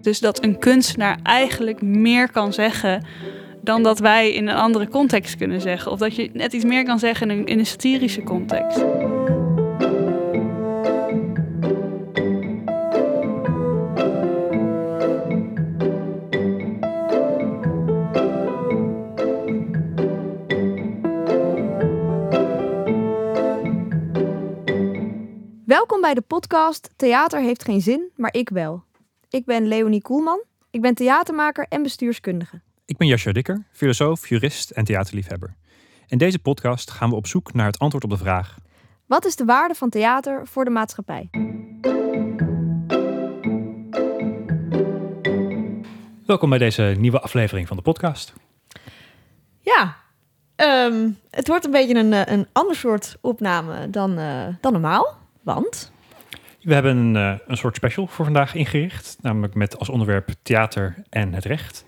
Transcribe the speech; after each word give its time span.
Dus 0.00 0.18
dat 0.18 0.42
een 0.42 0.58
kunstenaar 0.58 1.18
eigenlijk 1.22 1.82
meer 1.82 2.30
kan 2.30 2.52
zeggen 2.52 3.04
dan 3.62 3.82
dat 3.82 3.98
wij 3.98 4.32
in 4.32 4.48
een 4.48 4.56
andere 4.56 4.88
context 4.88 5.36
kunnen 5.36 5.60
zeggen. 5.60 5.92
Of 5.92 5.98
dat 5.98 6.16
je 6.16 6.30
net 6.32 6.52
iets 6.52 6.64
meer 6.64 6.84
kan 6.84 6.98
zeggen 6.98 7.30
in 7.30 7.38
een, 7.38 7.46
in 7.46 7.58
een 7.58 7.66
satirische 7.66 8.22
context. 8.22 8.84
Welkom 25.64 26.00
bij 26.00 26.14
de 26.14 26.20
podcast 26.26 26.90
Theater 26.96 27.40
heeft 27.40 27.64
geen 27.64 27.80
zin, 27.80 28.10
maar 28.16 28.34
ik 28.34 28.48
wel. 28.48 28.88
Ik 29.30 29.44
ben 29.44 29.66
Leonie 29.66 30.02
Koelman. 30.02 30.42
Ik 30.70 30.80
ben 30.80 30.94
theatermaker 30.94 31.66
en 31.68 31.82
bestuurskundige. 31.82 32.60
Ik 32.84 32.96
ben 32.96 33.06
Jascha 33.06 33.32
Dikker, 33.32 33.64
filosoof, 33.72 34.28
jurist 34.28 34.70
en 34.70 34.84
theaterliefhebber. 34.84 35.54
In 36.06 36.18
deze 36.18 36.38
podcast 36.38 36.90
gaan 36.90 37.10
we 37.10 37.16
op 37.16 37.26
zoek 37.26 37.52
naar 37.52 37.66
het 37.66 37.78
antwoord 37.78 38.04
op 38.04 38.10
de 38.10 38.16
vraag: 38.16 38.56
Wat 39.06 39.24
is 39.24 39.36
de 39.36 39.44
waarde 39.44 39.74
van 39.74 39.90
theater 39.90 40.46
voor 40.46 40.64
de 40.64 40.70
maatschappij? 40.70 41.30
Welkom 46.26 46.48
bij 46.48 46.58
deze 46.58 46.94
nieuwe 46.98 47.20
aflevering 47.20 47.68
van 47.68 47.76
de 47.76 47.82
podcast. 47.82 48.32
Ja, 49.60 49.96
ehm, 50.56 51.10
het 51.30 51.48
wordt 51.48 51.64
een 51.64 51.70
beetje 51.70 51.94
een, 51.94 52.12
eh, 52.12 52.34
een 52.34 52.46
ander 52.52 52.76
soort 52.76 53.16
opname 53.20 53.90
dan, 53.90 54.18
eh, 54.18 54.46
dan 54.60 54.72
normaal. 54.72 55.16
Want 55.42 55.92
We 56.62 56.74
hebben 56.74 56.96
een, 56.96 57.16
eh, 57.16 57.32
een 57.46 57.56
soort 57.56 57.76
special 57.76 58.06
voor 58.06 58.24
vandaag 58.24 58.54
ingericht, 58.54 59.16
namelijk 59.20 59.54
met 59.54 59.78
als 59.78 59.88
onderwerp 59.88 60.28
theater 60.42 60.94
en 61.10 61.32
het 61.34 61.44
recht. 61.44 61.84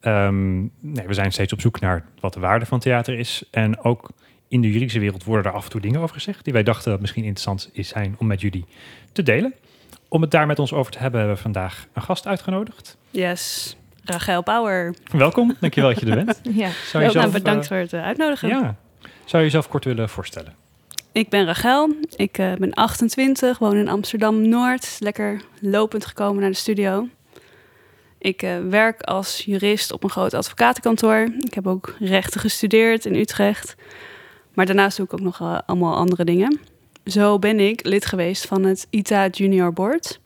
Ehm, 0.00 0.60
nee, 0.80 1.06
we 1.06 1.14
zijn 1.14 1.32
steeds 1.32 1.52
op 1.52 1.60
zoek 1.60 1.80
naar 1.80 2.04
wat 2.20 2.32
de 2.32 2.40
waarde 2.40 2.66
van 2.66 2.78
theater 2.78 3.18
is. 3.18 3.44
En 3.50 3.84
ook 3.84 4.10
in 4.48 4.60
de 4.60 4.70
juridische 4.70 4.98
wereld 4.98 5.24
worden 5.24 5.46
er 5.46 5.56
af 5.56 5.64
en 5.64 5.70
toe 5.70 5.80
dingen 5.80 6.00
over 6.00 6.14
gezegd 6.14 6.44
die 6.44 6.52
wij 6.52 6.62
dachten 6.62 6.90
dat 6.90 7.00
misschien 7.00 7.24
interessant 7.24 7.70
is 7.72 7.88
zijn 7.88 8.14
om 8.18 8.26
met 8.26 8.40
jullie 8.40 8.64
te 9.12 9.22
delen. 9.22 9.54
Om 10.08 10.22
het 10.22 10.30
daar 10.30 10.46
met 10.46 10.58
ons 10.58 10.72
over 10.72 10.92
te 10.92 10.98
hebben, 10.98 11.18
hebben 11.20 11.36
we 11.36 11.42
vandaag 11.42 11.86
een 11.92 12.02
gast 12.02 12.26
uitgenodigd. 12.26 12.96
Yes, 13.10 13.76
Rachel 14.04 14.42
Bauer. 14.42 14.94
Welkom, 15.12 15.56
dankjewel 15.60 15.90
dat 15.90 16.00
je 16.00 16.10
er 16.10 16.24
bent. 16.24 16.40
ja, 16.62 16.70
Zou 16.86 17.04
je 17.04 17.12
Nou, 17.12 17.30
bedankt 17.30 17.62
eh, 17.62 17.68
voor 17.68 17.76
het 17.76 17.92
eh, 17.92 18.02
uitnodigen. 18.02 18.48
Ja. 18.48 18.76
Zou 19.00 19.42
je 19.42 19.48
jezelf 19.48 19.68
kort 19.68 19.84
willen 19.84 20.08
voorstellen? 20.08 20.54
Ik 21.12 21.28
ben 21.28 21.44
Rachel. 21.44 21.94
Ik 22.16 22.38
eh, 22.38 22.54
ben 22.54 22.74
28, 22.74 23.58
woon 23.58 23.76
in 23.76 23.88
Amsterdam-Noord. 23.88 24.96
Lekker 24.98 25.42
lopend 25.60 26.06
gekomen 26.06 26.40
naar 26.40 26.50
de 26.50 26.56
studio. 26.56 27.08
Ik 28.18 28.42
eh, 28.42 28.58
werk 28.68 29.02
als 29.02 29.44
jurist 29.44 29.92
op 29.92 30.04
een 30.04 30.10
groot 30.10 30.34
advocatenkantoor. 30.34 31.28
Ik 31.38 31.54
heb 31.54 31.66
ook 31.66 31.94
rechten 31.98 32.40
gestudeerd 32.40 33.04
in 33.04 33.14
Utrecht. 33.14 33.74
Maar 34.54 34.66
daarnaast 34.66 34.96
doe 34.96 35.06
ik 35.06 35.12
ook 35.12 35.20
nog 35.20 35.40
eh, 35.40 35.58
allemaal 35.66 35.94
andere 35.94 36.24
dingen. 36.24 36.60
Zo 37.04 37.38
ben 37.38 37.60
ik 37.60 37.86
lid 37.86 38.06
geweest 38.06 38.46
van 38.46 38.64
het 38.64 38.86
ITA 38.90 39.28
Junior 39.28 39.72
Board. 39.72 40.20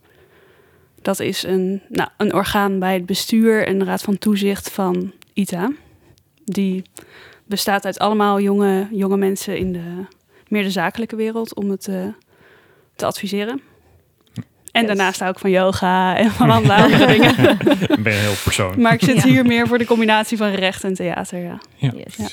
Dat 1.02 1.20
is 1.20 1.42
een, 1.42 1.82
nou, 1.88 2.08
een 2.16 2.34
orgaan 2.34 2.78
bij 2.78 2.94
het 2.94 3.06
bestuur 3.06 3.66
en 3.66 3.78
de 3.78 3.84
raad 3.84 4.02
van 4.02 4.18
toezicht 4.18 4.70
van 4.70 5.12
ITA. 5.32 5.72
Die 6.44 6.82
bestaat 7.44 7.84
uit 7.84 7.98
allemaal 7.98 8.40
jonge, 8.40 8.88
jonge 8.90 9.16
mensen 9.16 9.58
in 9.58 9.72
de 9.72 10.04
meer 10.48 10.62
de 10.62 10.70
zakelijke 10.70 11.16
wereld 11.16 11.54
om 11.54 11.70
het 11.70 11.88
eh, 11.88 12.04
te 12.96 13.06
adviseren. 13.06 13.60
En 14.72 14.82
Yes. 14.82 14.86
daarnaast 14.96 15.18
hou 15.20 15.30
ik 15.32 15.38
van 15.38 15.50
yoga 15.50 16.16
en 16.16 16.30
van 16.30 16.50
allerlei 16.50 16.82
andere 16.92 17.06
dingen. 17.06 17.36
Ben 18.02 18.12
een 18.12 18.18
heel 18.20 18.34
persoon. 18.44 18.80
Maar 18.80 18.92
ik 18.92 19.02
zit 19.02 19.16
Ja. 19.22 19.28
hier 19.28 19.46
meer 19.46 19.66
voor 19.66 19.78
de 19.78 19.84
combinatie 19.86 20.36
van 20.36 20.48
recht 20.50 20.84
en 20.84 20.94
theater. 20.94 21.38
Ja. 21.38 21.58
Ja. 21.76 21.92
Yes. 21.94 22.16
Ja. 22.16 22.28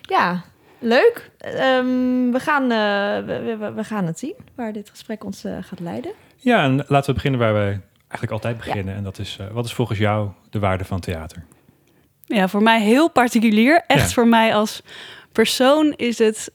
ja 0.00 0.42
leuk. 0.78 1.30
Ehm, 1.38 2.30
we, 2.30 2.38
gaan, 2.40 2.62
eh, 2.62 3.26
we, 3.26 3.56
we, 3.58 3.72
we 3.72 3.84
gaan 3.84 4.06
het 4.06 4.18
zien 4.18 4.34
waar 4.54 4.72
dit 4.72 4.90
gesprek 4.90 5.24
ons 5.24 5.44
eh, 5.44 5.56
gaat 5.60 5.80
leiden. 5.80 6.12
Ja, 6.36 6.62
en 6.64 6.84
laten 6.88 7.06
we 7.08 7.12
beginnen 7.14 7.40
waar 7.40 7.54
we 7.54 7.78
eigenlijk 8.00 8.32
altijd 8.32 8.56
beginnen. 8.56 8.94
En 8.94 9.02
dat 9.02 9.18
is, 9.18 9.36
eh, 9.40 9.46
wat 9.52 9.64
is 9.64 9.72
volgens 9.72 9.98
jou 9.98 10.28
de 10.50 10.58
waarde 10.58 10.84
van 10.84 11.00
theater? 11.00 11.44
ja, 12.24 12.48
voor 12.48 12.62
mij 12.62 12.80
heel 12.82 13.10
particulier. 13.10 13.84
Echt 13.86 14.00
Ja. 14.08 14.08
voor 14.14 14.26
mij 14.28 14.54
als 14.54 14.82
persoon 15.32 15.92
is 15.96 16.18
het 16.18 16.52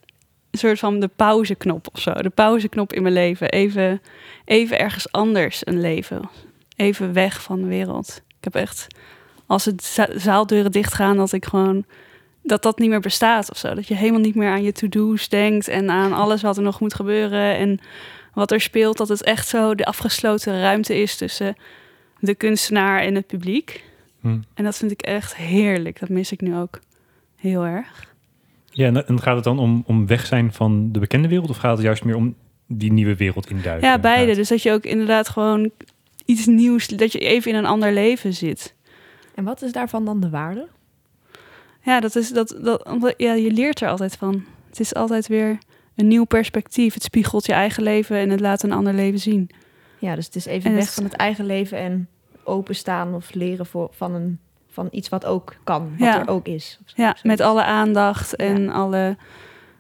een 0.52 0.60
soort 0.60 0.80
van 0.80 1.00
de 1.00 1.08
pauzeknop 1.08 1.88
of 1.94 2.00
zo. 2.02 2.14
De 2.14 2.30
pauzeknop 2.30 2.94
in 2.94 3.02
mijn 3.02 3.14
leven. 3.14 3.50
Even, 3.50 4.02
even 4.46 4.80
ergens 4.80 5.12
anders 5.12 5.62
een 5.66 5.82
leven. 5.82 6.30
Even 6.76 7.14
weg 7.14 7.42
van 7.42 7.62
de 7.62 7.68
wereld. 7.68 8.22
Ik 8.38 8.44
heb 8.44 8.56
echt, 8.56 8.88
als 9.46 9.66
het 9.66 9.84
za- 9.84 10.20
zaaldeuren 10.20 10.72
dichtgaan, 10.72 11.18
dat 11.18 11.32
ik 11.32 11.46
gewoon 11.46 11.86
dat 12.44 12.64
dat 12.64 12.80
niet 12.80 12.90
meer 12.90 13.00
bestaat 13.00 13.52
of 13.52 13.58
zo. 13.58 13.74
Dat 13.74 13.88
je 13.88 13.96
helemaal 13.96 14.20
niet 14.22 14.36
meer 14.36 14.50
aan 14.50 14.64
je 14.64 14.72
to-do's 14.72 15.30
denkt 15.30 15.68
en 15.68 15.90
aan 15.90 16.14
alles 16.14 16.42
wat 16.42 16.58
er 16.58 16.64
nog 16.64 16.80
moet 16.80 16.94
gebeuren 16.94 17.56
en 17.56 17.80
wat 18.34 18.52
er 18.52 18.62
speelt. 18.62 18.98
Dat 18.98 19.10
het 19.10 19.24
echt 19.24 19.48
zo 19.48 19.76
de 19.76 19.86
afgesloten 19.86 20.62
ruimte 20.62 21.02
is 21.02 21.16
tussen 21.18 21.56
de 22.20 22.36
kunstenaar 22.36 23.00
en 23.00 23.16
het 23.16 23.28
publiek. 23.28 23.84
Hm. 24.22 24.40
En 24.54 24.64
dat 24.64 24.78
vind 24.78 24.92
ik 24.92 25.02
echt 25.02 25.36
heerlijk. 25.36 26.00
Dat 26.00 26.10
mis 26.10 26.32
ik 26.32 26.42
nu 26.42 26.56
ook 26.56 26.80
heel 27.36 27.64
erg. 27.66 28.16
Ja, 28.78 29.04
en, 29.06 29.22
gaat 29.22 29.36
het 29.36 29.44
dan 29.44 29.60
om, 29.60 29.84
om 29.86 30.08
weg 30.08 30.26
zijn 30.26 30.54
van 30.54 30.92
de 30.92 31.00
bekende 31.00 31.28
wereld? 31.28 31.50
Of 31.50 31.58
gaat 31.58 31.76
het 31.78 31.86
juist 31.86 32.04
meer 32.04 32.16
om 32.16 32.36
die 32.68 32.92
nieuwe 32.92 33.16
wereld 33.16 33.50
induiken? 33.50 33.88
Ja, 33.88 34.00
beide. 34.00 34.36
Dus 34.36 34.48
dat 34.48 34.62
je 34.64 34.72
ook 34.72 34.84
inderdaad 34.84 35.30
gewoon 35.30 35.72
iets 36.26 36.46
nieuws, 36.46 36.88
dat 36.88 37.12
je 37.12 37.20
even 37.20 37.52
in 37.52 37.58
een 37.58 37.66
ander 37.66 37.94
leven 37.94 38.34
zit. 38.34 38.76
En 39.36 39.44
wat 39.44 39.62
is 39.62 39.72
daarvan 39.72 40.06
dan 40.06 40.20
de 40.20 40.30
waarde? 40.30 40.68
Ja, 41.82 42.00
dat 42.00 42.16
is 42.16 42.30
dat, 42.32 42.58
dat 42.62 42.86
omdat, 42.90 43.14
ja, 43.18 43.34
je 43.34 43.52
leert 43.52 43.82
er 43.82 43.90
altijd 43.90 44.16
van. 44.16 44.44
Het 44.70 44.80
is 44.80 44.94
altijd 44.94 45.28
weer 45.28 45.58
een 45.96 46.08
nieuw 46.08 46.24
perspectief. 46.26 46.94
Het 46.94 47.04
spiegelt 47.04 47.46
je 47.46 47.54
eigen 47.54 47.84
leven 47.84 48.18
en 48.18 48.30
het 48.30 48.40
laat 48.40 48.64
een 48.64 48.72
ander 48.72 48.94
leven 48.94 49.20
zien. 49.20 49.50
Ja, 50.00 50.16
dus 50.16 50.26
het 50.26 50.36
is 50.36 50.46
even 50.46 50.70
En 50.70 50.76
weg 50.76 50.86
het- 50.86 50.94
van 50.94 51.04
het 51.04 51.14
eigen 51.14 51.46
leven 51.46 51.78
en 51.78 52.08
openstaan 52.44 53.14
of 53.14 53.34
leren 53.34 53.66
voor, 53.66 53.90
van, 53.92 54.14
een, 54.14 54.40
van 54.78 54.88
iets 54.92 55.10
wat 55.10 55.26
ook 55.26 55.56
kan, 55.64 55.90
wat 55.98 56.08
Ja. 56.08 56.20
er 56.20 56.28
ook 56.28 56.48
is. 56.48 56.80
Zo- 56.86 56.94
Ja, 57.02 57.16
met 57.24 57.40
alle 57.42 57.64
aandacht 57.64 58.36
en 58.36 58.70
alle. 58.70 59.18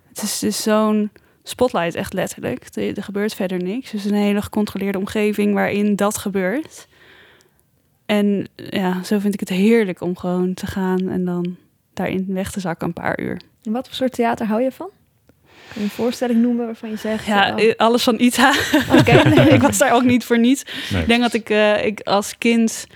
Het 0.07 0.21
is 0.21 0.39
dus 0.39 0.61
zo'n 0.63 1.11
spotlight, 1.43 1.95
echt 1.95 2.13
letterlijk. 2.13 2.65
Er, 2.73 2.97
er 2.97 3.03
gebeurt 3.03 3.33
verder 3.33 3.63
niks. 3.63 3.91
Het 3.91 3.99
is 4.05 4.11
een 4.11 4.17
hele 4.17 4.41
gecontroleerde 4.41 4.97
omgeving 4.97 5.53
waarin 5.53 5.95
dat 5.95 6.17
gebeurt. 6.17 6.87
En 8.05 8.47
ja, 8.55 9.03
zo 9.03 9.19
vind 9.19 9.33
ik 9.33 9.39
het 9.39 9.49
heerlijk 9.49 10.01
om 10.01 10.17
gewoon 10.17 10.53
te 10.53 10.67
gaan 10.67 11.09
en 11.09 11.25
dan 11.25 11.55
daarin 11.93 12.25
weg 12.27 12.51
te 12.51 12.59
zakken 12.59 12.87
een 12.87 12.93
paar 12.93 13.19
uur. 13.19 13.41
En 13.63 13.71
wat 13.71 13.85
voor 13.87 13.95
soort 13.95 14.11
theater 14.13 14.45
hou 14.47 14.61
je 14.61 14.71
van? 14.71 14.89
Kun 15.71 15.81
je 15.81 15.83
een 15.83 15.89
voorstelling 15.89 16.41
noemen 16.41 16.65
waarvan 16.65 16.89
je 16.89 16.95
zegt... 16.95 17.25
Ja, 17.25 17.53
oh, 17.53 17.59
eh, 17.63 17.75
alles 17.75 18.03
van 18.03 18.19
Ita. 18.19 18.53
Oké. 18.99 19.11
ik 19.55 19.61
was 19.61 19.77
daar 19.77 19.93
ook 19.93 20.03
niet 20.03 20.23
voor 20.25 20.39
niets. 20.39 20.63
Nee. 20.91 21.01
Ik 21.01 21.07
denk 21.07 21.21
dat 21.21 21.33
ik, 21.33 21.49
eh, 21.49 21.85
ik 21.85 21.99
als 22.01 22.37
kind 22.37 22.87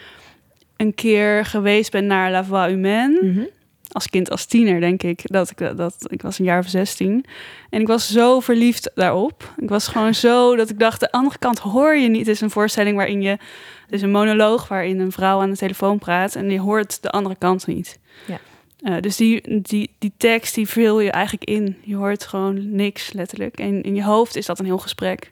een 0.82 0.94
keer 0.94 1.46
geweest 1.46 1.92
ben 1.92 2.08
naar 2.08 2.32
La 2.32 2.44
Voix 2.44 2.68
Humaine. 2.68 3.20
mhm. 3.22 3.44
als 3.92 4.10
kind, 4.10 4.30
als 4.30 4.46
tiener, 4.46 4.80
denk 4.80 5.04
ik, 5.04 5.22
dat 5.24 5.50
ik 5.50 5.78
dat, 5.78 5.96
ik 6.08 6.22
was 6.22 6.40
een 6.40 6.46
jaar 6.46 6.60
of 6.60 6.68
16. 6.68 7.26
En 7.70 7.82
ik 7.82 7.88
was 7.88 8.12
zo 8.12 8.40
verliefd 8.40 8.92
daarop. 8.96 9.54
Ik 9.58 9.70
was 9.70 9.88
gewoon 9.88 10.14
zo 10.14 10.56
dat 10.56 10.70
ik 10.70 10.80
dacht, 10.80 11.00
de 11.00 11.12
andere 11.12 11.38
kant 11.38 11.60
hoor 11.60 11.96
je 11.96 12.08
niet. 12.08 12.20
Het 12.20 12.36
is 12.36 12.42
een 12.42 12.50
voorstelling 12.50 12.96
waarin 12.96 13.22
je, 13.22 13.30
het 13.30 13.92
is 13.92 14.02
een 14.02 14.12
monoloog 14.12 14.68
waarin 14.68 15.00
een 15.00 15.12
vrouw 15.12 15.42
aan 15.42 15.50
de 15.50 15.58
telefoon 15.58 16.00
praat 16.00 16.36
en 16.36 16.50
je 16.50 16.60
hoort 16.60 17.02
de 17.02 17.10
andere 17.10 17.36
kant 17.36 17.68
niet. 17.68 18.00
Ja. 18.28 18.40
Eh, 18.82 19.02
dus 19.02 19.16
die, 19.16 19.62
die, 19.62 19.90
die 20.00 20.14
tekst, 20.18 20.56
die 20.56 20.68
vul 20.68 21.00
je 21.00 21.12
eigenlijk 21.12 21.50
in. 21.50 21.78
Je 21.84 21.96
hoort 21.96 22.26
gewoon 22.26 22.76
niks, 22.76 23.14
letterlijk. 23.14 23.60
En 23.60 23.82
in 23.84 23.96
je 23.96 24.04
hoofd 24.04 24.36
is 24.36 24.46
dat 24.46 24.60
een 24.60 24.66
heel 24.66 24.78
gesprek. 24.78 25.30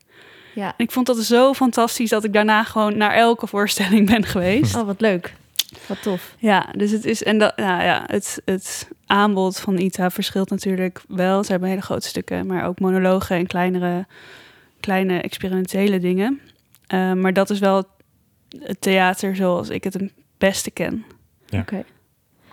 Ja. 0.53 0.67
En 0.77 0.85
ik 0.85 0.91
vond 0.91 1.05
dat 1.05 1.17
zo 1.17 1.53
fantastisch 1.53 2.09
dat 2.09 2.23
ik 2.23 2.33
daarna 2.33 2.63
gewoon 2.63 2.97
naar 2.97 3.13
elke 3.13 3.47
voorstelling 3.47 4.09
ben 4.09 4.25
geweest. 4.25 4.75
Oh, 4.75 4.85
wat 4.85 5.01
leuk. 5.01 5.33
Wat 5.87 6.01
tof. 6.01 6.35
Ja, 6.37 6.69
dus 6.77 6.91
het 6.91 7.05
is. 7.05 7.23
En 7.23 7.37
dat, 7.37 7.57
nou 7.57 7.83
ja, 7.83 8.03
het, 8.05 8.41
het 8.45 8.87
aanbod 9.05 9.59
van 9.59 9.77
ITA 9.77 10.09
verschilt 10.09 10.49
natuurlijk 10.49 11.01
wel. 11.07 11.43
Ze 11.43 11.51
hebben 11.51 11.69
hele 11.69 11.81
grote 11.81 12.07
stukken, 12.07 12.47
maar 12.47 12.65
ook 12.65 12.79
monologen 12.79 13.35
en 13.35 13.47
kleinere, 13.47 14.05
kleine 14.79 15.21
experimentele 15.21 15.99
dingen. 15.99 16.41
Eh, 16.87 17.13
maar 17.13 17.33
dat 17.33 17.49
is 17.49 17.59
wel 17.59 17.83
het 18.59 18.81
theater 18.81 19.35
zoals 19.35 19.69
ik 19.69 19.83
het 19.83 19.93
het 19.93 20.11
beste 20.37 20.71
ken. 20.71 21.05
Ja. 21.45 21.59
Oké. 21.59 21.83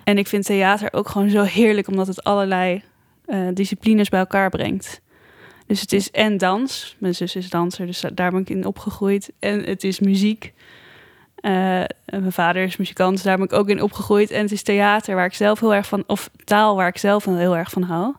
En 0.05 0.19
ik 0.19 0.27
vind 0.27 0.45
theater 0.45 0.93
ook 0.93 1.09
gewoon 1.09 1.31
zo 1.31 1.43
heerlijk, 1.43 1.89
omdat 1.89 2.07
het 2.07 2.25
allerlei 2.25 2.83
eh, 3.25 3.49
disciplines 3.55 4.09
bij 4.09 4.21
elkaar 4.21 4.51
brengt. 4.51 5.01
Dus 5.67 5.81
het 5.81 5.93
is 5.93 6.11
en 6.11 6.37
dans. 6.39 6.97
Mijn 6.99 7.15
zus 7.15 7.37
is 7.37 7.51
danser, 7.51 7.87
dus 7.87 8.05
daar 8.15 8.31
ben 8.31 8.41
ik 8.41 8.51
in 8.51 8.67
opgegroeid. 8.67 9.33
En 9.39 9.65
het 9.65 9.85
is 9.85 10.01
muziek. 10.01 10.53
En 11.37 11.87
mijn 12.07 12.33
vader 12.33 12.63
is 12.63 12.77
muzikant, 12.77 13.13
dus 13.13 13.23
daar 13.23 13.37
ben 13.37 13.47
ik 13.47 13.53
ook 13.53 13.69
in 13.69 13.83
opgegroeid. 13.83 14.31
En 14.31 14.43
het 14.43 14.53
is 14.53 14.63
theater 14.63 15.15
waar 15.15 15.27
ik 15.27 15.35
zelf 15.35 15.61
heel 15.61 15.75
erg 15.75 15.87
van, 15.87 16.05
of 16.07 16.31
taal 16.45 16.77
waar 16.77 16.89
ik 16.89 16.99
zelf 16.99 17.25
heel 17.25 17.57
erg 17.57 17.71
van 17.71 17.83
hou. 17.83 18.15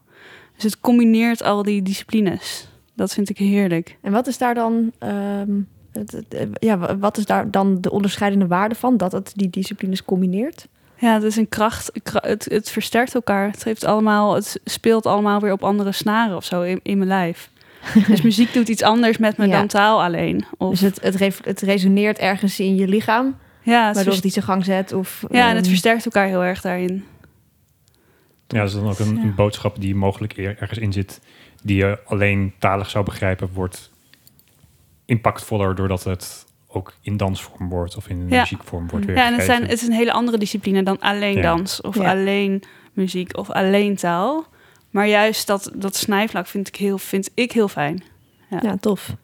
Dus 0.55 0.63
het 0.63 0.79
combineert 0.79 1.44
al 1.44 1.63
die 1.63 1.81
disciplines. 1.81 2.67
Dat 2.95 3.13
vind 3.13 3.29
ik 3.29 3.38
heerlijk. 3.38 3.97
En 4.01 4.11
wat 4.11 4.27
is 4.27 4.38
daar 4.38 4.53
dan 4.53 4.91
ehm, 4.99 5.51
Het, 5.91 6.23
ja, 6.59 6.77
wa- 6.77 6.97
wat 6.97 7.17
is 7.17 7.25
daar 7.25 7.51
dan 7.51 7.81
de 7.81 7.91
onderscheidende 7.91 8.47
waarde 8.47 8.75
van? 8.75 8.97
Dat 8.97 9.11
het 9.11 9.31
die 9.35 9.49
disciplines 9.49 10.03
combineert? 10.05 10.67
Ja, 10.99 11.13
het 11.13 11.23
is 11.23 11.35
een 11.35 11.49
kracht. 11.49 11.91
Het, 12.03 12.45
het 12.49 12.69
versterkt 12.69 13.15
elkaar. 13.15 13.51
Het, 13.51 13.63
heeft 13.63 13.83
allemaal, 13.83 14.35
het 14.35 14.59
speelt 14.63 15.05
allemaal 15.05 15.39
weer 15.39 15.51
op 15.51 15.63
andere 15.63 15.91
snaren 15.91 16.35
of 16.35 16.45
zo 16.45 16.61
in, 16.61 16.79
in 16.83 16.97
mijn 16.97 17.09
lijf. 17.09 17.49
dus 18.07 18.21
muziek 18.21 18.53
doet 18.53 18.67
iets 18.69 18.81
anders 18.83 19.17
met 19.17 19.38
me 19.38 19.47
Ja. 19.47 19.51
dan 19.57 19.67
taal 19.67 20.03
alleen. 20.03 20.45
Of, 20.57 20.69
Dus 20.69 20.81
het, 20.81 21.01
het, 21.01 21.15
re- 21.15 21.31
het 21.44 21.61
resoneert 21.61 22.17
ergens 22.17 22.59
in 22.59 22.75
je 22.75 22.88
lichaam, 22.88 23.38
ja, 23.61 23.85
het 23.88 23.95
waardoor 23.95 24.13
het 24.13 24.23
iets 24.23 24.35
in 24.35 24.44
gang 24.44 24.65
zet. 24.65 24.94
Of, 24.94 25.23
ja, 25.31 25.41
en 25.41 25.47
het 25.47 25.57
ehm, 25.57 25.69
versterkt 25.69 26.05
elkaar 26.05 26.27
heel 26.27 26.44
erg 26.44 26.61
daarin. 26.61 27.05
Ja, 28.47 28.59
dat 28.59 28.67
is 28.67 28.73
dan 28.73 28.88
ook 28.89 28.99
een, 28.99 29.15
Ja. 29.15 29.21
een 29.21 29.35
boodschap 29.35 29.79
die 29.81 29.95
mogelijk 29.95 30.33
ergens 30.38 30.79
in 30.79 30.94
zit, 30.94 31.21
die 31.63 31.77
je 31.77 31.99
alleen 32.05 32.53
talig 32.59 32.89
zou 32.89 33.05
begrijpen, 33.05 33.49
wordt 33.53 33.91
impactvoller 35.05 35.75
doordat 35.75 36.03
het 36.03 36.45
ook 36.67 36.93
in 37.01 37.17
dansvorm 37.17 37.69
wordt 37.69 37.95
of 37.97 38.07
in 38.09 38.25
Ja. 38.29 38.39
muziekvorm 38.39 38.87
wordt 38.89 39.05
Ja, 39.05 39.11
weer 39.11 39.21
Ja, 39.21 39.27
en 39.27 39.33
het, 39.33 39.43
zijn, 39.43 39.61
het 39.61 39.71
is 39.71 39.87
een 39.87 39.93
hele 39.93 40.11
andere 40.11 40.37
discipline 40.37 40.83
dan 40.83 40.99
alleen 40.99 41.35
Ja. 41.35 41.41
dans 41.41 41.81
of 41.81 41.95
Ja. 41.95 42.09
alleen 42.11 42.63
muziek 42.93 43.37
of 43.37 43.49
alleen 43.49 43.95
taal. 43.95 44.45
Maar 44.89 45.07
juist 45.07 45.47
dat, 45.47 45.71
dat 45.75 45.95
snijvlak 45.95 46.47
vind 46.47 46.67
ik 46.67 46.75
heel, 46.75 46.97
vind 46.97 47.29
ik 47.33 47.51
heel 47.51 47.67
fijn. 47.67 48.03
Ja, 48.61 48.77
tof. 48.79 49.15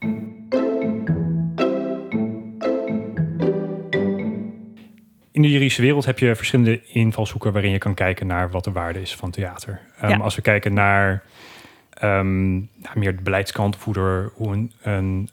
In 5.32 5.42
de 5.42 5.50
juridische 5.50 5.82
wereld 5.82 6.06
heb 6.06 6.20
je 6.20 6.36
verschillende 6.36 6.82
invalshoeken 6.86 7.54
waarin 7.54 7.72
je 7.72 7.78
kan 7.78 7.94
kijken 7.94 8.28
naar 8.28 8.50
wat 8.52 8.64
de 8.64 8.72
waarde 8.72 9.02
is 9.02 9.16
van 9.16 9.32
theater. 9.32 9.82
Ehm, 10.00 10.10
Ja. 10.12 10.18
Als 10.18 10.36
we 10.36 10.42
kijken 10.42 10.74
naar 10.74 11.24
ehm, 11.94 12.52
nou, 12.54 12.66
meer 13.00 13.16
de 13.16 13.22
beleidskant, 13.24 13.76
of 13.76 13.84
hoe, 13.84 13.96
er, 13.96 14.32
hoe 14.36 14.54
een, 14.54 14.72
een 14.82 15.30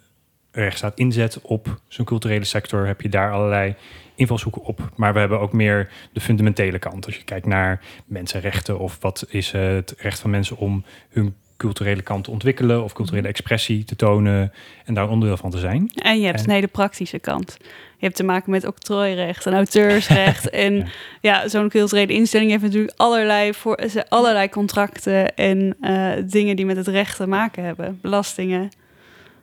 rechtsstaat 0.62 0.98
inzet 0.98 1.38
op 1.42 1.80
zijn 1.88 2.06
culturele 2.06 2.44
sector, 2.44 2.86
heb 2.86 3.00
je 3.00 3.08
daar 3.08 3.32
allerlei 3.32 3.74
invalshoeken 4.14 4.62
op. 4.64 4.90
Maar 4.96 5.12
we 5.12 5.18
hebben 5.18 5.40
ook 5.40 5.52
meer 5.52 5.88
de 6.12 6.20
fundamentele 6.20 6.78
kant. 6.78 7.06
Als 7.06 7.16
je 7.16 7.24
kijkt 7.24 7.46
naar 7.46 7.80
mensenrechten 8.06 8.78
of 8.78 8.96
wat 9.00 9.26
is 9.28 9.50
het 9.50 9.94
recht 9.98 10.20
van 10.20 10.30
mensen 10.30 10.56
om 10.56 10.84
hun 11.10 11.34
culturele 11.56 12.02
kant 12.02 12.24
te 12.24 12.30
ontwikkelen 12.30 12.84
of 12.84 12.92
culturele 12.92 13.28
expressie 13.28 13.84
te 13.84 13.96
tonen 13.96 14.52
en 14.84 14.94
daar 14.94 15.04
een 15.04 15.10
onderdeel 15.10 15.36
van 15.36 15.50
te 15.50 15.58
zijn. 15.58 15.90
En 15.94 16.18
je 16.20 16.26
hebt 16.26 16.38
En- 16.38 16.44
een 16.44 16.54
hele 16.54 16.66
praktische 16.66 17.18
kant. 17.18 17.56
Je 17.96 18.06
hebt 18.06 18.16
te 18.16 18.22
maken 18.24 18.50
met 18.50 18.66
octrooirecht 18.66 19.46
en 19.46 19.54
auteursrecht. 19.54 20.50
en 20.66 20.76
Ja. 20.76 20.84
ja, 21.20 21.48
zo'n 21.48 21.68
culturele 21.68 22.12
instelling 22.12 22.50
heeft 22.50 22.62
natuurlijk 22.62 22.92
allerlei, 22.96 23.54
voor, 23.54 23.78
allerlei 24.08 24.48
contracten 24.48 25.34
en 25.34 25.76
eh, 25.80 26.12
dingen 26.26 26.56
die 26.56 26.66
met 26.66 26.76
het 26.76 26.88
recht 26.88 27.16
te 27.16 27.26
maken 27.26 27.64
hebben. 27.64 27.98
Belastingen. 28.02 28.70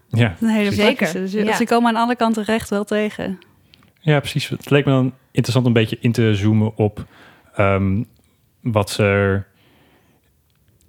Ja, 0.09 0.35
een 0.41 0.47
hele 0.47 0.71
Zeker. 0.71 1.13
Dus 1.13 1.31
ja. 1.31 1.55
ze 1.55 1.65
komen 1.65 1.89
aan 1.89 2.03
alle 2.03 2.15
kanten 2.15 2.43
recht 2.43 2.69
wel 2.69 2.83
tegen. 2.83 3.39
Ja, 3.99 4.19
precies. 4.19 4.49
Het 4.49 4.69
leek 4.69 4.85
me 4.85 4.91
dan 4.91 5.13
interessant 5.31 5.65
om 5.65 5.75
een 5.75 5.81
beetje 5.81 5.97
in 6.01 6.11
te 6.11 6.35
zoomen 6.35 6.77
op 6.77 7.05
ehm, 7.55 8.03
wat 8.61 8.97
er 8.97 9.47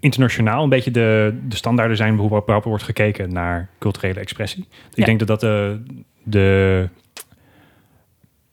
internationaal 0.00 0.62
een 0.62 0.68
beetje 0.68 0.90
de, 0.90 1.38
de 1.48 1.56
standaarden 1.56 1.96
zijn 1.96 2.16
hoe 2.16 2.28
waarop 2.28 2.64
wordt 2.64 2.84
gekeken 2.84 3.32
naar 3.32 3.68
culturele 3.78 4.20
expressie. 4.20 4.66
Ja. 4.70 4.76
Ik 4.94 5.04
denk 5.04 5.18
dat 5.18 5.28
dat 5.28 5.40
de, 5.40 5.82
de, 6.22 6.88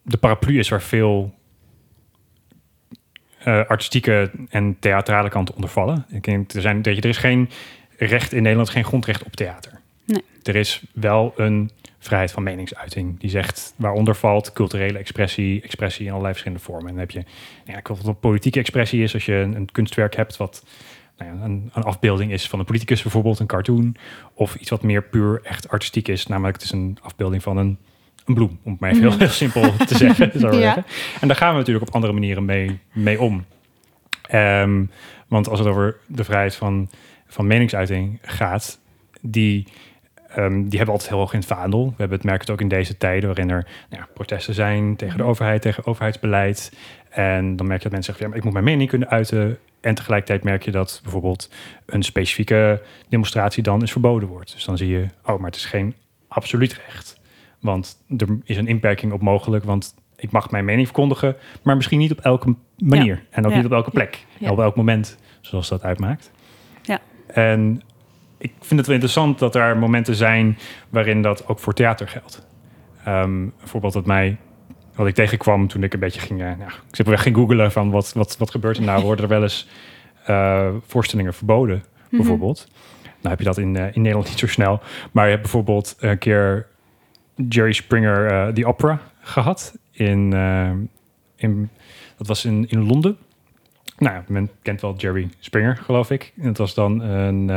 de 0.02 0.18
paraplu 0.18 0.60
is 0.60 0.70
waar 0.70 0.82
veel 0.82 1.34
eh, 3.40 3.66
artistieke 3.68 4.32
en 4.50 4.78
theatrale 4.80 5.30
kanten 5.30 5.56
onder 5.56 5.70
vallen. 5.70 6.06
Ik 6.10 6.24
denk, 6.24 6.52
er, 6.52 6.62
zijn, 6.62 6.84
er 6.84 7.06
is 7.06 7.18
geen 7.18 7.50
recht 7.98 8.34
in 8.34 8.42
Nederland, 8.42 8.70
geen 8.70 8.84
grondrecht 8.84 9.24
op 9.24 9.36
theater. 9.36 9.82
Nee. 10.06 10.24
Er 10.44 10.56
is 10.56 10.84
wel 10.94 11.34
een 11.36 11.72
vrijheid 12.00 12.31
van 12.31 12.44
meningsuiting. 12.44 13.19
Die 13.19 13.30
zegt 13.30 13.74
waaronder 13.75 14.16
valt 14.16 14.54
culturele 14.54 14.98
expressie, 14.98 15.62
expressie 15.62 16.04
in 16.04 16.10
allerlei 16.10 16.34
verschillende 16.34 16.63
vormen. 16.63 16.86
En 16.88 16.92
dan 16.92 17.00
heb 17.00 17.12
je, 17.12 17.19
nou 17.19 17.72
ja, 17.72 17.78
ik 17.78 17.88
wat 17.88 18.06
een 18.06 18.19
politieke 18.19 18.60
expressie 18.60 19.04
is 19.04 19.13
als 19.13 19.25
je 19.25 19.34
een, 19.34 19.56
een 19.56 19.72
kunstwerk 19.72 20.16
hebt 20.16 20.38
wat 20.38 20.63
nou 21.18 21.38
ja, 21.38 21.44
een, 21.46 21.72
een 21.74 21.84
afbeelding 21.84 22.31
is 22.31 22.48
van 22.48 22.60
een 22.60 22.66
politicus 22.66 23.02
bijvoorbeeld, 23.02 23.40
een 23.40 23.46
cartoon. 23.46 23.96
Of 24.34 24.56
iets 24.56 24.69
wat 24.69 24.84
meer 24.84 25.04
puur 25.04 25.40
echt 25.44 25.69
artistiek 25.69 26.07
is. 26.07 26.28
Namelijk 26.28 26.56
het 26.56 26.66
is 26.66 26.72
een 26.72 26.98
afbeelding 27.02 27.44
van 27.44 27.57
een, 27.57 27.78
een 28.25 28.34
bloem, 28.34 28.60
om 28.63 28.72
het 28.72 28.80
maar 28.80 28.90
even 28.90 29.02
heel, 29.02 29.18
heel 29.18 29.28
simpel 29.28 29.62
te 29.86 29.98
Ja. 30.06 30.13
zeggen. 30.13 30.86
En 31.22 31.28
daar 31.28 31.38
gaan 31.38 31.52
we 31.52 31.57
natuurlijk 31.57 31.88
op 31.88 31.94
andere 31.94 32.13
manieren 32.13 32.46
mee, 32.46 32.80
mee 32.94 33.22
om. 33.22 33.46
Ehm, 34.22 34.84
want 35.28 35.50
als 35.50 35.60
het 35.60 35.68
over 35.68 35.98
de 36.06 36.24
vrijheid 36.24 36.56
van, 36.56 36.90
van 37.28 37.48
meningsuiting 37.48 38.19
gaat, 38.22 38.80
die, 39.22 39.68
ehm, 40.36 40.54
die 40.54 40.78
hebben 40.78 40.90
altijd 40.90 41.10
heel 41.10 41.18
hoog 41.20 41.34
in 41.34 41.40
het 41.40 41.48
vaandel. 41.48 41.86
We 41.86 41.94
hebben 41.98 42.18
het 42.18 42.26
merk 42.26 42.42
het 42.42 42.50
ook 42.50 42.62
in 42.62 42.68
deze 42.68 42.98
tijden 42.98 43.26
waarin 43.28 43.50
er 43.50 43.68
nou 43.90 44.02
ja, 44.02 44.08
protesten 44.14 44.54
zijn 44.54 44.96
tegen 44.96 45.18
de 45.18 45.24
overheid, 45.24 45.62
tegen 45.62 45.86
overheidsbeleid. 45.86 46.74
En 47.10 47.56
dan 47.56 47.68
merk 47.68 47.78
je 47.82 47.84
dat 47.90 47.92
mensen 47.94 48.04
zeggen, 48.14 48.22
ja, 48.24 48.28
maar 48.28 48.38
ik 48.38 48.44
moet 48.44 48.54
mijn 48.54 48.66
mening 48.66 48.90
kunnen 48.90 49.10
uiten. 49.10 49.58
En 49.82 49.96
tegelijkertijd 49.96 50.44
merk 50.44 50.64
je 50.64 50.72
dat 50.72 51.00
bijvoorbeeld 51.04 51.50
een 51.86 52.04
specifieke 52.04 52.82
demonstratie 53.10 53.64
dan 53.64 53.82
eens 53.82 53.92
verboden 53.92 54.30
wordt. 54.30 54.54
Dus 54.54 54.66
dan 54.66 54.78
zie 54.78 54.88
je, 54.90 55.06
oh, 55.26 55.38
maar 55.38 55.46
het 55.50 55.56
is 55.56 55.66
geen 55.66 55.96
absoluut 56.28 56.81
recht. 56.88 57.20
Want 57.60 57.98
er 58.18 58.28
is 58.44 58.58
een 58.58 58.68
inperking 58.68 59.12
op 59.12 59.22
mogelijk, 59.22 59.64
want 59.64 59.96
ik 60.16 60.31
mag 60.31 60.52
mijn 60.52 60.66
mening 60.66 60.88
verkondigen, 60.88 61.36
maar 61.64 61.76
misschien 61.76 62.00
niet 62.00 62.12
op 62.12 62.20
elke 62.20 62.56
manier. 62.78 63.24
En 63.30 63.46
ook 63.46 63.52
Ja. 63.52 63.58
niet 63.58 63.66
op 63.66 63.72
elke 63.72 63.90
plek. 63.92 64.26
En 64.42 64.50
op 64.50 64.60
elk 64.60 64.76
moment, 64.76 65.18
zoals 65.42 65.68
dat 65.70 65.84
uitmaakt. 65.84 66.31
Ja. 66.81 67.00
En 67.28 67.81
ik 68.45 68.53
vind 68.59 68.80
het 68.80 68.86
wel 68.86 68.95
interessant 68.95 69.39
dat 69.39 69.56
er 69.56 69.77
momenten 69.77 70.15
zijn 70.15 70.57
waarin 70.89 71.21
dat 71.21 71.47
ook 71.47 71.59
voor 71.59 71.74
theater 71.74 72.07
geldt. 72.07 72.47
Ehm, 73.03 73.42
een 73.42 73.53
voorbeeld 73.63 73.94
dat 73.94 74.06
mij, 74.06 74.38
wat 74.95 75.07
ik 75.07 75.15
tegenkwam 75.15 75.68
toen 75.68 75.83
ik 75.83 75.94
een 75.94 76.00
beetje 76.00 76.19
ging, 76.19 76.39
eh, 76.42 76.45
nou, 76.45 76.69
ik 76.69 76.95
simpelweg 76.95 77.21
ging 77.24 77.36
googelen 77.36 77.71
van 77.71 77.92
wat, 77.92 78.13
wat, 78.13 78.38
wat 78.38 78.51
gebeurt 78.51 78.77
er 78.77 78.83
nou? 78.83 79.03
Worden 79.03 79.24
er 79.24 79.30
wel 79.31 79.42
eens 79.42 79.68
eh, 80.25 80.69
voorstellingen 80.88 81.33
verboden, 81.33 81.83
Mhm. 82.09 82.18
bijvoorbeeld? 82.18 82.68
Nou 83.03 83.30
heb 83.30 83.39
je 83.39 83.45
dat 83.45 83.57
in, 83.57 83.75
eh, 83.75 83.95
in 83.95 84.01
Nederland 84.01 84.30
niet 84.30 84.39
zo 84.39 84.47
snel. 84.47 84.81
Maar 85.12 85.24
je 85.24 85.30
hebt 85.30 85.42
bijvoorbeeld 85.42 85.95
een 86.00 86.18
keer 86.18 86.68
Jerry 87.50 87.71
Springer, 87.74 88.53
The 88.53 88.65
Opera, 88.65 89.00
gehad. 89.21 89.77
In, 89.92 90.33
in, 91.36 91.69
dat 92.18 92.27
was 92.27 92.45
in, 92.45 92.65
in 92.69 92.86
Londen. 92.88 93.18
Nou, 93.97 94.24
men 94.27 94.50
kent 94.62 94.81
wel 94.81 94.95
Jerry 94.95 95.30
Springer, 95.39 95.77
geloof 95.77 96.12
ik. 96.12 96.33
En 96.38 96.47
het 96.47 96.57
was 96.57 96.74
dan 96.74 97.01
een, 97.01 97.50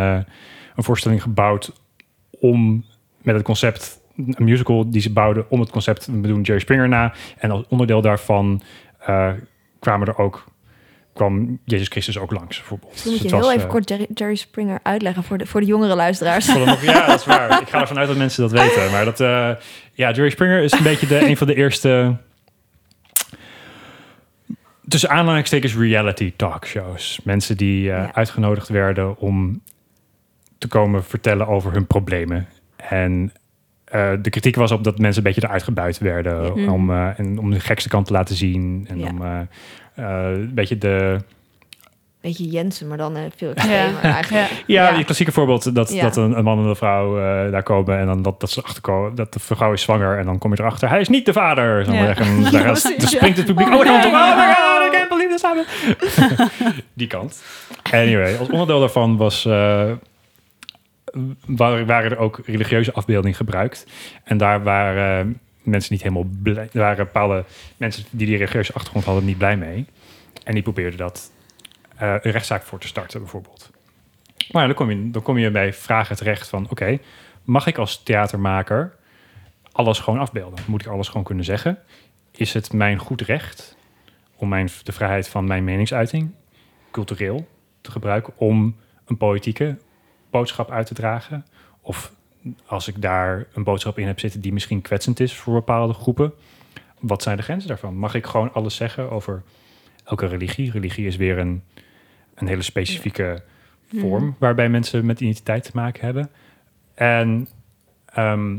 een 0.79 0.85
voorstelling 0.85 1.23
gebouwd 1.23 1.73
om 2.31 2.85
met 3.23 3.35
het 3.35 3.45
concept, 3.45 4.01
een 4.17 4.45
musical 4.45 4.91
die 4.91 5.01
ze 5.01 5.13
bouwden 5.13 5.51
om 5.51 5.61
het 5.61 5.71
concept, 5.71 6.07
we 6.07 6.21
doen 6.29 6.43
Jerry 6.43 6.61
Springer 6.61 6.89
na. 6.89 7.13
En 7.39 7.51
als 7.51 7.65
onderdeel 7.69 8.01
daarvan 8.01 8.63
eh, 8.99 9.31
kwamen 9.79 10.07
er 10.07 10.19
ook, 10.19 10.45
kwam 11.13 11.59
Jezus 11.65 11.89
Christus 11.89 12.19
ook 12.19 12.31
langs, 12.31 12.57
bijvoorbeeld. 12.57 12.95
Dan 13.05 13.13
moet 13.13 13.23
Dus 13.23 13.31
je 13.31 13.37
heel 13.37 13.45
was, 13.45 13.55
even 13.55 13.67
eh, 13.67 13.71
kort 13.73 13.89
Jerry, 13.89 14.07
Jerry 14.15 14.35
Springer 14.35 14.79
uitleggen 14.83 15.23
voor 15.23 15.39
de, 15.39 15.47
voor 15.47 15.61
de 15.61 15.67
jongere 15.67 15.95
luisteraars. 15.95 16.47
ja, 16.83 17.07
dat 17.07 17.21
is 17.21 17.27
waar. 17.27 17.61
Ik 17.63 17.69
ga 17.69 17.81
ervan 17.81 17.99
uit 17.99 18.09
dat 18.09 18.17
mensen 18.17 18.43
dat 18.51 18.61
weten. 18.61 18.91
Maar 18.91 19.05
dat, 19.05 19.21
eh, 19.21 19.51
ja, 19.93 20.11
Jerry 20.11 20.31
Springer 20.31 20.63
is 20.63 20.73
een 20.73 20.83
beetje 20.83 21.07
de, 21.07 21.27
een 21.29 21.37
van 21.37 21.47
de 21.47 21.55
eerste. 21.55 22.17
Tussen 24.89 25.11
aanhalingstekens 25.11 25.75
reality 25.77 26.33
talkshows. 26.37 27.21
Mensen 27.25 27.57
die 27.57 27.83
Ja. 27.83 28.15
uitgenodigd 28.15 28.69
werden 28.69 29.19
om 29.19 29.61
te 30.59 30.69
komen 30.69 31.05
vertellen 31.05 31.47
over 31.47 31.73
hun 31.73 31.87
problemen. 31.87 32.49
En 32.77 33.33
eh, 33.85 34.11
de 34.23 34.31
kritiek 34.31 34.57
was 34.57 34.71
op 34.73 34.85
dat 34.85 34.99
mensen 34.99 35.25
een 35.27 35.33
beetje 35.33 35.47
eruit 35.49 35.63
gebuit 35.63 35.99
werden. 35.99 36.53
Om, 36.71 36.91
eh, 36.91 37.19
en 37.19 37.39
om 37.39 37.51
de 37.51 37.61
gekste 37.61 37.89
kant 37.89 38.07
te 38.07 38.13
laten 38.13 38.35
zien. 38.37 38.87
En 38.89 38.99
Ja. 38.99 39.07
om 39.09 39.23
eh, 39.23 39.41
eh, 39.95 40.39
een 40.39 40.55
beetje 40.55 40.79
de, 40.79 41.19
Beetje 42.21 42.49
Jensen, 42.49 42.89
maar 42.89 42.97
dan 42.97 43.17
veel 43.37 43.51
extremer 43.51 44.03
Ja. 44.03 44.13
eigenlijk. 44.13 44.49
Ja, 44.67 44.89
Ja. 44.89 44.95
die 44.97 45.05
klassieke 45.05 45.33
voorbeeld 45.33 45.75
dat, 45.75 45.93
Ja. 45.93 46.03
dat 46.03 46.17
een, 46.17 46.39
een 46.39 46.45
man 46.45 46.59
en 46.59 46.65
een 46.65 46.77
vrouw 46.77 47.19
eh, 47.19 47.51
daar 47.53 47.63
komen 47.63 47.99
en 47.99 48.07
dan 48.07 48.23
dat, 48.23 48.41
dat 48.41 48.51
ze 48.51 48.63
achterkomen 48.63 49.15
dat 49.15 49.33
de 49.33 49.39
vrouw 49.41 49.73
is 49.73 49.83
zwanger 49.83 50.19
en 50.19 50.25
dan 50.25 50.39
kom 50.39 50.53
je 50.55 50.61
erachter, 50.61 50.89
hij 50.89 51.01
is 51.01 51.09
niet 51.09 51.27
de 51.27 51.33
vader. 51.33 51.85
Zo 51.85 51.93
Ja. 51.93 52.05
zeggen. 52.15 52.43
Daar, 52.53 52.65
dan 52.65 52.77
springt 53.09 53.37
het 53.37 53.47
publiek. 53.47 53.69
Oh, 53.69 53.75
Oh, 53.75 53.81
oh 53.81 54.37
my 54.37 54.55
god, 54.55 55.67
die 56.95 57.07
kant. 57.07 57.43
Anyway, 57.93 58.37
als 58.37 58.49
onderdeel 58.49 58.79
daarvan 58.81 59.17
was 59.17 59.45
eh, 59.45 59.91
waren, 61.47 62.11
er 62.11 62.19
ook 62.19 62.41
religieuze 62.45 62.93
afbeeldingen 62.93 63.37
gebruikt 63.37 63.87
en 64.25 64.37
daar 64.37 64.63
waren 64.63 65.41
mensen 65.63 65.93
niet 65.93 66.03
helemaal 66.03 66.31
blij. 66.43 66.69
Waren 66.73 67.05
bepaalde 67.05 67.45
mensen 67.77 68.05
die 68.11 68.27
die 68.27 68.37
religieuze 68.37 68.73
achtergrond 68.73 69.05
hadden 69.05 69.25
niet 69.25 69.39
blij 69.39 69.57
mee 69.57 69.87
en 70.45 70.55
die 70.55 70.63
probeerden 70.63 70.99
dat 70.99 71.33
eh, 71.97 72.15
een 72.21 72.31
rechtszaak 72.31 72.63
voor 72.63 72.79
te 72.79 72.87
starten, 72.87 73.21
bijvoorbeeld. 73.21 73.71
Maar 74.51 74.67
dan, 74.67 74.77
kom 74.77 74.91
je, 74.91 75.11
dan 75.11 75.23
kom 75.23 75.39
je 75.39 75.51
bij 75.51 75.73
vragen 75.73 76.17
terecht 76.17 76.49
van... 76.49 76.71
oké, 76.71 76.99
mag 77.45 77.67
ik 77.67 77.79
als 77.79 78.03
theatermaker 78.03 78.97
alles 79.73 79.99
gewoon 79.99 80.19
afbeelden? 80.19 80.59
Moet 80.67 80.81
ik 80.81 80.87
alles 80.87 81.09
gewoon 81.09 81.25
kunnen 81.25 81.45
zeggen? 81.45 81.79
Is 82.31 82.55
het 82.55 82.73
mijn 82.73 82.99
goed 82.99 83.21
recht 83.21 83.77
om 84.37 84.49
mijn, 84.49 84.69
de 84.83 84.93
vrijheid 84.93 85.29
van 85.29 85.47
mijn 85.47 85.65
meningsuiting... 85.65 86.31
cultureel 86.91 87.49
te 87.81 87.91
gebruiken... 87.91 88.33
om 88.37 88.77
een 89.07 89.17
politieke 89.17 89.79
boodschap 90.31 90.71
uit 90.71 90.87
te 90.87 90.95
dragen? 90.95 91.47
Of 91.81 92.13
als 92.67 92.89
ik 92.89 93.03
daar 93.03 93.47
een 93.53 93.63
boodschap 93.65 93.99
in 93.99 94.07
heb 94.07 94.21
zitten 94.21 94.41
die 94.41 94.53
misschien 94.53 94.83
kwetsend 94.83 95.21
is 95.21 95.35
voor 95.35 95.55
bepaalde 95.55 95.93
groepen, 95.95 96.33
wat 97.01 97.23
zijn 97.23 97.37
de 97.37 97.43
grenzen 97.43 97.69
daarvan? 97.69 97.97
Mag 97.97 98.15
ik 98.15 98.27
gewoon 98.27 98.53
alles 98.53 98.77
zeggen 98.77 99.11
over 99.11 99.43
elke 100.05 100.27
religie? 100.27 100.71
Religie 100.71 101.07
is 101.07 101.17
weer 101.17 101.39
een, 101.39 101.63
een 102.35 102.47
hele 102.47 102.63
specifieke 102.63 103.43
vorm 103.89 104.25
Mhm. 104.25 104.33
waarbij 104.39 104.69
mensen 104.69 105.07
met 105.07 105.21
identiteit 105.21 105.65
te 105.65 105.71
maken 105.75 106.05
hebben. 106.05 106.31
En 106.95 107.49
ehm, 108.07 108.57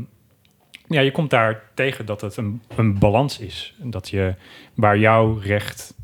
ja, 0.88 1.00
je 1.00 1.10
komt 1.12 1.30
daar 1.30 1.62
tegen 1.74 2.06
dat 2.06 2.20
het 2.20 2.36
een, 2.36 2.62
een 2.76 2.98
balans 2.98 3.38
is. 3.38 3.74
Dat 3.78 4.08
je 4.08 4.34
waar 4.74 4.98
jouw 4.98 5.38
recht 5.38 5.94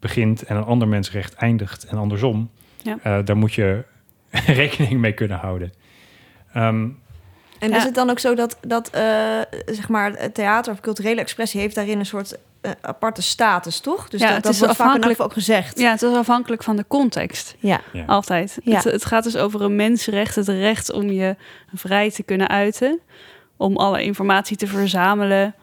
begint 0.00 0.42
en 0.42 0.56
een 0.56 0.64
ander 0.64 0.88
mens 0.88 1.10
recht 1.10 1.34
eindigt 1.34 1.84
en 1.84 1.98
andersom, 1.98 2.50
Ja. 2.82 2.98
eh, 3.02 3.18
daar 3.24 3.36
moet 3.36 3.52
je 3.54 3.84
rekening 4.46 5.00
mee 5.00 5.12
kunnen 5.12 5.38
houden. 5.38 5.72
Ehm, 6.52 6.88
En 7.58 7.70
Ja. 7.70 7.76
is 7.76 7.84
het 7.84 7.94
dan 7.94 8.10
ook 8.10 8.18
zo 8.18 8.34
dat, 8.34 8.56
dat 8.60 8.90
eh, 8.90 9.02
zeg 9.66 9.88
maar, 9.88 10.12
het 10.12 10.34
theater 10.34 10.72
of 10.72 10.80
culturele 10.80 11.20
expressie 11.20 11.60
heeft 11.60 11.74
daarin 11.74 11.98
een 11.98 12.06
soort 12.06 12.38
eh, 12.60 12.70
aparte 12.80 13.22
status, 13.22 13.80
toch? 13.80 14.08
Dus 14.08 14.20
Ja, 14.20 14.26
dat, 14.26 14.34
het 14.36 14.44
dat 14.44 14.52
is 14.52 14.58
wordt 14.58 14.74
vaak 14.76 14.86
in 14.86 14.92
afhankelijk- 14.92 15.20
ook 15.20 15.32
gezegd. 15.32 15.78
Ja, 15.78 15.90
het 15.90 16.02
is 16.02 16.14
afhankelijk 16.14 16.62
van 16.62 16.76
de 16.76 16.84
context. 16.88 17.54
Ja. 17.58 17.80
ja. 17.92 18.04
Altijd. 18.04 18.58
Ja. 18.64 18.74
Het, 18.74 18.84
het 18.84 19.04
gaat 19.04 19.24
dus 19.24 19.36
over 19.36 19.62
een 19.62 19.76
mensenrecht, 19.76 20.34
het 20.34 20.48
recht 20.48 20.92
om 20.92 21.10
je 21.10 21.36
vrij 21.74 22.10
te 22.10 22.22
kunnen 22.22 22.48
uiten. 22.48 23.00
Om 23.56 23.76
alle 23.76 24.02
informatie 24.02 24.56
te 24.56 24.66
verzamelen 24.66 25.54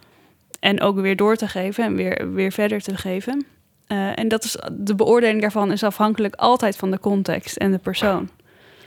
en 0.60 0.82
ook 0.82 0.96
weer 1.00 1.16
door 1.16 1.36
te 1.36 1.48
geven 1.48 1.84
en 1.84 1.96
weer, 1.96 2.34
weer 2.34 2.52
verder 2.52 2.82
te 2.82 2.98
geven. 2.98 3.46
Eh, 3.88 4.20
en 4.20 4.28
dat 4.28 4.44
is, 4.44 4.58
de 4.72 4.96
beoordeling 4.96 5.42
daarvan 5.42 5.72
is 5.72 5.84
afhankelijk 5.84 6.36
altijd 6.36 6.76
van 6.76 6.92
de 6.92 7.00
context 7.00 7.56
en 7.58 7.72
de 7.72 7.78
persoon. 7.78 8.30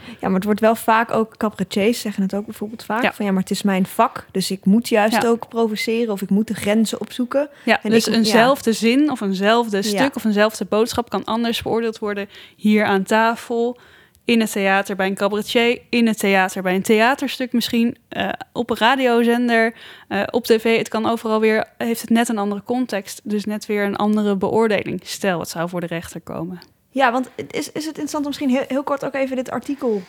Ja, 0.07 0.27
maar 0.27 0.35
het 0.35 0.45
wordt 0.45 0.61
wel 0.61 0.75
vaak 0.75 1.11
ook, 1.11 1.37
cabaretiers 1.37 2.01
zeggen 2.01 2.23
het 2.23 2.35
ook 2.35 2.45
bijvoorbeeld 2.45 2.85
vaak, 2.85 3.03
Ja. 3.03 3.13
van 3.13 3.25
ja, 3.25 3.33
maar 3.33 3.41
het 3.43 3.51
is 3.51 3.63
mijn 3.63 3.87
vak, 3.87 4.27
dus 4.33 4.51
ik 4.51 4.65
moet 4.65 4.89
juist 4.89 5.23
Ja. 5.23 5.29
ook 5.29 5.49
provoceren 5.49 6.13
of 6.13 6.23
ik 6.23 6.31
moet 6.31 6.47
de 6.49 6.55
grenzen 6.55 7.01
opzoeken. 7.01 7.49
Ja, 7.65 7.83
En 7.83 7.91
dus 7.91 8.07
ik- 8.09 8.15
eenzelfde 8.15 8.73
zin 8.73 9.11
of 9.11 9.21
eenzelfde 9.21 9.83
stuk 9.83 10.17
of 10.17 10.25
eenzelfde 10.25 10.65
boodschap 10.65 11.11
kan 11.11 11.25
anders 11.25 11.63
beoordeeld 11.63 11.99
worden 11.99 12.29
hier 12.57 12.85
aan 12.85 13.03
tafel, 13.03 13.79
in 14.25 14.41
het 14.41 14.53
theater 14.53 14.97
bij 14.97 15.07
een 15.07 15.15
cabaretier, 15.15 15.81
in 15.89 16.07
het 16.07 16.19
theater 16.19 16.63
bij 16.63 16.75
een 16.75 16.83
theaterstuk 16.83 17.53
misschien, 17.53 17.97
eh, 18.09 18.29
op 18.53 18.71
een 18.71 18.77
radiozender, 18.77 19.75
eh, 20.09 20.23
op 20.31 20.45
tv. 20.45 20.79
Het 20.79 20.89
kan 20.89 21.07
overal 21.07 21.41
weer, 21.41 21.65
heeft 21.79 22.01
het 22.01 22.11
net 22.11 22.29
een 22.29 22.39
andere 22.39 22.63
context, 22.63 23.21
dus 23.25 23.45
net 23.45 23.67
weer 23.67 23.85
een 23.85 23.97
andere 23.97 24.37
beoordeling. 24.37 25.01
Stel, 25.05 25.41
het 25.41 25.49
zou 25.49 25.69
voor 25.69 25.81
de 25.81 25.87
rechter 25.87 26.21
komen. 26.21 26.59
Ja, 26.91 27.13
want 27.13 27.31
het 27.37 27.53
is, 27.53 27.67
is 27.67 27.85
het 27.85 27.87
interessant 27.87 28.23
om 28.25 28.27
misschien 28.29 28.51
heel, 28.51 28.65
heel 28.69 28.83
kort 28.83 29.05
ook 29.05 29.15
even 29.15 29.37
dit 29.37 29.51
artikel 29.51 30.03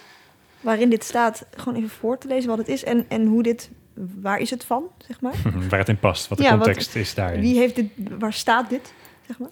waarin 0.62 0.90
dit 0.90 1.04
staat, 1.04 1.46
gewoon 1.56 1.78
even 1.78 1.90
voor 1.90 2.18
te 2.18 2.28
lezen 2.28 2.50
wat 2.50 2.58
het 2.58 2.68
is 2.68 2.84
en, 2.84 3.06
en 3.10 3.26
hoe 3.26 3.44
dit, 3.44 3.70
waar 4.22 4.40
is 4.40 4.50
het 4.50 4.64
van, 4.66 4.84
zeg 5.08 5.22
maar? 5.22 5.34
waar 5.70 5.80
het 5.80 5.90
in 5.90 6.00
past, 6.00 6.28
wat 6.28 6.38
de 6.38 6.44
Ja, 6.44 6.58
wat- 6.58 6.66
context 6.66 6.96
is 6.96 7.14
daarin. 7.14 7.42
Wie 7.42 7.58
heeft 7.58 7.76
dit, 7.76 7.88
waar 8.20 8.34
staat 8.34 8.70
dit, 8.70 8.94
zeg 9.28 9.40
maar? 9.40 9.50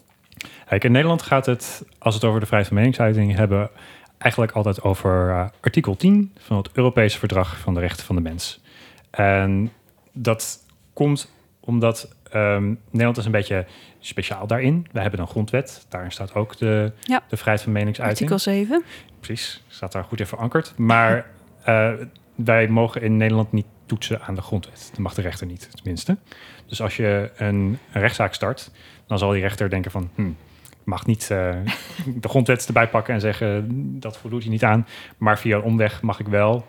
Kijk, 0.65 0.83
in 0.83 0.91
Nederland 0.91 1.21
gaat 1.21 1.45
het, 1.45 1.83
als 1.99 2.13
we 2.13 2.19
het 2.19 2.23
over 2.29 2.39
de 2.39 2.45
vrijheid 2.45 2.67
van 2.73 2.77
meningsuiting 2.77 3.35
hebben, 3.35 3.69
eigenlijk 4.17 4.51
altijd 4.51 4.81
over 4.83 5.29
eh, 5.29 5.45
artikel 5.61 5.95
10 5.95 6.33
van 6.39 6.57
het 6.57 6.69
Europese 6.73 7.19
Verdrag 7.19 7.57
van 7.59 7.73
de 7.73 7.79
Rechten 7.79 8.05
van 8.05 8.15
de 8.15 8.21
Mens. 8.21 8.61
En 9.09 9.71
dat 10.11 10.63
komt 10.93 11.31
omdat 11.59 12.15
ehm, 12.31 12.73
Nederland 12.89 13.17
is 13.17 13.25
een 13.25 13.31
beetje 13.31 13.65
speciaal 13.99 14.47
daarin. 14.47 14.87
We 14.91 14.99
hebben 14.99 15.19
een 15.19 15.27
grondwet, 15.27 15.85
daarin 15.89 16.11
staat 16.11 16.35
ook 16.35 16.57
de, 16.57 16.91
Ja. 17.01 17.23
de 17.29 17.37
vrijheid 17.37 17.63
van 17.63 17.71
meningsuiting. 17.73 18.31
Artikel 18.31 18.53
7. 18.53 18.83
Precies, 19.19 19.63
staat 19.67 19.91
daar 19.91 20.03
goed 20.03 20.19
in 20.19 20.25
verankerd. 20.27 20.73
Maar 20.77 21.25
eh, 21.63 21.91
wij 22.35 22.67
mogen 22.67 23.01
in 23.01 23.17
Nederland 23.17 23.51
niet 23.51 23.65
toetsen 23.85 24.21
aan 24.21 24.35
de 24.35 24.41
grondwet. 24.41 24.87
Dat 24.89 24.99
mag 24.99 25.13
de 25.13 25.21
rechter 25.21 25.47
niet, 25.47 25.69
tenminste. 25.75 26.17
Dus 26.65 26.81
als 26.81 26.95
je 26.97 27.31
een, 27.37 27.77
een 27.91 28.01
rechtszaak 28.01 28.33
start, 28.33 28.71
dan 29.07 29.17
zal 29.17 29.31
die 29.31 29.41
rechter 29.41 29.69
denken 29.69 29.91
van... 29.91 30.09
Hm, 30.15 30.27
ik 30.69 30.85
mag 30.95 31.05
niet 31.05 31.31
eh, 31.31 31.55
de 32.21 32.29
grondwet 32.29 32.67
erbij 32.67 32.87
pakken 32.87 33.13
en 33.13 33.19
zeggen... 33.19 33.65
dat 33.99 34.17
voldoet 34.17 34.41
hij 34.41 34.51
niet 34.51 34.63
aan. 34.63 34.87
Maar 35.17 35.39
via 35.39 35.55
een 35.57 35.63
omweg 35.63 36.01
mag 36.01 36.19
ik 36.19 36.27
wel 36.27 36.67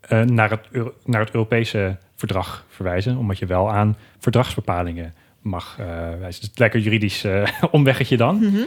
eh, 0.00 0.20
naar, 0.20 0.50
het, 0.50 0.68
naar 1.04 1.20
het 1.20 1.30
Europese 1.30 1.96
verdrag 2.14 2.64
verwijzen. 2.68 3.16
Omdat 3.16 3.38
je 3.38 3.46
wel 3.46 3.70
aan 3.70 3.96
verdragsbepalingen 4.18 5.14
mag 5.44 5.76
eh, 5.78 5.86
wijzen. 6.20 6.40
Dus 6.40 6.50
lekker 6.54 6.80
juridisch 6.80 7.24
eh, 7.24 7.48
omweggetje 7.70 8.16
dan. 8.16 8.36
Mhm. 8.38 8.62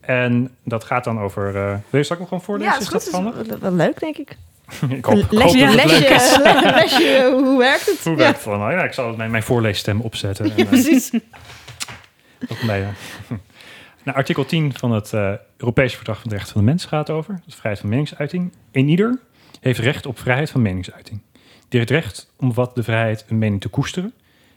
En 0.00 0.50
dat 0.64 0.84
gaat 0.84 1.04
dan 1.04 1.20
over... 1.20 1.46
eh 1.56 1.70
wil 1.90 2.00
je 2.00 2.02
straks 2.02 2.20
nog 2.20 2.28
gewoon 2.28 2.44
voorlezen? 2.44 2.72
Ja, 2.72 2.78
het 2.78 2.82
is 2.86 2.88
goed. 2.88 3.12
dat 3.24 3.34
Het 3.36 3.50
is 3.52 3.58
wel- 3.58 3.72
leuk, 3.72 4.00
denk 4.00 4.16
ik. 4.16 4.30
ik 4.88 5.04
hoop, 5.04 5.16
ik 5.16 5.22
hoop 5.24 5.30
lesje, 5.30 5.58
dat 5.58 5.68
het 5.80 5.84
leuk 5.84 6.08
is. 6.08 6.36
lesje, 6.38 6.70
lesje, 6.80 7.30
hoe 7.32 7.58
werkt 7.58 7.86
het? 7.86 8.04
Hoe 8.04 8.12
Ja, 8.12 8.18
werkt 8.18 8.36
het 8.36 8.44
dan? 8.44 8.58
Nou 8.58 8.72
ja, 8.72 8.82
ik 8.84 8.92
zal 8.92 9.16
mijn, 9.16 9.30
mijn 9.30 9.42
voorleesstem 9.42 10.00
opzetten. 10.00 10.44
En, 10.44 10.52
ja, 10.56 10.64
precies. 10.64 11.10
eh, 12.82 12.88
nou, 14.02 14.16
artikel 14.18 14.44
10 14.44 14.72
van 14.74 14.90
het 14.92 15.12
Europese 15.56 15.96
Verdrag 15.96 16.20
van 16.20 16.28
de 16.30 16.34
Rechten 16.36 16.52
van 16.52 16.64
de 16.64 16.68
Mens 16.70 16.84
gaat 16.84 17.10
over. 17.10 17.40
De 17.46 17.52
vrijheid 17.52 17.78
van 17.80 17.88
meningsuiting. 17.88 18.52
Een 18.72 18.88
ieder 18.88 19.18
heeft 19.60 19.78
recht 19.78 20.06
op 20.06 20.18
vrijheid 20.18 20.50
van 20.50 20.62
meningsuiting. 20.62 21.20
Die 21.68 21.78
heeft 21.78 21.90
recht 21.90 22.32
omvat 22.36 22.74
de 22.74 22.82
vrijheid 22.82 23.24
een 23.28 23.38
mening 23.38 23.60
te 23.60 23.68
koesteren... 23.68 24.12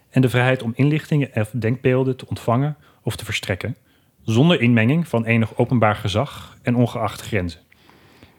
en 0.09 0.21
de 0.21 0.29
vrijheid 0.29 0.63
om 0.63 0.71
inlichtingen 0.75 1.29
of 1.33 1.49
denkbeelden 1.53 2.15
te 2.15 2.27
ontvangen 2.27 2.77
of 3.03 3.15
te 3.15 3.25
verstrekken... 3.25 3.75
zonder 4.23 4.61
inmenging 4.61 5.07
van 5.07 5.25
enig 5.25 5.57
openbaar 5.57 5.95
gezag 5.95 6.57
en 6.61 6.75
ongeacht 6.75 7.21
grenzen. 7.21 7.59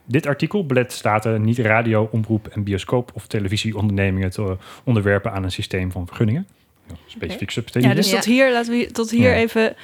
Dit 0.05 0.25
artikel 0.25 0.65
belet 0.65 0.91
staten 0.91 1.41
niet 1.41 1.57
radio, 1.57 2.09
omroep 2.11 2.47
en 2.47 2.63
bioscoop 2.63 3.11
of 3.13 3.27
televisieondernemingen 3.27 4.29
te 4.29 4.57
onderwerpen 4.83 5.31
aan 5.31 5.43
een 5.43 5.51
systeem 5.51 5.91
van 5.91 6.07
vergunningen. 6.07 6.47
Ja, 6.87 6.95
Specifiek 7.05 7.51
subsidie. 7.51 7.89
Ja, 7.89 7.95
dus 7.95 8.09
tot 8.09 8.25
hier, 8.25 8.51
laten 8.51 8.71
we 8.77 8.91
tot 8.91 9.11
hier 9.11 9.29
Ja. 9.29 9.35
even. 9.35 9.75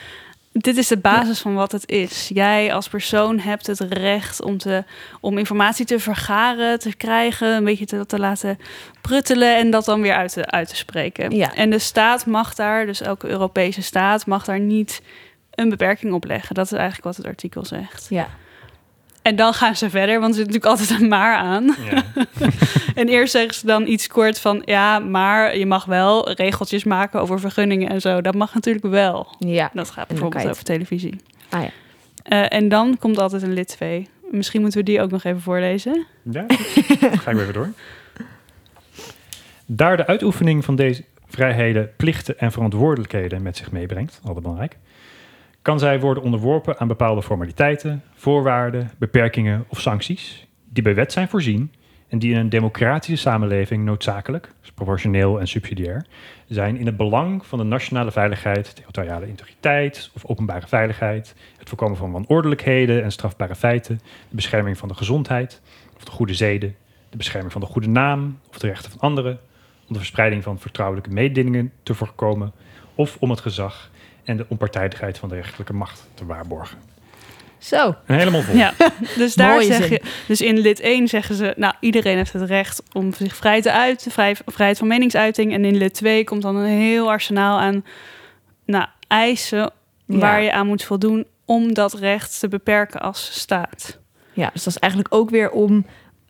Dit 0.58 0.78
is 0.78 0.88
de 0.88 0.98
basis 0.98 1.40
van 1.40 1.54
wat 1.54 1.72
het 1.72 1.90
is. 1.90 2.30
Jij 2.34 2.74
als 2.74 2.88
persoon 2.88 3.40
hebt 3.40 3.68
het 3.68 3.80
recht 3.80 4.44
om, 4.44 4.58
te, 4.58 4.84
om 5.22 5.38
informatie 5.38 5.86
te 5.86 6.00
vergaren, 6.00 6.80
te 6.80 6.96
krijgen, 6.96 7.56
een 7.56 7.64
beetje 7.64 7.86
te, 7.86 8.06
te 8.06 8.20
laten 8.20 8.58
pruttelen 9.02 9.58
en 9.58 9.70
dat 9.70 9.86
dan 9.86 10.02
weer 10.02 10.14
uit 10.14 10.34
te, 10.34 10.46
uit 10.46 10.70
te 10.70 10.76
spreken. 10.76 11.36
Ja. 11.36 11.54
En 11.56 11.70
de 11.70 11.80
staat 11.80 12.26
mag 12.26 12.54
daar, 12.54 12.86
dus 12.86 13.02
elke 13.02 13.28
Europese 13.28 13.82
staat, 13.82 14.26
mag 14.26 14.46
daar 14.46 14.60
niet 14.60 15.02
een 15.52 15.70
beperking 15.70 16.14
op 16.14 16.26
leggen. 16.26 16.56
Dat 16.56 16.66
is 16.66 16.72
eigenlijk 16.72 17.04
wat 17.04 17.18
het 17.18 17.26
artikel 17.26 17.66
zegt. 17.66 18.06
Ja. 18.10 18.28
En 19.26 19.36
dan 19.36 19.54
gaan 19.54 19.76
ze 19.76 19.90
verder, 19.90 20.20
want 20.20 20.32
er 20.32 20.40
zit 20.40 20.46
natuurlijk 20.46 20.80
altijd 20.80 21.02
een 21.02 21.08
maar 21.08 21.36
aan. 21.36 21.76
Ja. 21.92 22.04
En 22.96 23.08
eerst 23.08 23.32
zeggen 23.32 23.54
ze 23.54 23.66
dan 23.66 23.88
iets 23.88 24.08
kort 24.08 24.40
van... 24.40 24.62
ja, 24.66 25.00
maar 25.00 25.58
je 25.58 25.66
mag 25.66 25.86
wel 25.86 26.32
regeltjes 26.32 26.84
maken 26.84 27.22
over 27.22 27.40
vergunningen 27.40 27.90
en 27.90 28.02
zo. 28.02 28.22
Dat 28.22 28.36
mag 28.36 28.54
natuurlijk 28.54 28.86
wel. 28.86 29.36
ja. 29.40 29.70
Dat 29.74 29.90
gaat 29.90 30.08
bijvoorbeeld 30.08 30.50
over 30.50 30.64
televisie. 30.64 31.22
Ah 31.50 31.62
ja. 31.62 31.70
Eh, 32.24 32.58
en 32.58 32.70
dan 32.70 32.98
komt 33.00 33.18
altijd 33.18 33.42
een 33.42 33.54
lid 33.54 33.68
2. 33.68 34.10
Misschien 34.32 34.62
moeten 34.62 34.80
we 34.80 34.86
die 34.86 35.02
ook 35.02 35.12
nog 35.12 35.24
even 35.24 35.42
voorlezen. 35.42 36.06
Ja, 36.32 36.46
ga 37.24 37.32
ik 37.32 37.38
weer 37.38 37.42
even 37.42 37.54
door. 37.54 37.70
Daar 39.66 39.98
de 39.98 40.08
uitoefening 40.08 40.66
van 40.66 40.76
deze 40.76 41.04
vrijheden 41.28 41.92
plichten 41.98 42.40
en 42.40 42.52
verantwoordelijkheden 42.52 43.42
met 43.42 43.58
zich 43.58 43.72
meebrengt, 43.72 44.20
altijd 44.24 44.42
belangrijk, 44.42 44.78
kan 45.66 45.80
zij 45.80 46.00
worden 46.00 46.24
onderworpen 46.24 46.80
aan 46.80 46.88
bepaalde 46.88 47.24
formaliteiten, 47.24 48.04
voorwaarden, 48.16 48.92
beperkingen 48.98 49.66
of 49.68 49.82
sancties 49.82 50.48
die 50.70 50.84
bij 50.84 50.96
wet 50.96 51.12
zijn 51.12 51.28
voorzien 51.28 51.74
en 52.08 52.20
die 52.20 52.32
in 52.32 52.38
een 52.38 52.50
democratische 52.50 53.16
samenleving 53.16 53.84
noodzakelijk, 53.84 54.54
dus 54.62 54.72
proportioneel 54.72 55.40
en 55.40 55.48
subsidiair, 55.48 56.06
zijn 56.48 56.78
in 56.78 56.86
het 56.86 56.98
belang 56.98 57.46
van 57.46 57.60
de 57.60 57.64
nationale 57.64 58.12
veiligheid, 58.12 58.76
territoriale 58.76 59.28
integriteit 59.28 60.12
of 60.16 60.26
openbare 60.26 60.68
veiligheid, 60.68 61.36
het 61.58 61.70
voorkomen 61.70 61.98
van 61.98 62.12
wanordelijkheden 62.12 63.04
en 63.04 63.12
strafbare 63.12 63.56
feiten, 63.56 64.00
de 64.30 64.36
bescherming 64.36 64.78
van 64.78 64.88
de 64.88 64.96
gezondheid 64.96 65.62
of 65.96 66.04
de 66.04 66.12
goede 66.12 66.34
zeden, 66.34 66.76
de 67.10 67.18
bescherming 67.18 67.52
van 67.52 67.62
de 67.62 67.68
goede 67.68 67.90
naam 67.90 68.40
of 68.50 68.58
de 68.58 68.68
rechten 68.68 68.92
van 68.92 69.00
anderen, 69.00 69.40
om 69.88 69.94
de 69.94 70.00
verspreiding 70.00 70.44
van 70.44 70.60
vertrouwelijke 70.60 71.10
mededelingen 71.10 71.72
te 71.84 71.94
voorkomen 71.94 72.54
of 72.96 73.18
om 73.20 73.30
het 73.30 73.40
gezag 73.40 73.94
en 74.26 74.38
de 74.38 74.46
onpartijdigheid 74.48 75.18
van 75.18 75.30
de 75.30 75.36
rechterlijke 75.36 75.74
macht 75.74 76.08
te 76.14 76.26
waarborgen. 76.26 76.78
Zo. 77.58 77.96
En 78.06 78.18
helemaal 78.18 78.42
vol. 78.42 78.56
Ja, 78.56 78.74
dus 79.18 79.34
daar 79.34 79.62
zeg 79.64 79.90
je... 79.90 80.02
Dus 80.28 80.42
in 80.42 80.58
lid 80.58 80.80
1 80.80 81.08
zeggen 81.08 81.36
ze... 81.36 81.54
nou, 81.58 81.74
iedereen 81.80 82.18
heeft 82.18 82.34
het 82.34 82.50
recht 82.50 82.84
om 82.92 83.14
zich 83.14 83.36
vrij 83.36 83.62
te 83.62 83.72
uiten. 83.72 84.12
Vrij, 84.12 84.36
vrijheid 84.46 84.78
van 84.78 84.88
meningsuiting. 84.88 85.54
En 85.54 85.66
in 85.66 85.76
lid 85.78 85.94
2 85.94 86.24
komt 86.24 86.42
dan 86.42 86.56
een 86.56 86.80
heel 86.80 87.10
arsenaal 87.10 87.60
aan... 87.60 87.86
nou, 88.66 88.86
eisen 89.08 89.72
Ja. 90.06 90.18
waar 90.18 90.42
je 90.42 90.52
aan 90.52 90.68
moet 90.68 90.84
voldoen... 90.84 91.26
om 91.46 91.74
dat 91.74 91.94
recht 91.94 92.40
te 92.40 92.48
beperken 92.48 93.02
als 93.02 93.40
staat. 93.40 94.00
Ja, 94.34 94.50
dus 94.54 94.64
dat 94.64 94.74
is 94.74 94.80
eigenlijk 94.80 95.14
ook 95.14 95.30
weer 95.30 95.50
om, 95.52 95.86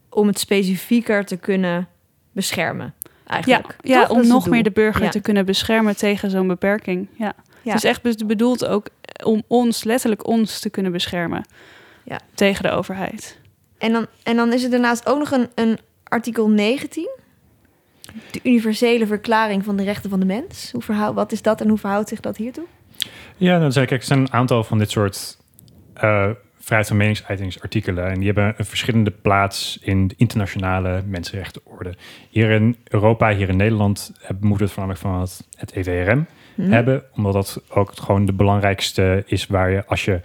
om 0.09 0.27
het 0.27 0.39
specifieker 0.39 1.25
te 1.25 1.37
kunnen 1.37 1.87
beschermen. 2.31 2.93
Eigenlijk. 3.27 3.75
ja 3.81 4.05
om 4.07 4.27
nog 4.27 4.47
meer 4.47 4.63
de 4.63 4.71
burger 4.71 5.03
Ja. 5.03 5.09
te 5.09 5.19
kunnen 5.21 5.45
beschermen 5.45 5.97
tegen 5.97 6.29
zo'n 6.29 6.47
beperking. 6.47 7.07
Ja. 7.17 7.33
Ja. 7.65 7.71
Het 7.73 7.83
is 7.83 7.89
echt 7.89 8.01
be- 8.01 8.25
bedoeld 8.25 8.65
ook 8.65 8.87
om 9.23 9.43
ons, 9.47 9.83
letterlijk 9.83 10.27
ons, 10.27 10.59
te 10.59 10.69
kunnen 10.69 10.91
beschermen 10.91 11.45
Ja. 12.03 12.19
tegen 12.33 12.63
de 12.63 12.69
overheid. 12.71 13.39
En 13.77 13.91
dan, 13.91 14.07
en 14.23 14.35
dan 14.35 14.53
is 14.53 14.63
er 14.63 14.69
daarnaast 14.69 15.07
ook 15.07 15.19
nog 15.19 15.31
een, 15.31 15.47
een 15.55 15.77
artikel 16.03 16.49
19. 16.49 17.09
de 18.31 18.39
universele 18.43 19.07
verklaring 19.07 19.63
van 19.63 19.75
de 19.75 19.83
rechten 19.83 20.09
van 20.09 20.19
de 20.19 20.25
mens. 20.25 20.71
Hoe 20.71 20.81
verhou, 20.81 21.13
wat 21.13 21.31
is 21.31 21.41
dat 21.41 21.61
en 21.61 21.69
hoe 21.69 21.77
verhoudt 21.77 22.09
zich 22.09 22.19
dat 22.19 22.37
hiertoe? 22.37 22.65
Ja, 23.37 23.59
dan 23.59 23.71
zeg 23.71 23.83
ik, 23.83 23.91
er 23.91 24.03
zijn 24.03 24.19
een 24.19 24.33
aantal 24.33 24.63
van 24.63 24.77
dit 24.77 24.91
soort 24.91 25.37
uh, 26.03 26.29
vrijheid 26.59 26.87
van 26.87 26.97
meningsuitingsartikelen. 26.97 28.07
En 28.07 28.15
die 28.15 28.25
hebben 28.25 28.53
een 28.57 28.65
verschillende 28.65 29.11
plaats 29.11 29.77
in 29.81 30.07
de 30.07 30.13
internationale 30.17 31.03
mensenrechtenorde. 31.05 31.93
Hier 32.29 32.49
in 32.49 32.77
Europa, 32.83 33.33
hier 33.35 33.49
in 33.49 33.57
Nederland, 33.57 34.11
moeten 34.39 34.57
we 34.57 34.63
het 34.63 34.71
voornamelijk 34.73 34.99
van 34.99 35.19
het, 35.19 35.47
het 35.55 35.71
EVRM 35.71 36.25
Mhm. 36.55 36.71
hebben. 36.71 37.03
Omdat 37.15 37.33
dat 37.33 37.61
ook 37.69 37.91
gewoon 37.95 38.25
de 38.25 38.33
belangrijkste 38.33 39.23
is 39.25 39.47
waar 39.47 39.69
je 39.71 39.85
als 39.85 40.05
je 40.05 40.19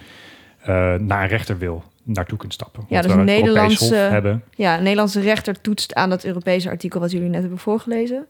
uh, 0.60 0.66
naar 0.94 1.22
een 1.22 1.28
rechter 1.28 1.58
wil, 1.58 1.84
naartoe 2.02 2.38
kunt 2.38 2.52
stappen. 2.52 2.84
Ja, 2.88 3.02
dus 3.02 3.12
een 3.12 3.24
Nederlandse, 3.24 3.94
hebben. 3.94 4.44
Ja, 4.54 4.76
een 4.76 4.82
Nederlandse 4.82 5.20
rechter 5.20 5.60
toetst 5.60 5.94
aan 5.94 6.10
dat 6.10 6.24
Europese 6.24 6.68
artikel 6.70 7.00
wat 7.00 7.10
jullie 7.10 7.28
net 7.28 7.40
hebben 7.40 7.58
voorgelezen. 7.58 8.26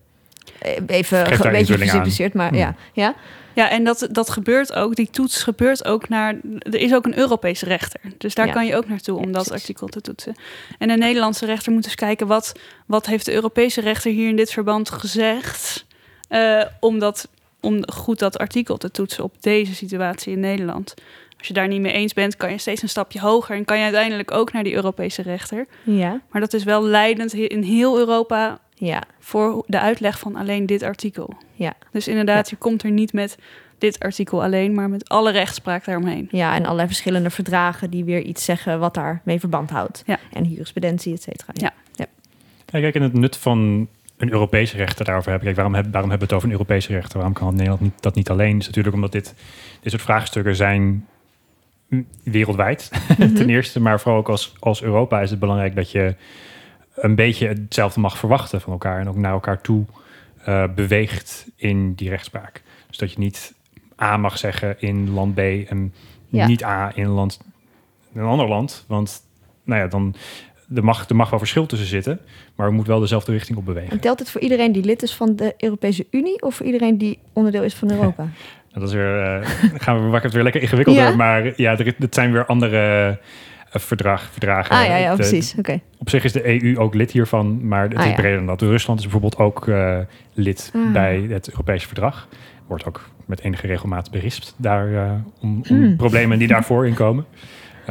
Eh, 0.59 0.73
Even 0.87 1.33
een 1.47 1.53
beetje 1.53 1.79
gesimpliceerd, 1.79 2.35
maar 2.35 2.49
Hmm. 2.49 2.59
ja. 2.59 2.75
ja. 2.93 3.15
Ja, 3.55 3.71
en 3.71 3.85
dat, 3.85 4.09
dat 4.13 4.31
gebeurt 4.31 4.73
ook. 4.73 4.95
Die 4.95 5.11
toets 5.11 5.43
gebeurt 5.43 5.85
ook 5.85 6.09
naar. 6.09 6.35
Er 6.61 6.75
is 6.75 6.95
ook 6.95 7.05
een 7.07 7.19
Europese 7.19 7.65
rechter. 7.65 8.01
Dus 8.19 8.35
daar 8.35 8.47
Ja. 8.47 8.53
kan 8.53 8.67
je 8.67 8.77
ook 8.77 8.89
naartoe 8.89 9.19
om 9.19 9.27
Ja, 9.27 9.33
dat 9.33 9.53
artikel 9.53 9.87
te 9.87 10.01
toetsen. 10.01 10.35
En 10.79 10.89
de 10.89 10.97
Nederlandse 10.97 11.47
rechter 11.47 11.73
moet 11.73 11.83
dus 11.85 11.95
kijken 11.95 12.27
wat, 12.27 12.53
wat 12.87 13.07
heeft 13.07 13.25
de 13.25 13.33
Europese 13.33 13.81
rechter 13.81 14.11
hier 14.13 14.29
in 14.29 14.37
dit 14.37 14.51
verband 14.53 14.91
gezegd. 14.91 15.87
eh, 16.29 16.63
om, 16.81 16.99
dat, 16.99 17.29
om 17.61 17.91
goed 17.93 18.19
dat 18.19 18.39
artikel 18.39 18.77
te 18.77 18.91
toetsen 18.91 19.25
op 19.25 19.35
deze 19.41 19.75
situatie 19.75 20.33
in 20.33 20.41
Nederland. 20.41 20.95
Als 21.39 21.49
je 21.49 21.55
daar 21.55 21.69
niet 21.69 21.81
mee 21.81 21.93
eens 21.93 22.13
bent, 22.13 22.37
kan 22.37 22.51
je 22.51 22.59
steeds 22.59 22.83
een 22.83 22.89
stapje 22.89 23.21
hoger. 23.21 23.57
En 23.57 23.65
kan 23.65 23.77
je 23.79 23.83
uiteindelijk 23.85 24.31
ook 24.31 24.53
naar 24.53 24.63
die 24.65 24.75
Europese 24.75 25.23
rechter. 25.23 25.67
Ja. 25.83 26.21
Maar 26.31 26.41
dat 26.41 26.53
is 26.53 26.65
wel 26.65 26.85
leidend 26.85 27.33
in 27.33 27.63
heel 27.63 27.99
Europa 27.99 28.59
Ja. 28.75 29.03
voor 29.19 29.65
de 29.67 29.81
uitleg 29.81 30.19
van 30.19 30.37
alleen 30.37 30.67
dit 30.67 30.83
artikel. 30.83 31.35
Ja. 31.55 31.73
Dus 31.93 32.09
inderdaad, 32.09 32.51
je 32.51 32.57
komt 32.57 32.83
er 32.83 32.91
niet 32.91 33.13
met 33.13 33.37
dit 33.79 33.99
artikel 33.99 34.43
alleen, 34.43 34.75
maar 34.75 34.89
met 34.89 35.09
alle 35.09 35.31
rechtspraak 35.31 35.85
daaromheen. 35.85 36.29
ja, 36.31 36.55
en 36.55 36.63
allerlei 36.65 36.87
verschillende 36.87 37.31
verdragen 37.31 37.91
die 37.91 38.05
weer 38.05 38.23
iets 38.23 38.45
zeggen 38.45 38.79
wat 38.79 38.95
daarmee 38.95 39.41
verband 39.41 39.71
houdt. 39.71 40.03
Ja. 40.07 40.19
En 40.33 40.45
jurisprudentie, 40.45 41.13
et 41.15 41.23
cetera. 41.23 41.53
Ja. 41.53 41.73
Ja, 42.73 42.81
kijk, 42.81 42.95
en 42.95 43.03
het 43.03 43.13
nut 43.13 43.37
van 43.37 43.89
een 44.21 44.33
Europese 44.33 44.77
rechter 44.77 45.05
daarover 45.05 45.31
hebben. 45.31 45.47
Kijk, 45.47 45.61
waarom, 45.61 45.75
heb, 45.83 45.93
waarom 45.93 46.11
hebben 46.11 46.29
we 46.29 46.35
het 46.35 46.45
over 46.45 46.47
een 46.55 46.61
Europese 46.61 46.93
rechter? 46.93 47.15
Waarom 47.17 47.33
kan 47.35 47.55
Nederland 47.55 47.81
niet, 47.81 48.03
dat 48.03 48.15
niet 48.15 48.31
alleen? 48.31 48.59
is 48.59 48.67
natuurlijk 48.67 48.95
omdat 48.95 49.13
dit, 49.13 49.35
dit 49.81 49.91
soort 49.93 50.03
vraagstukken 50.03 50.57
zijn 50.57 51.07
mm, 51.89 52.07
wereldwijd 52.23 52.91
Mhm. 53.19 53.35
ten 53.35 53.49
eerste. 53.51 53.81
Maar 53.81 54.01
vooral 54.01 54.21
ook 54.21 54.29
als, 54.29 54.55
als 54.59 54.83
Europa 54.83 55.21
is 55.21 55.31
het 55.31 55.39
belangrijk 55.39 55.75
dat 55.75 55.91
je 55.91 56.15
een 56.95 57.15
beetje 57.15 57.49
hetzelfde 57.49 58.01
mag 58.01 58.19
verwachten 58.19 58.61
van 58.61 58.73
elkaar. 58.73 59.01
En 59.01 59.09
ook 59.09 59.17
naar 59.17 59.33
elkaar 59.33 59.61
toe 59.61 59.85
eh, 60.45 60.65
beweegt 60.75 61.47
in 61.57 61.95
die 61.95 62.09
rechtspraak. 62.09 62.63
Dus 62.89 62.97
dat 62.99 63.13
je 63.13 63.19
niet 63.19 63.55
A 64.03 64.17
mag 64.17 64.39
zeggen 64.39 64.81
in 64.81 65.11
land 65.11 65.35
B 65.35 65.39
en 65.39 65.95
Ja. 66.29 66.47
niet 66.47 66.65
A 66.65 66.93
in, 66.95 67.07
land, 67.09 67.41
in 68.13 68.21
een 68.21 68.27
ander 68.27 68.49
land. 68.49 68.85
Want 68.89 69.23
nou 69.65 69.81
ja, 69.81 69.87
dan 69.87 70.15
er 70.75 70.85
mag, 70.85 71.09
er 71.09 71.17
mag 71.17 71.31
wel 71.31 71.39
verschil 71.39 71.67
tussen 71.67 71.89
zitten, 71.89 72.21
maar 72.57 72.67
we 72.69 72.73
moeten 72.75 72.93
wel 72.93 73.01
dezelfde 73.03 73.33
richting 73.33 73.59
op 73.59 73.65
bewegen. 73.65 73.91
En 73.91 74.01
telt 74.01 74.19
het 74.19 74.31
voor 74.31 74.41
iedereen 74.41 74.73
die 74.73 74.85
lid 74.85 75.03
is 75.03 75.15
van 75.15 75.37
de 75.37 75.55
Europese 75.59 76.07
Unie 76.11 76.43
of 76.43 76.55
voor 76.55 76.67
iedereen 76.67 76.99
die 76.99 77.19
onderdeel 77.33 77.63
is 77.63 77.75
van 77.75 77.91
Europa? 77.97 78.23
Nou, 78.23 78.33
dat 78.73 78.83
is 78.89 78.95
weer, 78.95 79.23
eh, 79.23 79.47
gaan 79.85 79.97
we 80.05 80.09
maken 80.09 80.25
het 80.25 80.33
weer 80.35 80.43
lekker 80.43 80.63
ingewikkelder, 80.63 81.03
Ja? 81.03 81.15
maar 81.17 81.53
ja, 81.57 81.77
het 81.99 82.15
zijn 82.15 82.33
weer 82.33 82.47
andere 82.47 83.07
eh, 83.73 83.81
verdrag, 83.81 84.23
verdragen. 84.31 84.77
Ah 84.77 84.87
ja, 84.87 84.97
ja 84.97 85.11
De- 85.11 85.17
precies. 85.17 85.55
Oké. 85.59 85.81
Op 85.99 86.09
zich 86.11 86.25
is 86.25 86.33
de 86.33 86.63
EU 86.63 86.79
ook 86.79 86.95
lid 86.95 87.11
hiervan, 87.11 87.67
maar 87.69 87.83
het 87.83 87.95
Ah, 87.95 88.03
is 88.05 88.11
ja. 88.11 88.15
breder 88.17 88.37
dan 88.37 88.47
dat. 88.47 88.61
Rusland 88.63 88.99
is 88.99 89.05
bijvoorbeeld 89.05 89.39
ook 89.39 89.69
eh, 89.69 89.99
lid 90.35 90.71
Ah. 90.75 90.93
bij 90.93 91.27
het 91.29 91.51
Europese 91.51 91.87
verdrag. 91.87 92.29
Wordt 92.67 92.85
ook 92.87 93.09
met 93.27 93.41
enige 93.41 93.67
regelmaat 93.67 94.11
berispt 94.11 94.55
daar, 94.57 94.95
eh, 94.95 95.13
om, 95.41 95.51
om 95.71 95.77
Hmm. 95.77 95.97
problemen 95.97 96.39
die 96.39 96.49
daarvoor 96.49 96.87
inkomen. 96.87 97.25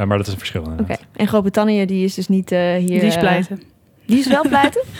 Eh, 0.00 0.06
maar 0.06 0.16
dat 0.16 0.26
is 0.26 0.32
een 0.32 0.38
verschil 0.38 0.62
Oké. 0.80 0.94
En 1.16 1.26
Groot-Brittannië 1.28 1.86
die 1.86 2.04
is 2.04 2.14
dus 2.14 2.28
niet 2.28 2.52
eh, 2.52 2.58
hier. 2.74 2.86
Die 2.86 3.00
is 3.00 3.14
eh, 3.14 3.20
pleiten. 3.20 3.62
die 4.06 4.18
is 4.18 4.26
wel 4.28 4.42
pleiten? 4.48 4.82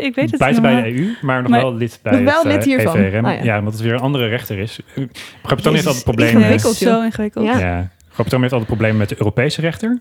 Ik 0.00 0.14
weet 0.14 0.30
het 0.30 0.50
niet. 0.50 0.60
bij 0.60 0.82
de 0.82 0.94
EU, 0.94 1.14
maar 1.22 1.42
nog 1.42 1.50
Maar- 1.50 1.60
wel 1.60 1.74
lid 1.74 1.98
bij 2.02 2.12
Nog 2.12 2.32
wel 2.32 2.42
het 2.42 2.52
lid 2.52 2.64
hiervan. 2.64 2.96
EVRM. 2.96 3.24
Ah, 3.24 3.36
ja. 3.36 3.42
ja. 3.44 3.58
omdat 3.58 3.72
het 3.72 3.82
weer 3.82 3.92
een 3.92 4.00
andere 4.00 4.26
rechter 4.26 4.58
is. 4.58 4.80
Groot-Brittannië 4.94 5.74
heeft 5.76 5.86
altijd 5.86 6.04
problemen. 6.04 6.40
ingewikkeld. 6.40 6.76
Zo 6.76 7.02
ingewikkeld. 7.02 7.46
Ja. 7.46 7.58
Ja. 7.58 7.76
Groot-Brittannië 7.98 8.40
heeft 8.40 8.52
altijd 8.52 8.66
problemen 8.70 8.96
met 8.96 9.08
de 9.08 9.14
Europese 9.18 9.60
rechter. 9.60 10.00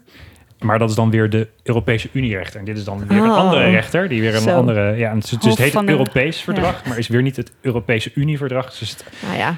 Maar 0.63 0.79
dat 0.79 0.89
is 0.89 0.95
dan 0.95 1.09
weer 1.09 1.29
de 1.29 1.47
Europese 1.63 2.09
Unie-rechter. 2.11 2.59
En 2.59 2.65
dit 2.65 2.77
is 2.77 2.83
dan 2.83 3.07
weer 3.07 3.17
een 3.17 3.29
Oh. 3.29 3.37
andere 3.37 3.69
rechter. 3.69 4.09
Die 4.09 4.21
weer 4.21 4.35
een 4.35 4.41
Zo. 4.41 4.55
andere... 4.57 4.95
Ja, 4.97 5.09
en 5.09 5.15
het, 5.15 5.23
is- 5.23 5.29
dus 5.29 5.39
Hof 5.41 5.49
het 5.49 5.59
heet 5.59 5.73
het 5.73 5.85
de- 5.85 5.91
Europees 5.91 6.41
verdrag, 6.41 6.85
maar 6.85 6.97
is 6.97 7.07
weer 7.07 7.21
niet 7.21 7.35
het 7.35 7.51
Europese 7.61 8.11
Unie-verdrag. 8.15 8.69
Dus 8.69 8.79
er 8.79 8.85
zitten 8.87 9.05
Nou 9.21 9.37
ja. 9.37 9.57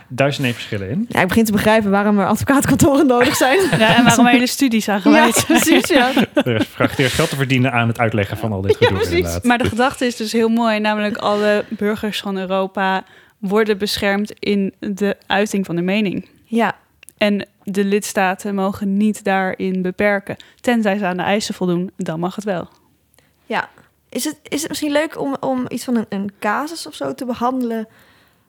verschillen 0.53 0.89
in. 0.89 1.05
ja, 1.09 1.21
ik 1.21 1.27
begin 1.27 1.45
te 1.45 1.51
begrijpen 1.51 1.91
waarom 1.91 2.19
er 2.19 2.27
advocaatkantoren 2.27 3.07
nodig 3.07 3.35
zijn. 3.35 3.59
Ja, 3.79 3.95
en 3.95 4.03
waarom 4.03 4.25
hele 4.25 4.47
studies 4.47 4.89
aan 4.89 4.95
ja, 4.95 5.01
gewijd. 5.01 5.43
precies. 5.47 5.87
Ja. 5.87 6.11
Er 6.33 6.55
is 6.55 6.67
vraagt 6.67 6.99
eerst 6.99 7.15
geld 7.15 7.29
te 7.29 7.35
verdienen 7.35 7.71
aan 7.71 7.87
het 7.87 7.99
uitleggen 7.99 8.37
van 8.37 8.51
al 8.51 8.61
dit 8.61 8.71
Ja, 8.79 8.87
gedoe 8.87 8.93
precies. 9.01 9.15
inderdaad. 9.17 9.43
Maar 9.43 9.57
de 9.57 9.65
gedachte 9.69 10.05
is 10.05 10.15
dus 10.15 10.31
heel 10.31 10.49
mooi, 10.49 10.79
namelijk 10.79 11.17
alle 11.17 11.63
burgers 11.69 12.19
van 12.19 12.37
Europa 12.37 13.03
worden 13.39 13.77
beschermd 13.77 14.33
in 14.39 14.73
de 14.79 15.15
uiting 15.27 15.65
van 15.65 15.75
de 15.75 15.81
mening. 15.81 16.29
ja. 16.45 16.75
En 17.17 17.47
de 17.63 17.85
lidstaten 17.85 18.55
mogen 18.55 18.97
niet 18.97 19.23
daarin 19.23 19.81
beperken. 19.81 20.35
Tenzij 20.61 20.97
ze 20.97 21.05
aan 21.05 21.17
de 21.17 21.23
eisen 21.23 21.53
voldoen, 21.53 21.91
dan 21.97 22.19
mag 22.19 22.35
het 22.35 22.43
wel. 22.43 22.67
Ja. 23.45 23.69
Is 24.09 24.23
het, 24.23 24.39
is 24.43 24.59
het 24.59 24.69
misschien 24.69 24.91
leuk 24.91 25.19
om, 25.19 25.35
om 25.39 25.65
iets 25.67 25.83
van 25.83 25.95
een, 25.95 26.05
een 26.09 26.31
casus 26.39 26.87
of 26.87 26.93
zo 26.93 27.13
te 27.13 27.25
behandelen? 27.25 27.87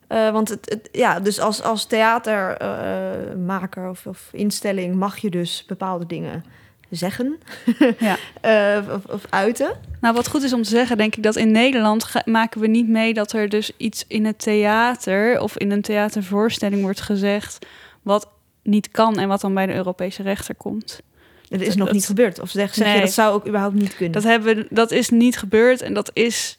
Eh, 0.07 0.31
want 0.31 0.49
het, 0.49 0.71
het, 0.71 0.89
ja, 0.93 1.21
dus 1.21 1.41
als, 1.41 1.63
als 1.63 1.85
theatermaker 1.85 3.89
of, 3.89 4.07
of 4.07 4.29
instelling 4.33 4.95
mag 4.95 5.19
je 5.19 5.31
dus 5.31 5.65
bepaalde 5.67 6.07
dingen 6.07 6.45
zeggen 6.91 7.39
Ja. 7.99 8.17
Eh, 8.41 8.95
of, 8.95 9.05
of 9.05 9.23
uiten. 9.31 9.77
Nou, 10.01 10.15
wat 10.15 10.29
goed 10.29 10.43
is 10.43 10.53
om 10.53 10.63
te 10.63 10.69
zeggen, 10.69 10.97
denk 10.97 11.17
ik 11.17 11.23
dat 11.23 11.37
in 11.37 11.51
Nederland 11.51 12.07
maken 12.25 12.61
we 12.61 12.67
niet 12.67 12.89
mee 12.89 13.15
dat 13.15 13.33
er 13.33 13.49
dus 13.49 13.71
iets 13.77 14.05
in 14.09 14.25
het 14.25 14.39
theater 14.39 15.41
of 15.41 15.57
in 15.57 15.71
een 15.71 15.83
theatervoorstelling 15.83 16.83
wordt 16.83 17.01
gezegd 17.01 17.67
wat 18.03 18.29
niet 18.67 18.91
kan 18.91 19.19
en 19.19 19.29
wat 19.29 19.41
dan 19.41 19.55
bij 19.55 19.67
de 19.67 19.75
Europese 19.75 20.23
rechter 20.23 20.55
komt. 20.55 21.01
Dat 21.49 21.61
is 21.61 21.67
Dat- 21.69 21.77
nog 21.77 21.87
dat- 21.87 21.95
niet 21.97 22.07
gebeurd. 22.07 22.41
Of 22.41 22.51
zeg, 22.51 22.75
zeg 22.75 22.95
je 22.95 23.01
dat 23.01 23.11
zou 23.13 23.35
ook 23.35 23.47
überhaupt 23.47 23.75
niet 23.75 23.95
kunnen? 23.95 24.13
Dat, 24.13 24.23
hebben 24.23 24.67
dat 24.71 24.91
is 24.91 25.09
niet 25.11 25.39
gebeurd 25.39 25.83
en 25.83 25.95
dat 25.95 26.11
is. 26.13 26.59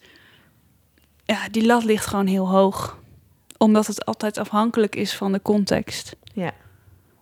Ja, 1.25 1.49
die 1.51 1.65
lat 1.65 1.83
ligt 1.83 2.05
gewoon 2.05 2.27
heel 2.27 2.49
hoog. 2.49 2.97
Omdat 3.57 3.87
het 3.87 4.05
altijd 4.05 4.37
afhankelijk 4.37 4.95
is 4.95 5.15
van 5.15 5.31
de 5.31 5.41
context. 5.41 6.15
Ja. 6.33 6.51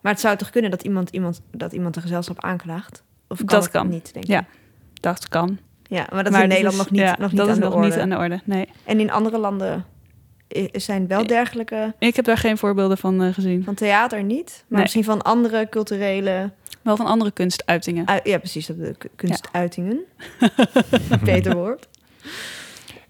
Maar 0.01 0.11
het 0.11 0.21
zou 0.21 0.37
toch 0.37 0.49
kunnen 0.49 0.71
dat 0.71 0.83
iemand, 0.83 1.09
iemand, 1.09 1.41
dat 1.51 1.73
iemand 1.73 1.95
een 1.95 2.01
gezelschap 2.01 2.43
aanklaagt? 2.43 3.03
Of 3.27 3.37
kan 3.37 3.47
Dat 3.59 3.69
kan. 3.69 3.87
niet, 3.89 4.13
denk 4.13 4.25
ik? 4.25 4.31
Ja. 4.31 4.45
Dat 4.93 5.27
kan. 5.29 5.59
Ja, 5.83 6.07
maar 6.13 6.23
dat 6.23 6.33
is 6.33 6.39
in 6.39 6.47
Nederland 6.47 6.73
is- 6.75 6.81
nog 6.81 6.89
niet, 6.91 6.99
ja, 7.01 7.15
nog 7.19 7.29
niet 7.31 7.37
dat 7.39 7.47
aan 7.47 7.53
is 7.53 7.59
de 7.59 7.65
nog 7.65 7.73
orde. 7.73 7.87
niet 7.87 7.97
aan 7.97 8.09
de 8.09 8.17
orde. 8.17 8.41
Nee. 8.45 8.69
En 8.83 8.99
in 8.99 9.11
andere 9.11 9.37
landen 9.37 9.85
zijn 10.71 11.07
wel 11.07 11.27
dergelijke... 11.27 11.93
Ik 11.99 12.15
heb 12.15 12.25
daar 12.25 12.37
geen 12.37 12.57
voorbeelden 12.57 12.97
van 12.97 13.23
eh, 13.23 13.33
gezien. 13.33 13.63
Van 13.63 13.73
theater 13.75 14.23
niet, 14.23 14.51
maar 14.55 14.65
Nee. 14.69 14.81
misschien 14.81 15.03
van 15.03 15.21
andere 15.21 15.67
culturele... 15.69 16.51
Wel 16.81 16.95
van 16.97 17.05
andere 17.05 17.31
kunstuitingen. 17.31 18.07
ui- 18.07 18.19
ja, 18.23 18.37
precies, 18.37 18.65
de 18.65 18.95
kunstuitingen. 19.15 19.99
Beter 21.23 21.55
woord. 21.55 21.87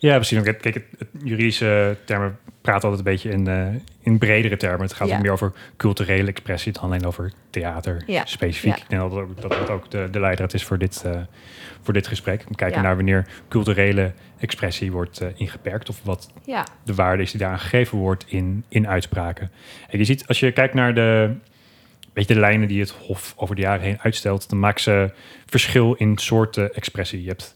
Ja, 0.06 0.15
precies. 0.15 0.41
Kijk, 0.41 0.62
kijk, 0.62 0.74
het, 0.76 0.84
het 0.98 1.08
juridische 1.24 1.98
termen 2.04 2.38
praten 2.62 2.89
altijd 2.89 3.08
een 3.08 3.13
beetje 3.13 3.30
in, 3.30 3.48
eh, 3.48 3.68
in 4.02 4.18
bredere 4.18 4.58
termen. 4.58 4.82
Het 4.82 4.94
gaat 4.94 5.08
Ja. 5.08 5.15
ook 5.15 5.22
meer 5.22 5.32
over 5.32 5.54
culturele 5.78 6.30
expressie 6.30 6.72
dan 6.72 6.84
alleen 6.84 7.06
over 7.06 7.32
theater 7.50 8.04
Ja. 8.06 8.26
specifiek. 8.26 8.76
Ja. 8.76 8.84
Ik 8.84 8.89
denk 8.89 9.02
dat 9.02 9.12
dat 9.12 9.44
ook, 9.44 9.58
dat 9.60 9.70
ook 9.70 9.91
de, 9.91 10.08
de 10.12 10.20
leidraad 10.20 10.54
is 10.54 10.63
voor 10.63 10.78
dit, 10.78 11.02
eh, 11.06 11.22
voor 11.82 11.94
dit 11.94 12.08
gesprek. 12.08 12.44
We 12.48 12.56
kijken 12.56 12.82
naar 12.84 12.96
wanneer 12.96 13.28
culturele 13.50 14.12
expressie 14.39 14.91
wordt 14.91 15.20
eh, 15.22 15.28
ingeperkt 15.36 15.89
of 15.89 16.04
wat 16.04 16.32
de 16.84 16.94
waarde 16.96 17.24
is 17.24 17.32
die 17.32 17.39
daaraan 17.39 17.60
gegeven 17.60 17.98
wordt 17.98 18.26
in, 18.28 18.63
in 18.68 18.88
uitspraken. 18.88 19.52
En 19.89 19.98
je 19.98 20.04
ziet, 20.06 20.28
als 20.28 20.39
je 20.39 20.52
kijkt 20.52 20.74
naar 20.74 20.94
de, 20.96 21.34
weet 22.13 22.28
je, 22.28 22.34
de 22.34 22.39
lijnen 22.39 22.68
die 22.68 22.80
het 22.80 22.89
Hof 22.89 23.34
over 23.38 23.56
de 23.56 23.62
jaren 23.62 23.82
heen 23.86 24.00
uitstelt, 24.02 24.50
dan 24.50 24.60
maken 24.60 24.82
ze 24.82 25.12
verschil 25.46 25.94
in 25.94 26.18
soorten 26.18 26.74
expressie. 26.74 27.22
Je 27.22 27.28
hebt 27.30 27.56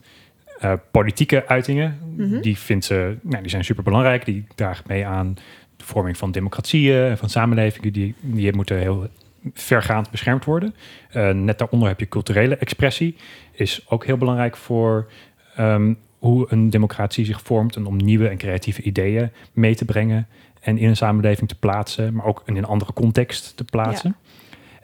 eh, 0.60 0.74
politieke 0.92 1.48
uitingen, 1.48 1.98
Mhm. 2.16 2.42
die, 2.42 2.58
vindt 2.58 2.86
ze, 2.86 3.18
nou, 3.22 3.42
die 3.42 3.52
zijn 3.52 3.64
super 3.64 3.84
belangrijk, 3.84 4.26
die 4.26 4.46
dragen 4.56 4.84
mee 4.88 5.06
aan 5.06 5.34
de 5.78 5.84
vorming 5.84 6.18
van 6.18 6.32
democratieën 6.32 7.10
en 7.10 7.18
van 7.18 7.30
samenlevingen, 7.30 7.94
die, 7.94 8.16
die 8.22 8.56
moeten 8.56 8.78
heel 8.78 9.08
vergaand 9.54 10.12
beschermd 10.12 10.46
worden. 10.46 10.76
Eh, 11.10 11.30
net 11.30 11.58
daaronder 11.58 11.88
heb 11.88 12.00
je 12.00 12.08
culturele 12.08 12.56
expressie, 12.58 13.16
is 13.52 13.86
ook 13.90 14.06
heel 14.06 14.18
belangrijk 14.18 14.58
voor 14.58 15.12
ehm, 15.56 15.94
hoe 16.18 16.46
een 16.50 16.70
democratie 16.70 17.26
zich 17.26 17.42
vormt 17.42 17.76
en 17.76 17.86
om 17.86 17.98
nieuwe 17.98 18.28
en 18.28 18.38
creatieve 18.38 18.82
ideeën 18.82 19.32
mee 19.54 19.76
te 19.76 19.86
brengen 19.86 20.28
en 20.62 20.78
in 20.78 20.88
een 20.88 20.96
samenleving 20.98 21.50
te 21.50 21.56
plaatsen, 21.60 22.14
maar 22.14 22.26
ook 22.26 22.42
in 22.46 22.58
een 22.58 22.66
andere 22.66 22.94
context 22.94 23.58
te 23.58 23.64
plaatsen. 23.64 24.16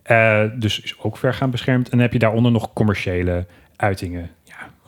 Eh, 0.04 0.44
dus 0.60 0.80
is 0.82 0.96
ook 1.00 1.18
vergaand 1.18 1.52
beschermd. 1.52 1.86
En 1.86 1.92
dan 1.92 2.00
heb 2.00 2.14
je 2.14 2.20
daaronder 2.20 2.52
nog 2.52 2.74
commerciële 2.74 3.46
uitingen. 3.76 4.30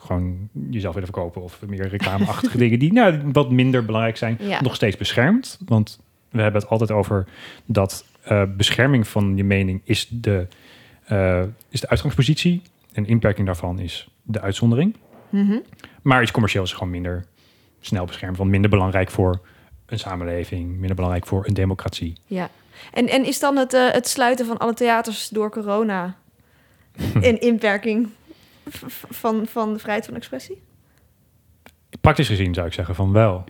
Gewoon 0.08 0.48
jezelf 0.70 0.94
willen 0.94 1.08
verkopen 1.12 1.42
of 1.42 1.60
meer 1.66 1.88
reclameachtige 1.88 2.58
dingen 2.64 2.78
die 2.78 2.92
nou, 2.92 3.20
wat 3.32 3.50
minder 3.50 3.84
belangrijk 3.84 4.16
zijn, 4.16 4.36
Ja. 4.40 4.60
nog 4.60 4.74
steeds 4.74 4.96
beschermd. 4.96 5.58
Want 5.66 6.00
we 6.30 6.42
hebben 6.42 6.60
het 6.60 6.70
altijd 6.70 6.90
over 6.90 7.26
dat 7.66 8.04
eh, 8.22 8.42
bescherming 8.56 9.08
van 9.08 9.36
je 9.36 9.44
mening 9.44 9.80
is 9.84 10.08
de, 10.10 10.46
eh, 11.04 11.42
is 11.68 11.80
de 11.80 11.88
uitgangspositie 11.88 12.62
en 12.92 13.06
inperking 13.06 13.46
daarvan 13.46 13.78
is 13.78 14.08
de 14.22 14.40
uitzondering. 14.40 14.94
Mhm. 15.28 15.58
Maar 16.02 16.22
iets 16.22 16.30
commercieel 16.30 16.62
is 16.64 16.72
gewoon 16.72 16.90
minder 16.90 17.24
snel 17.80 18.04
beschermd, 18.04 18.36
want 18.36 18.50
minder 18.50 18.70
belangrijk 18.70 19.10
voor 19.10 19.40
een 19.86 19.98
samenleving, 19.98 20.70
minder 20.76 20.94
belangrijk 20.94 21.26
voor 21.26 21.46
een 21.46 21.54
democratie. 21.54 22.12
Ja. 22.26 22.50
En, 22.92 23.08
en 23.08 23.24
is 23.24 23.38
dan 23.38 23.56
het, 23.56 23.74
eh, 23.74 23.90
het 23.90 24.08
sluiten 24.08 24.46
van 24.46 24.58
alle 24.58 24.74
theaters 24.74 25.28
door 25.28 25.50
corona 25.50 26.16
een 27.28 27.40
inperking 27.40 28.08
van, 29.10 29.46
van 29.46 29.72
de 29.72 29.78
vrijheid 29.78 30.06
van 30.06 30.14
expressie? 30.14 30.62
Praktisch 32.00 32.28
gezien 32.28 32.54
zou 32.54 32.66
ik 32.66 32.72
zeggen 32.72 32.94
van 32.94 33.12
wel. 33.12 33.44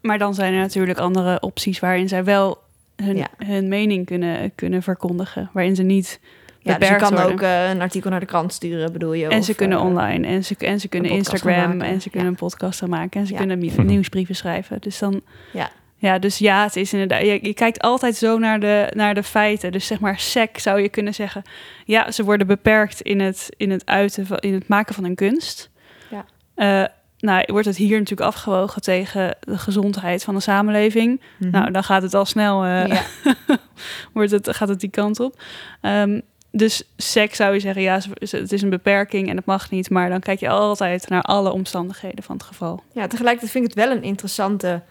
Maar 0.00 0.18
dan 0.18 0.34
zijn 0.34 0.52
er 0.54 0.60
natuurlijk 0.60 0.98
andere 0.98 1.40
opties 1.40 1.78
waarin 1.80 2.08
zij 2.08 2.24
wel 2.24 2.58
hun, 2.96 3.16
Ja. 3.16 3.28
hun 3.38 3.68
mening 3.68 4.06
kunnen, 4.06 4.54
kunnen 4.54 4.82
verkondigen. 4.82 5.50
Waarin 5.52 5.76
ze 5.76 5.82
niet 5.82 6.20
Ja, 6.58 6.78
dus 6.78 6.88
je 6.88 6.96
kan 6.96 7.10
worden. 7.12 7.32
ook 7.32 7.40
eh, 7.40 7.68
een 7.70 7.80
artikel 7.80 8.10
naar 8.10 8.20
de 8.20 8.26
krant 8.26 8.52
sturen, 8.52 8.92
bedoel 8.92 9.12
je? 9.12 9.26
en 9.28 9.38
of, 9.38 9.44
ze 9.44 9.54
kunnen 9.54 9.78
eh, 9.78 9.84
online. 9.84 10.26
En 10.26 10.44
ze, 10.44 10.54
en 10.58 10.80
ze 10.80 10.88
kunnen 10.88 11.10
Instagram. 11.10 11.80
En 11.80 12.00
ze 12.00 12.10
kunnen 12.10 12.28
Ja. 12.28 12.34
een 12.34 12.40
podcast 12.48 12.78
gaan 12.78 12.88
maken. 12.88 13.20
En 13.20 13.26
ze 13.26 13.32
Ja. 13.32 13.38
kunnen 13.38 13.58
nieuwsbrieven 13.86 14.36
schrijven. 14.36 14.80
Dus 14.80 14.98
dan... 14.98 15.20
Ja. 15.52 15.70
Ja, 16.04 16.18
dus 16.18 16.38
ja, 16.38 16.62
het 16.62 16.76
is 16.76 16.92
inderdaad... 16.92 17.20
Je, 17.20 17.38
je 17.42 17.54
kijkt 17.54 17.80
altijd 17.80 18.16
zo 18.16 18.38
naar 18.38 18.60
de, 18.60 18.92
naar 18.94 19.14
de 19.14 19.22
feiten. 19.22 19.72
Dus 19.72 19.86
zeg 19.86 20.00
maar 20.00 20.18
sec 20.18 20.58
zou 20.58 20.80
je 20.80 20.88
kunnen 20.88 21.14
zeggen... 21.14 21.42
Ja, 21.84 22.10
ze 22.10 22.24
worden 22.24 22.46
beperkt 22.46 23.00
in 23.00 23.20
het, 23.20 23.48
in 23.56 23.70
het 23.70 23.86
uiten, 23.86 24.26
van, 24.26 24.38
in 24.38 24.54
het 24.54 24.68
maken 24.68 24.94
van 24.94 25.04
hun 25.04 25.14
kunst. 25.14 25.70
Ja. 26.10 26.24
Eh, 26.54 26.88
nou, 27.18 27.44
wordt 27.46 27.66
het 27.66 27.76
hier 27.76 27.98
natuurlijk 27.98 28.28
afgewogen 28.28 28.82
tegen 28.82 29.36
de 29.40 29.58
gezondheid 29.58 30.24
van 30.24 30.34
de 30.34 30.40
samenleving. 30.40 31.20
mhm. 31.38 31.50
Nou, 31.50 31.70
dan 31.70 31.84
gaat 31.84 32.02
het 32.02 32.14
al 32.14 32.24
snel, 32.24 32.64
eh, 32.64 32.86
ja. 32.86 33.02
wordt 34.12 34.30
het, 34.30 34.56
gaat 34.56 34.68
het 34.68 34.80
die 34.80 34.90
kant 34.90 35.20
op. 35.20 35.40
Ehm, 35.80 36.20
dus 36.50 36.82
seks 36.96 37.36
zou 37.36 37.54
je 37.54 37.60
zeggen, 37.60 37.82
ja, 37.82 38.00
het 38.18 38.52
is 38.52 38.62
een 38.62 38.70
beperking 38.70 39.28
en 39.28 39.36
het 39.36 39.46
mag 39.46 39.70
niet. 39.70 39.90
Maar 39.90 40.08
dan 40.08 40.20
kijk 40.20 40.40
je 40.40 40.48
altijd 40.48 41.08
naar 41.08 41.22
alle 41.22 41.52
omstandigheden 41.52 42.24
van 42.24 42.36
het 42.36 42.44
geval. 42.44 42.82
ja, 42.92 43.06
tegelijkertijd 43.06 43.52
vind 43.52 43.64
ik 43.64 43.74
het 43.74 43.86
wel 43.86 43.96
een 43.96 44.02
interessante, 44.02 44.82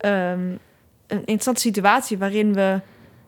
ehm, 0.00 0.40
een 1.06 1.18
interessante 1.18 1.60
situatie 1.60 2.18
waarin 2.18 2.54
we 2.54 2.80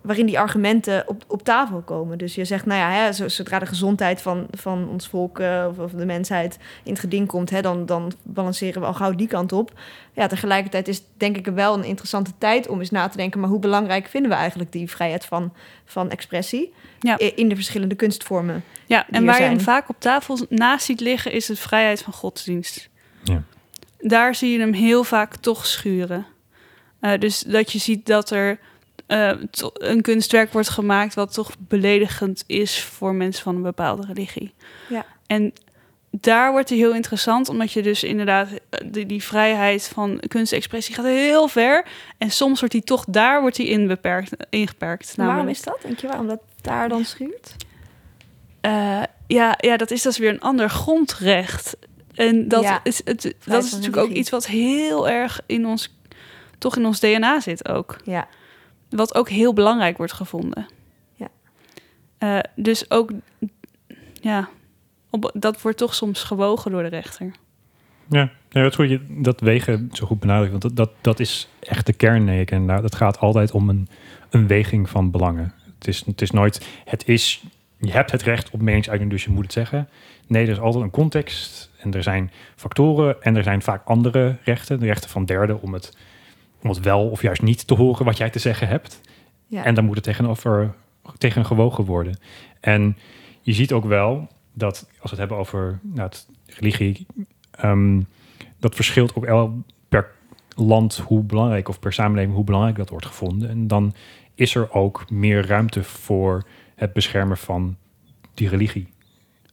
waarin 0.03 0.27
die 0.27 0.39
argumenten 0.39 1.09
op, 1.09 1.25
op 1.29 1.43
tafel 1.43 1.81
komen. 1.81 2.19
Dus 2.19 2.35
je 2.35 2.45
zegt, 2.45 2.67
nou 2.67 2.81
ja, 2.81 2.91
hè, 2.91 3.13
zo- 3.13 3.29
zodra 3.29 3.59
de 3.59 3.67
gezondheid 3.67 4.23
van, 4.23 4.47
van 4.51 4.89
ons 4.89 5.09
volk 5.09 5.39
eh, 5.39 5.67
of, 5.71 5.79
of 5.79 5.91
de 5.91 6.05
mensheid 6.07 6.59
in 6.85 6.91
het 6.93 7.01
geding 7.01 7.27
komt, 7.29 7.51
hè, 7.51 7.61
dan, 7.63 7.87
dan 7.87 8.13
balanceren 8.23 8.81
we 8.81 8.87
al 8.87 8.95
gauw 8.95 9.15
die 9.15 9.27
kant 9.27 9.53
op. 9.53 9.81
Ja, 10.13 10.27
tegelijkertijd 10.27 10.89
is 10.89 11.03
denk 11.17 11.37
ik 11.37 11.47
wel 11.47 11.75
een 11.75 11.85
interessante 11.85 12.31
tijd 12.39 12.69
om 12.69 12.79
eens 12.79 12.91
na 12.91 13.09
te 13.09 13.17
denken, 13.17 13.41
maar 13.41 13.49
hoe 13.49 13.59
belangrijk 13.59 14.07
vinden 14.07 14.31
we 14.31 14.37
eigenlijk 14.37 14.73
die 14.73 14.91
vrijheid 14.91 15.25
van, 15.25 15.53
van 15.85 16.11
expressie 16.11 16.73
Ja. 17.01 17.19
in 17.19 17.49
de 17.49 17.55
verschillende 17.55 17.95
kunstvormen? 17.95 18.65
Ja, 18.87 19.07
en 19.11 19.25
waar 19.25 19.39
je 19.43 19.45
hem 19.49 19.61
vaak 19.61 19.89
op 19.89 19.97
tafel 19.99 20.39
naast 20.49 20.85
ziet 20.85 21.01
liggen, 21.01 21.33
is 21.33 21.49
het 21.49 21.59
vrijheid 21.59 22.03
van 22.03 22.13
godsdienst. 22.13 22.89
Ja. 23.23 23.43
Daar 24.01 24.35
zie 24.35 24.53
je 24.53 24.59
hem 24.59 24.73
heel 24.73 25.05
vaak 25.05 25.37
toch 25.37 25.67
schuren. 25.67 26.27
Eh, 27.03 27.19
dus 27.19 27.41
dat 27.41 27.73
je 27.73 27.79
ziet 27.79 28.07
dat 28.07 28.31
er 28.31 28.59
eh, 29.07 29.33
een 29.73 30.03
kunstwerk 30.03 30.53
wordt 30.53 30.69
gemaakt 30.69 31.15
wat 31.15 31.33
toch 31.33 31.51
beledigend 31.59 32.45
is 32.47 32.81
voor 32.81 33.15
mensen 33.15 33.43
van 33.43 33.57
een 33.57 33.63
bepaalde 33.63 34.07
religie. 34.07 34.55
Ja. 34.89 35.07
En 35.27 35.53
daar 36.11 36.51
wordt 36.51 36.69
het 36.69 36.79
heel 36.79 36.95
interessant, 36.95 37.49
omdat 37.49 37.73
je 37.73 37.83
dus 37.83 38.05
inderdaad 38.05 38.49
eh, 38.49 38.81
die, 38.85 39.07
die 39.07 39.23
vrijheid 39.23 39.89
van 39.89 40.23
kunstexpressie 40.29 40.95
gaat 40.95 41.05
heel 41.05 41.49
ver. 41.49 41.87
En 42.19 42.31
soms 42.31 42.59
wordt 42.59 42.75
die 42.75 42.85
toch 42.85 43.05
daar 43.09 43.41
wordt 43.41 43.57
die 43.57 43.69
in 43.69 43.87
beperkt, 43.87 44.31
ingeperkt. 44.51 45.09
En 45.09 45.15
waarom 45.17 45.35
namelijk. 45.35 45.59
is 45.59 45.65
dat? 45.65 45.79
Denk 45.83 45.99
je 45.99 46.07
waarom 46.07 46.27
dat 46.27 46.41
daar 46.61 46.89
dan 46.89 47.05
schuurt? 47.05 47.57
Ja, 49.27 49.55
ja, 49.59 49.77
dat 49.77 49.91
is 49.91 50.03
dus 50.03 50.19
weer 50.19 50.31
een 50.31 50.41
ander 50.41 50.71
grondrecht. 50.71 51.77
En 52.15 52.49
dat 52.49 52.63
Ja, 52.63 52.81
is, 52.85 53.01
het, 53.05 53.35
dat 53.45 53.65
is 53.65 53.71
natuurlijk 53.71 54.03
ook 54.03 54.11
iets 54.11 54.31
wat 54.31 54.47
heel 54.47 55.09
erg 55.09 55.41
in 55.47 55.67
ons, 55.67 55.95
toch 56.63 56.77
in 56.77 56.87
ons 56.87 57.01
DNA 57.01 57.41
zit 57.41 57.69
ook. 57.69 57.97
Ja. 58.05 58.29
Wat 58.91 59.15
ook 59.15 59.29
heel 59.29 59.53
belangrijk 59.53 59.97
wordt 59.97 60.13
gevonden. 60.13 60.67
Ja. 61.15 61.29
Eh, 62.19 62.39
dus 62.55 62.91
ook, 62.91 63.11
ja, 64.13 64.49
op, 65.11 65.31
dat 65.35 65.63
wordt 65.63 65.79
toch 65.79 65.95
soms 65.95 66.23
gewogen 66.23 66.71
door 66.71 66.83
de 66.83 66.89
rechter. 66.89 67.31
Ja, 68.09 68.31
ja 68.51 68.63
dat, 68.63 68.77
je 68.77 69.01
dat 69.09 69.41
wegen 69.41 69.89
zo 69.93 70.07
goed 70.07 70.21
benadrukt. 70.21 70.51
Want 70.51 70.63
dat, 70.63 70.77
dat, 70.77 70.91
dat 71.01 71.21
is 71.21 71.49
echt 71.61 71.87
de 71.87 71.93
kern, 71.93 72.27
denk 72.27 72.41
ik. 72.41 72.51
En 72.51 72.67
daar, 72.67 72.83
dat 72.83 72.95
gaat 72.95 73.19
altijd 73.19 73.53
om 73.53 73.69
een, 73.69 73.89
een 74.31 74.47
weging 74.47 74.89
van 74.89 75.11
belangen. 75.11 75.55
Het 75.79 75.89
is, 75.89 76.05
het 76.07 76.23
is 76.23 76.31
nooit, 76.31 76.69
het 76.85 77.09
is, 77.09 77.45
je 77.77 77.91
hebt 77.91 78.11
het 78.11 78.23
recht 78.23 78.51
op 78.51 78.61
meningsuiting, 78.61 79.11
dus 79.11 79.25
je 79.25 79.31
moet 79.31 79.43
het 79.43 79.53
zeggen. 79.53 79.89
Nee, 80.27 80.45
er 80.45 80.53
is 80.53 80.61
altijd 80.61 80.85
een 80.85 80.91
context 80.91 81.71
en 81.79 81.95
er 81.95 82.03
zijn 82.03 82.31
factoren 82.57 83.23
en 83.23 83.37
er 83.37 83.43
zijn 83.43 83.63
vaak 83.63 83.85
andere 83.85 84.37
rechten. 84.45 84.81
De 84.81 84.87
rechten 84.87 85.11
van 85.11 85.25
derden 85.25 85.63
om 85.63 85.73
het, 85.73 85.97
om 86.63 86.69
het 86.69 86.81
wel 86.81 87.09
of 87.09 87.23
juist 87.23 87.43
niet 87.43 87.67
te 87.67 87.75
horen 87.75 88.05
wat 88.05 88.17
jij 88.17 88.31
te 88.31 88.39
zeggen 88.39 88.69
hebt. 88.69 89.01
Ja. 89.47 89.65
En 89.65 89.75
dan 89.75 89.85
moet 89.85 89.95
het 89.95 90.05
tegenover, 90.05 90.75
tegen 91.19 91.45
gewogen 91.45 91.85
worden. 91.85 92.19
En 92.61 92.97
je 93.41 93.53
ziet 93.53 93.73
ook 93.73 93.85
wel 93.85 94.29
dat 94.53 94.87
als 95.01 95.03
we 95.03 95.09
het 95.09 95.19
hebben 95.19 95.37
over 95.37 95.79
nou, 95.83 96.09
het 96.09 96.27
religie, 96.47 97.07
ehm, 97.51 98.01
dat 98.59 98.75
verschilt 98.75 99.15
ook 99.15 99.25
wel 99.25 99.63
per 99.89 100.11
land 100.57 100.97
hoe 100.97 101.23
belangrijk 101.23 101.69
of 101.69 101.79
per 101.79 101.93
samenleving 101.93 102.35
hoe 102.35 102.45
belangrijk 102.45 102.77
dat 102.77 102.89
wordt 102.89 103.07
gevonden. 103.07 103.49
En 103.49 103.67
dan 103.67 103.95
is 104.35 104.55
er 104.55 104.73
ook 104.73 105.11
meer 105.11 105.47
ruimte 105.47 105.85
voor 105.85 106.43
het 106.75 106.93
beschermen 106.93 107.37
van 107.37 107.77
die 108.35 108.49
religie. 108.49 108.89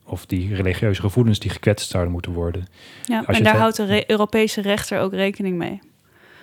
Of 0.04 0.26
die 0.26 0.56
religieuze 0.56 1.02
gevoelens 1.02 1.40
die 1.40 1.50
gekwetst 1.52 1.90
zouden 1.90 2.12
moeten 2.12 2.32
worden. 2.32 2.68
Ja, 3.04 3.24
Als 3.26 3.38
en 3.38 3.44
daar 3.44 3.58
houdt 3.58 3.76
de 3.76 3.86
re- 3.86 4.04
Europese 4.08 4.62
rechter 4.62 5.00
ook 5.00 5.14
rekening 5.14 5.58
mee. 5.58 5.80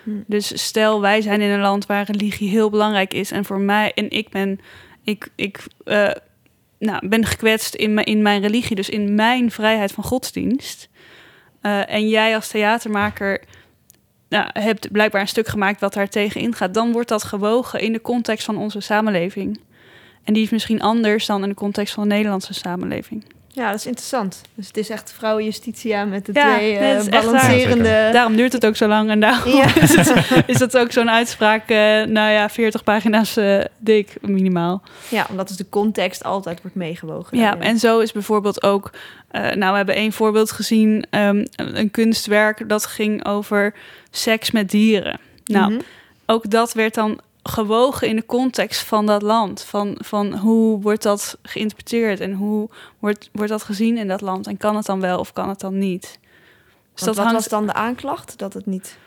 Hm. 0.07 0.12
Dus 0.27 0.62
stel, 0.64 1.01
wij 1.01 1.21
zijn 1.21 1.40
in 1.40 1.51
een 1.51 1.61
land 1.61 1.87
waar 1.87 2.11
religie 2.11 2.49
heel 2.49 2.71
belangrijk 2.71 3.14
is. 3.14 3.31
En 3.31 3.45
voor 3.45 3.61
mij, 3.61 3.92
en 3.95 4.11
ik 4.11 4.29
ben, 4.29 4.61
ik, 5.05 5.29
ik 5.35 5.64
eh, 5.85 6.11
nou, 6.79 7.09
ben 7.09 7.25
gekwetst 7.27 7.75
in, 7.75 7.95
mijn- 7.95 8.07
in 8.07 8.23
mijn 8.23 8.40
religie, 8.40 8.77
dus 8.77 8.88
in 8.88 9.14
mijn 9.14 9.51
vrijheid 9.51 9.92
van 9.92 10.05
godsdienst. 10.05 10.88
Eh, 11.61 11.90
en 11.92 12.09
jij 12.09 12.35
als 12.35 12.49
theatermaker 12.49 13.42
nou, 14.29 14.49
hebt 14.53 14.92
blijkbaar 14.92 15.21
een 15.21 15.29
stuk 15.29 15.49
gemaakt 15.49 15.81
wat 15.81 15.95
daar 15.95 16.09
tegen 16.09 16.40
ingaat. 16.40 16.75
Dan 16.75 16.92
wordt 16.92 17.09
dat 17.09 17.25
gewogen 17.25 17.81
in 17.81 17.92
de 17.92 18.01
context 18.01 18.45
van 18.45 18.57
onze 18.57 18.81
samenleving. 18.81 19.61
En 20.25 20.35
die 20.35 20.42
is 20.42 20.51
misschien 20.51 20.81
anders 20.81 21.27
dan 21.27 21.42
in 21.42 21.49
de 21.49 21.55
context 21.55 21.95
van 21.95 22.09
de 22.09 22.14
Nederlandse 22.14 22.55
samenleving. 22.55 23.25
Ja, 23.57 23.71
dat 23.71 23.79
is 23.79 23.87
interessant. 23.87 24.40
Dus 24.55 24.66
het 24.66 24.77
is 24.77 24.88
echt 24.90 25.12
vrouwenjustitia 25.16 26.05
met 26.05 26.27
de 26.27 26.33
Ja, 26.35 26.55
twee 26.57 26.73
nee, 26.79 26.83
het 26.88 27.01
is 27.03 27.09
echt 27.09 27.25
waar. 27.25 27.33
balancerende... 27.35 28.09
Daarom 28.12 28.37
duurt 28.37 28.53
het 28.53 28.66
ook 28.66 28.77
zo 28.77 28.87
lang 28.87 29.11
en 29.11 29.21
daarom 29.21 29.53
Ja. 29.57 29.75
is, 29.81 29.95
het, 29.97 30.42
is 30.47 30.59
dat 30.59 30.77
ook 30.79 30.92
zo'n 30.92 31.11
uitspraak, 31.11 31.69
eh, 31.69 31.77
nou 32.03 32.31
ja, 32.33 32.49
40 32.51 32.85
pagina's 32.85 33.37
eh, 33.37 33.61
dik 33.79 34.14
minimaal. 34.21 34.83
ja, 35.09 35.27
omdat 35.31 35.49
dus 35.49 35.57
de 35.57 35.69
context 35.69 36.25
altijd 36.25 36.61
wordt 36.62 36.77
meegewogen. 36.77 37.38
Ja, 37.38 37.59
en 37.59 37.79
zo 37.79 37.99
is 37.99 38.12
bijvoorbeeld 38.12 38.62
ook, 38.62 38.90
eh, 39.31 39.42
nou 39.42 39.71
we 39.71 39.77
hebben 39.77 39.95
één 39.95 40.12
voorbeeld 40.12 40.51
gezien, 40.51 41.07
ehm, 41.11 41.45
een 41.57 41.79
een 41.79 41.90
kunstwerk 41.90 42.69
dat 42.69 42.87
ging 42.87 43.27
over 43.27 43.75
seks 44.11 44.51
met 44.51 44.71
dieren. 44.71 45.19
Nou, 45.45 45.71
Mhm. 45.73 45.81
ook 46.27 46.51
dat 46.51 46.73
werd 46.73 46.95
dan 46.95 47.21
gewogen 47.49 48.09
in 48.09 48.17
de 48.17 48.27
context 48.27 48.83
van 48.83 49.07
dat 49.07 49.23
land. 49.23 49.63
Van, 49.63 49.97
van 49.99 50.35
hoe 50.37 50.81
wordt 50.81 51.03
dat 51.03 51.39
geïnterpreteerd 51.43 52.21
en 52.21 52.33
hoe 52.33 52.69
wordt, 52.99 53.29
wordt 53.33 53.51
dat 53.51 53.63
gezien 53.63 53.97
in 53.97 54.09
dat 54.09 54.21
land? 54.21 54.47
En 54.47 54.57
kan 54.57 54.77
het 54.77 54.87
dan 54.87 55.01
wel 55.01 55.19
of 55.19 55.33
kan 55.33 55.49
het 55.49 55.61
dan 55.61 55.79
niet? 55.79 56.03
Dus 56.03 57.05
Want 57.05 57.17
dat 57.17 57.17
wat 57.17 57.25
hangt 57.25 57.33
was 57.33 57.49
dan 57.49 57.67
de 57.67 57.73
aanklacht? 57.73 58.39
Dat 58.39 58.53
het 58.53 58.67
niet... 58.67 58.99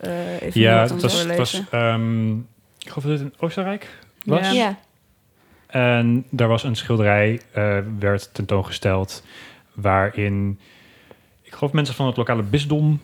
eh 0.00 0.42
even 0.42 0.60
Ja, 0.60 0.80
het 0.80 1.02
was, 1.02 1.22
het 1.22 1.36
was 1.36 1.62
ehm, 1.70 2.32
ik 2.78 2.88
geloof 2.88 3.04
dat 3.04 3.12
het 3.12 3.20
in 3.20 3.34
Oostenrijk 3.38 3.98
was. 4.24 4.50
Ja. 4.50 4.52
Ja. 4.52 4.76
En 5.66 6.24
daar 6.30 6.48
was 6.48 6.62
een 6.62 6.76
schilderij, 6.76 7.40
eh, 7.52 7.78
werd 7.98 8.34
tentoongesteld, 8.34 9.22
waarin, 9.72 10.58
ik 11.42 11.52
geloof 11.54 11.72
mensen 11.72 11.94
van 11.94 12.06
het 12.06 12.16
lokale 12.16 12.42
bisdom 12.42 13.00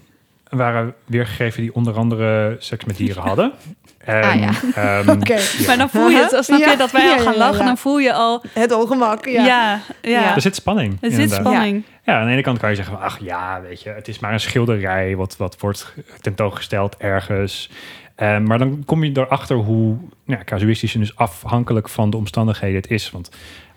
waren 0.48 0.94
weergegeven 1.04 1.62
die 1.62 1.74
onder 1.74 1.94
andere 1.96 2.56
seks 2.58 2.84
met 2.84 2.96
dieren 2.96 3.22
hadden. 3.30 3.52
En, 3.98 4.22
Ah, 4.22 4.34
ja. 4.34 4.50
ehm, 4.74 5.10
Oké. 5.20 5.34
ja. 5.34 5.66
Maar 5.66 5.76
dan 5.76 5.90
voel 5.90 6.08
je 6.08 6.16
het, 6.30 6.44
snap 6.44 6.58
Ja, 6.58 6.70
je, 6.70 6.76
dat 6.76 6.90
wij 6.90 7.12
al 7.12 7.18
gaan 7.18 7.32
ja, 7.32 7.38
lachen, 7.38 7.58
ja. 7.58 7.64
dan 7.64 7.78
voel 7.78 7.98
je 7.98 8.12
al, 8.12 8.42
Het 8.52 8.72
ongemak, 8.72 9.26
ja. 9.26 9.44
ja, 9.44 9.80
ja, 10.02 10.10
Ja. 10.10 10.34
Er 10.34 10.40
zit 10.40 10.54
spanning. 10.54 10.98
er 11.00 11.10
zit 11.10 11.32
spanning. 11.32 11.82
Ja, 12.02 12.18
aan 12.20 12.26
de 12.26 12.32
ene 12.32 12.42
kant 12.42 12.58
kan 12.58 12.70
je 12.70 12.76
zeggen 12.76 12.94
van, 12.94 13.04
ach 13.04 13.18
ja, 13.20 13.60
weet 13.68 13.82
je, 13.82 13.88
het 13.90 14.08
is 14.08 14.18
maar 14.18 14.32
een 14.32 14.40
schilderij 14.40 15.16
wat, 15.16 15.36
wat 15.36 15.60
wordt 15.60 15.94
tentoongesteld 16.20 16.96
ergens. 16.96 17.70
Eh, 18.14 18.38
maar 18.38 18.58
dan 18.58 18.82
kom 18.84 19.04
je 19.04 19.10
erachter 19.14 19.56
hoe 19.56 19.96
ja, 20.24 20.38
casuïstisch 20.44 20.94
en 20.94 21.00
dus 21.00 21.16
afhankelijk 21.16 21.88
van 21.88 22.10
de 22.10 22.16
omstandigheden 22.16 22.76
het 22.76 22.90
is. 22.90 23.10
Want 23.10 23.30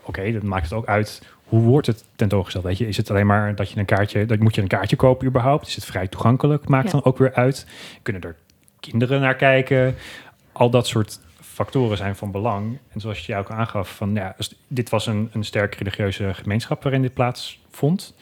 oké, 0.03 0.31
dat 0.31 0.43
maakt 0.43 0.63
het 0.63 0.73
ook 0.73 0.85
uit 0.87 1.21
hoe 1.47 1.61
wordt 1.61 1.87
het 1.87 2.03
tentoongesteld? 2.15 2.63
Weet 2.63 2.77
je, 2.77 2.87
is 2.87 2.97
het 2.97 3.09
alleen 3.09 3.25
maar 3.27 3.55
dat 3.55 3.71
je 3.71 3.79
een 3.79 3.85
kaartje, 3.85 4.25
dat 4.25 4.39
moet 4.39 4.55
je 4.55 4.61
een 4.61 4.67
kaartje 4.67 4.95
kopen 4.95 5.27
überhaupt? 5.27 5.67
Is 5.67 5.75
het 5.75 5.85
vrij 5.85 6.07
toegankelijk? 6.07 6.67
Maakt 6.67 6.85
Ja. 6.85 6.91
dan 6.91 7.03
ook 7.03 7.17
weer 7.17 7.33
uit. 7.33 7.65
Kunnen 8.01 8.21
er 8.21 8.35
kinderen 8.79 9.21
naar 9.21 9.35
kijken? 9.35 9.95
Al 10.51 10.69
dat 10.69 10.87
soort 10.87 11.19
factoren 11.41 11.97
zijn 11.97 12.15
van 12.15 12.31
belang. 12.31 12.77
En 12.93 12.99
zoals 12.99 13.25
je 13.25 13.35
ook 13.35 13.49
aangaf, 13.51 13.95
van 13.95 14.13
ja, 14.13 14.33
als 14.37 14.55
dit 14.67 14.89
was 14.89 15.05
een, 15.07 15.29
een 15.33 15.43
sterk 15.43 15.75
religieuze 15.75 16.33
gemeenschap 16.33 16.83
waarin 16.83 17.01
dit 17.01 17.13
plaatsvond. 17.13 18.15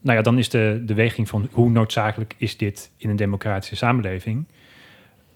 Nou 0.00 0.16
ja, 0.16 0.22
dan 0.22 0.38
is 0.38 0.48
de, 0.48 0.82
de 0.86 0.94
weging 0.94 1.28
van 1.28 1.48
hoe 1.52 1.70
noodzakelijk 1.70 2.34
is 2.36 2.56
dit 2.56 2.90
in 2.96 3.10
een 3.10 3.16
democratische 3.16 3.76
samenleving, 3.76 4.44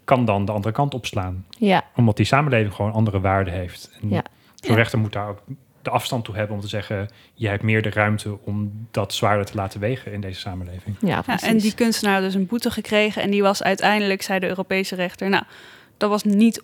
kan 0.04 0.24
dan 0.24 0.44
de 0.44 0.52
andere 0.52 0.74
kant 0.74 0.94
opslaan. 0.94 1.44
Ja, 1.58 1.84
Omdat 1.96 2.16
die 2.16 2.26
samenleving 2.26 2.74
gewoon 2.74 2.92
andere 2.92 3.20
waarden 3.20 3.52
heeft. 3.52 3.90
En 4.02 4.08
Ja. 4.08 4.24
zo'n 4.54 4.70
Ja. 4.70 4.74
rechter 4.76 4.98
moet 4.98 5.12
daar 5.12 5.28
ook 5.28 5.42
de 5.82 5.90
afstand 5.90 6.24
toe 6.24 6.36
hebben 6.36 6.56
om 6.56 6.62
te 6.62 6.68
zeggen, 6.68 7.08
je 7.34 7.48
hebt 7.48 7.62
meer 7.62 7.82
de 7.82 7.90
ruimte 7.90 8.38
om 8.44 8.86
dat 8.90 9.14
zwaarder 9.14 9.44
te 9.44 9.54
laten 9.54 9.80
wegen 9.80 10.12
in 10.12 10.20
deze 10.20 10.40
samenleving. 10.40 10.96
ja, 11.00 11.24
en 11.26 11.58
die 11.58 11.74
kunstenaar 11.74 12.14
had 12.14 12.22
dus 12.22 12.34
een 12.34 12.46
boete 12.46 12.70
gekregen. 12.70 13.22
En 13.22 13.30
die 13.30 13.42
was 13.42 13.62
uiteindelijk, 13.62 14.22
zei 14.22 14.38
de 14.38 14.48
Europese 14.48 14.94
rechter, 14.94 15.28
nou, 15.28 15.44
dat 15.96 16.10
was 16.10 16.24
niet 16.24 16.62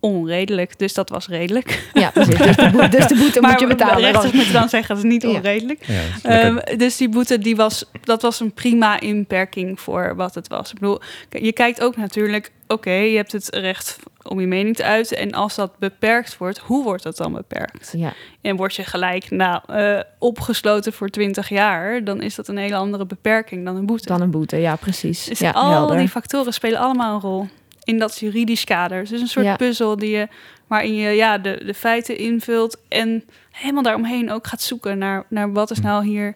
onredelijk. 0.00 0.78
Dus 0.78 0.94
dat 0.94 1.08
was 1.08 1.28
redelijk. 1.28 1.88
Ja, 1.92 2.10
precies. 2.10 2.36
Dus 2.36 2.56
de, 2.56 2.70
boete, 2.70 2.88
dus 2.88 3.06
de 3.06 3.16
boete 3.16 3.40
moet 3.46 3.60
je 3.60 3.66
betalen. 3.66 3.96
de 3.96 4.02
rechters 4.02 4.32
moeten 4.32 4.52
dan 4.52 4.68
zeggen, 4.68 4.94
dat 4.94 5.04
is 5.04 5.10
niet 5.10 5.26
onredelijk. 5.26 5.84
Ja, 5.86 6.00
is. 6.00 6.22
Ehm, 6.22 6.78
dus 6.78 6.96
die 6.96 7.08
boete, 7.08 7.38
die 7.38 7.56
was, 7.56 7.84
dat 8.02 8.22
was 8.22 8.40
een 8.40 8.52
prima 8.52 9.00
inperking 9.00 9.80
voor 9.80 10.16
wat 10.16 10.34
het 10.34 10.48
was. 10.48 10.72
Ik 10.72 10.78
bedoel, 10.78 11.00
je 11.30 11.52
kijkt 11.52 11.80
ook 11.80 11.96
natuurlijk, 11.96 12.50
oké, 12.66 12.90
je 12.90 13.16
hebt 13.16 13.32
het 13.32 13.48
recht 13.54 13.98
om 14.22 14.40
je 14.40 14.46
mening 14.46 14.76
te 14.76 14.84
uiten. 14.84 15.16
En 15.16 15.32
als 15.32 15.54
dat 15.54 15.78
beperkt 15.78 16.36
wordt, 16.36 16.58
hoe 16.58 16.84
wordt 16.84 17.02
dat 17.02 17.16
dan 17.16 17.32
beperkt? 17.32 17.92
Ja, 17.96 18.12
En 18.40 18.56
word 18.56 18.74
je 18.74 18.84
gelijk 18.84 19.30
nou, 19.30 19.60
eh, 19.66 20.00
opgesloten 20.18 20.92
voor 20.92 21.08
20 21.08 21.48
jaar, 21.48 22.04
dan 22.04 22.22
is 22.22 22.34
dat 22.34 22.48
een 22.48 22.56
hele 22.56 22.74
andere 22.74 23.06
beperking 23.06 23.64
dan 23.64 23.76
een 23.76 23.86
boete. 23.86 24.06
dan 24.06 24.20
een 24.20 24.30
boete. 24.30 24.56
Ja, 24.56 24.76
precies. 24.76 25.24
Dus 25.24 25.38
ja, 25.38 25.50
al 25.50 25.70
helder. 25.70 25.98
die 25.98 26.08
factoren 26.08 26.52
spelen 26.52 26.78
allemaal 26.78 27.14
een 27.14 27.20
rol 27.20 27.48
in 27.84 27.98
dat 27.98 28.18
juridisch 28.18 28.64
kader. 28.64 29.00
Dus 29.00 29.20
een 29.20 29.26
soort 29.26 29.46
Ja. 29.46 29.56
puzzel 29.56 29.96
die 29.96 30.10
je, 30.10 30.28
waarin 30.66 30.94
je 30.94 31.10
ja, 31.10 31.38
de, 31.38 31.62
de 31.64 31.74
feiten 31.74 32.16
invult 32.18 32.78
en 32.88 33.24
helemaal 33.50 33.82
daaromheen 33.82 34.30
ook 34.30 34.46
gaat 34.46 34.62
zoeken 34.62 34.98
naar, 34.98 35.24
naar 35.28 35.52
wat 35.52 35.70
is 35.70 35.80
nou 35.80 36.04
hier 36.06 36.34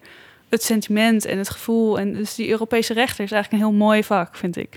het 0.48 0.62
sentiment 0.62 1.24
en 1.24 1.38
het 1.38 1.50
gevoel. 1.50 1.98
En 1.98 2.12
dus 2.12 2.35
die 2.35 2.48
Europese 2.50 2.92
rechter 2.92 3.24
is 3.24 3.33
eigenlijk 3.33 3.62
een 3.62 3.68
heel 3.68 3.78
mooi 3.78 4.04
vak, 4.04 4.37
vind 4.37 4.57
ik. 4.57 4.76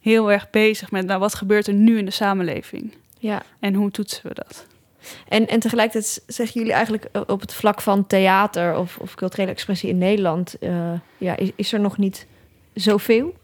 Heel 0.00 0.32
erg 0.32 0.50
bezig 0.50 0.90
met 0.90 1.06
nou, 1.06 1.20
wat 1.20 1.34
gebeurt 1.34 1.66
er 1.66 1.74
nu 1.74 1.98
in 1.98 2.04
de 2.04 2.10
samenleving 2.10 2.92
Ja. 3.18 3.42
en 3.60 3.74
hoe 3.74 3.90
toetsen 3.90 4.28
we 4.28 4.34
dat? 4.34 4.66
En, 5.28 5.46
en 5.48 5.60
tegelijkertijd 5.60 6.22
zeggen 6.26 6.60
jullie 6.60 6.72
eigenlijk 6.74 7.04
eh, 7.12 7.22
op 7.26 7.40
het 7.40 7.54
vlak 7.54 7.80
van 7.80 8.06
theater 8.06 8.76
of, 8.76 8.96
of 8.98 9.14
culturele 9.14 9.50
expressie 9.50 9.88
in 9.88 9.98
Nederland, 9.98 10.58
eh, 10.60 10.92
ja, 11.18 11.36
is, 11.36 11.50
is 11.56 11.72
er 11.72 11.80
nog 11.80 11.98
niet 11.98 12.26
zoveel? 12.74 13.34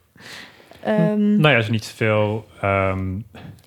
Ehm 0.83 1.37
nou 1.41 1.55
ja, 1.55 1.59
is 1.59 1.69
niet 1.71 1.87
veel. 1.97 2.47
ehm, 2.61 3.09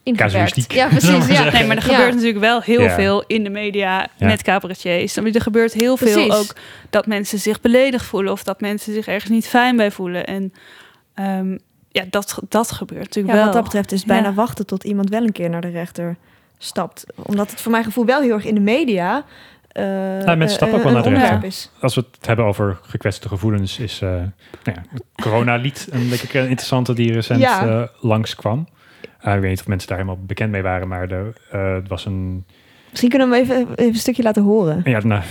ingewerkt. 0.03 0.33
casuïstiek, 0.33 0.71
Ja, 0.71 0.87
precies. 0.87 1.09
maar 1.27 1.31
Ja. 1.31 1.51
Nee, 1.51 1.67
maar 1.67 1.77
er 1.77 1.85
Ja. 1.87 1.93
gebeurt 1.95 2.13
natuurlijk 2.13 2.39
wel 2.39 2.61
heel 2.61 2.81
Ja. 2.81 2.95
veel 2.95 3.23
in 3.27 3.43
de 3.43 3.49
media 3.49 4.07
Ja. 4.17 4.25
met 4.27 4.41
cabaretiers. 4.41 5.15
Er 5.15 5.41
gebeurt 5.41 5.73
heel 5.73 5.97
veel 5.97 6.31
ook 6.31 6.55
dat 6.89 7.05
mensen 7.07 7.39
zich 7.39 7.61
beledigd 7.61 8.05
voelen 8.05 8.31
of 8.31 8.43
dat 8.43 8.61
mensen 8.61 8.93
zich 8.93 9.07
ergens 9.07 9.31
niet 9.31 9.47
fijn 9.47 9.75
bij 9.75 9.91
voelen. 9.91 10.25
En 10.27 10.53
ehm, 11.13 11.57
ja, 11.91 12.03
dat, 12.09 12.39
dat 12.49 12.71
gebeurt 12.71 13.03
natuurlijk 13.03 13.27
Ja, 13.27 13.35
wel. 13.35 13.43
wat 13.45 13.53
dat 13.53 13.63
betreft 13.63 13.91
is 13.91 13.99
het 13.99 14.07
bijna 14.07 14.27
Ja. 14.27 14.33
wachten 14.33 14.65
tot 14.65 14.83
iemand 14.83 15.09
wel 15.09 15.23
een 15.23 15.31
keer 15.31 15.49
naar 15.49 15.61
de 15.61 15.69
rechter 15.69 16.15
stapt. 16.57 17.03
Omdat 17.15 17.51
het 17.51 17.61
voor 17.61 17.71
mijn 17.71 17.83
gevoel 17.83 18.05
wel 18.05 18.21
heel 18.21 18.33
erg 18.33 18.45
in 18.45 18.55
de 18.55 18.61
media 18.61 19.23
eh, 19.73 19.83
mensen 20.25 20.39
eh, 20.41 20.47
stappen 20.47 20.77
ook 20.77 20.83
wel 20.83 20.93
naar 20.93 21.03
de 21.03 21.09
rechter. 21.09 21.43
is. 21.43 21.71
als 21.81 21.95
we 21.95 22.03
het 22.17 22.25
hebben 22.27 22.45
over 22.45 22.79
gekwetste 22.81 23.27
gevoelens, 23.27 23.79
is 23.79 24.01
eh 24.01 24.09
nou 24.09 24.23
ja, 24.63 24.83
het 24.93 25.03
corona-lied 25.21 25.87
een 25.91 26.09
lekker 26.09 26.41
interessante 26.41 26.93
die 26.93 27.13
recent 27.13 27.39
Ja. 27.39 27.67
eh, 27.67 27.87
langskwam. 27.99 28.67
Ik 29.23 29.27
weet 29.39 29.41
niet 29.49 29.59
of 29.59 29.67
mensen 29.67 29.87
daar 29.89 29.97
helemaal 29.97 30.23
bekend 30.25 30.51
mee 30.51 30.61
waren, 30.61 30.87
maar 30.87 31.09
er, 31.11 31.33
eh, 31.51 31.73
het 31.73 31.87
was 31.87 32.05
een. 32.05 32.45
Misschien 32.89 33.09
kunnen 33.09 33.29
we 33.29 33.35
hem 33.35 33.43
even, 33.45 33.67
even 33.75 33.93
een 33.93 33.95
stukje 33.99 34.23
laten 34.23 34.43
horen. 34.43 34.81
Ja, 34.83 34.99
nou, 35.03 35.21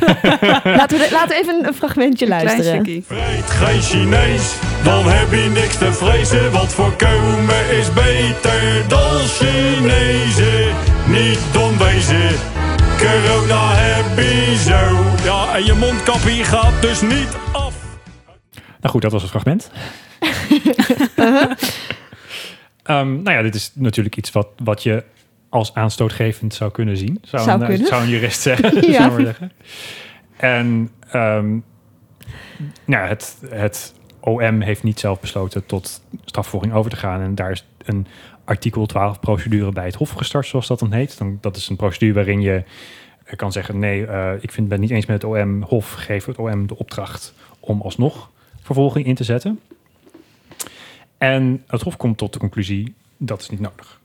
laten, 0.80 0.98
we, 0.98 1.08
laten 1.12 1.28
we 1.28 1.34
even 1.42 1.66
een 1.66 1.74
fragmentje 1.74 2.24
Een 2.24 2.30
luisteren. 2.30 2.84
Vreet 3.06 3.50
geen 3.50 3.80
Chinees, 3.80 4.56
dan 4.84 5.04
heb 5.08 5.30
je 5.30 5.50
niks 5.54 5.78
te 5.78 5.92
vrezen. 5.92 6.52
Want 6.52 6.72
voorkomen 6.72 7.70
is 7.78 7.92
beter 7.92 8.84
dan 8.88 9.18
Chinezen. 9.18 10.74
Niet 11.08 11.40
dom 11.52 11.78
wezen, 11.78 12.28
corona 12.98 13.74
heb 13.74 14.16
je 14.16 14.56
zo. 14.56 15.04
Ja, 15.24 15.56
en 15.56 15.64
je 15.64 15.74
mondkapje 15.74 16.44
gaat 16.44 16.82
dus 16.82 17.00
niet 17.00 17.36
af. 17.52 17.74
nou 18.54 18.92
goed, 18.92 19.02
dat 19.02 19.12
was 19.12 19.22
het 19.22 19.30
fragment. 19.30 19.70
Ehm, 22.82 23.22
nou 23.22 23.36
ja, 23.36 23.42
dit 23.42 23.54
is 23.54 23.70
natuurlijk 23.74 24.16
iets 24.16 24.32
wat, 24.32 24.48
wat 24.62 24.82
je 24.82 25.04
als 25.48 25.74
aanstootgevend 25.74 26.54
zou 26.54 26.70
kunnen 26.70 26.96
zien. 26.96 27.18
Zou, 27.22 27.42
Zou 27.42 27.56
een, 27.56 27.62
eh, 27.62 27.68
kunnen. 27.68 27.86
zou 27.86 28.02
een 28.02 28.08
jurist 28.08 28.40
zeggen. 28.40 28.90
Ja. 28.92 29.08
zou 29.08 29.24
zeggen. 29.24 29.52
En 30.36 30.90
ehm, 31.10 31.48
nou, 32.84 33.02
ja, 33.02 33.06
het, 33.06 33.36
het 33.50 33.94
OM 34.20 34.60
heeft 34.60 34.82
niet 34.82 35.00
zelf 35.00 35.20
besloten 35.20 35.66
tot 35.66 36.02
strafvolging 36.24 36.72
over 36.72 36.90
te 36.90 36.96
gaan. 36.96 37.20
En 37.20 37.34
daar 37.34 37.50
is 37.50 37.66
een 37.84 38.06
artikel 38.48 38.86
12 38.86 39.20
procedure 39.20 39.72
bij 39.72 39.84
het 39.84 39.94
Hof 39.94 40.10
gestart, 40.10 40.46
zoals 40.46 40.66
dat 40.66 40.78
dan 40.78 40.92
heet. 40.92 41.18
Dan, 41.18 41.38
dat 41.40 41.56
is 41.56 41.68
een 41.68 41.76
procedure 41.76 42.12
waarin 42.12 42.40
je 42.40 42.64
eh, 43.24 43.36
kan 43.36 43.52
zeggen... 43.52 43.78
nee, 43.78 44.06
eh, 44.06 44.32
ik 44.40 44.52
vind, 44.52 44.68
ben 44.68 44.80
het 44.80 44.88
niet 44.88 44.96
eens 44.96 45.06
met 45.06 45.22
het 45.22 45.30
OM. 45.30 45.62
Hof 45.62 45.92
geeft 45.92 46.26
het 46.26 46.38
OM 46.38 46.66
de 46.66 46.78
opdracht 46.78 47.34
om 47.60 47.80
alsnog 47.80 48.30
vervolging 48.60 49.06
in 49.06 49.14
te 49.14 49.24
zetten. 49.24 49.60
En 51.18 51.64
het 51.66 51.82
Hof 51.82 51.96
komt 51.96 52.18
tot 52.18 52.32
de 52.32 52.38
conclusie, 52.38 52.94
dat 53.16 53.40
is 53.40 53.48
niet 53.48 53.60
nodig. 53.60 54.00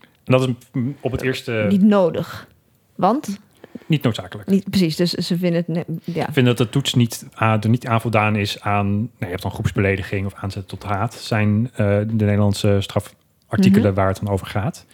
En 0.00 0.38
dat 0.38 0.48
is 0.48 0.54
op 1.00 1.12
het 1.12 1.22
eerste 1.22 1.66
niet, 1.68 1.80
Niet 1.80 1.90
nodig. 1.90 2.48
Want? 2.94 3.38
noodzakelijk. 3.86 4.48
Niet, 4.48 4.70
precies, 4.70 4.96
dus 4.96 5.10
ze 5.10 5.38
vinden 5.38 5.64
het... 5.66 5.84
ja. 6.04 6.26
Ik 6.26 6.32
vind 6.32 6.46
dat 6.46 6.58
de 6.58 6.68
toets 6.68 6.94
niet, 6.94 7.26
aan, 7.34 7.60
er 7.60 7.68
niet 7.68 7.86
aan 7.86 8.00
voldaan 8.00 8.36
is 8.36 8.60
aan... 8.60 8.86
Nou, 8.96 9.10
je 9.18 9.26
hebt 9.26 9.42
dan 9.42 9.50
groepsbelediging 9.50 10.26
of 10.26 10.34
aanzet 10.34 10.68
tot 10.68 10.82
haat... 10.82 11.14
zijn 11.14 11.70
eh, 11.72 11.76
de 11.86 12.24
Nederlandse 12.24 12.76
strafartikelen 13.54 13.86
Mhm. 13.92 13.94
waar 14.00 14.08
het 14.08 14.20
dan 14.24 14.32
over 14.32 14.46
gaat. 14.46 14.84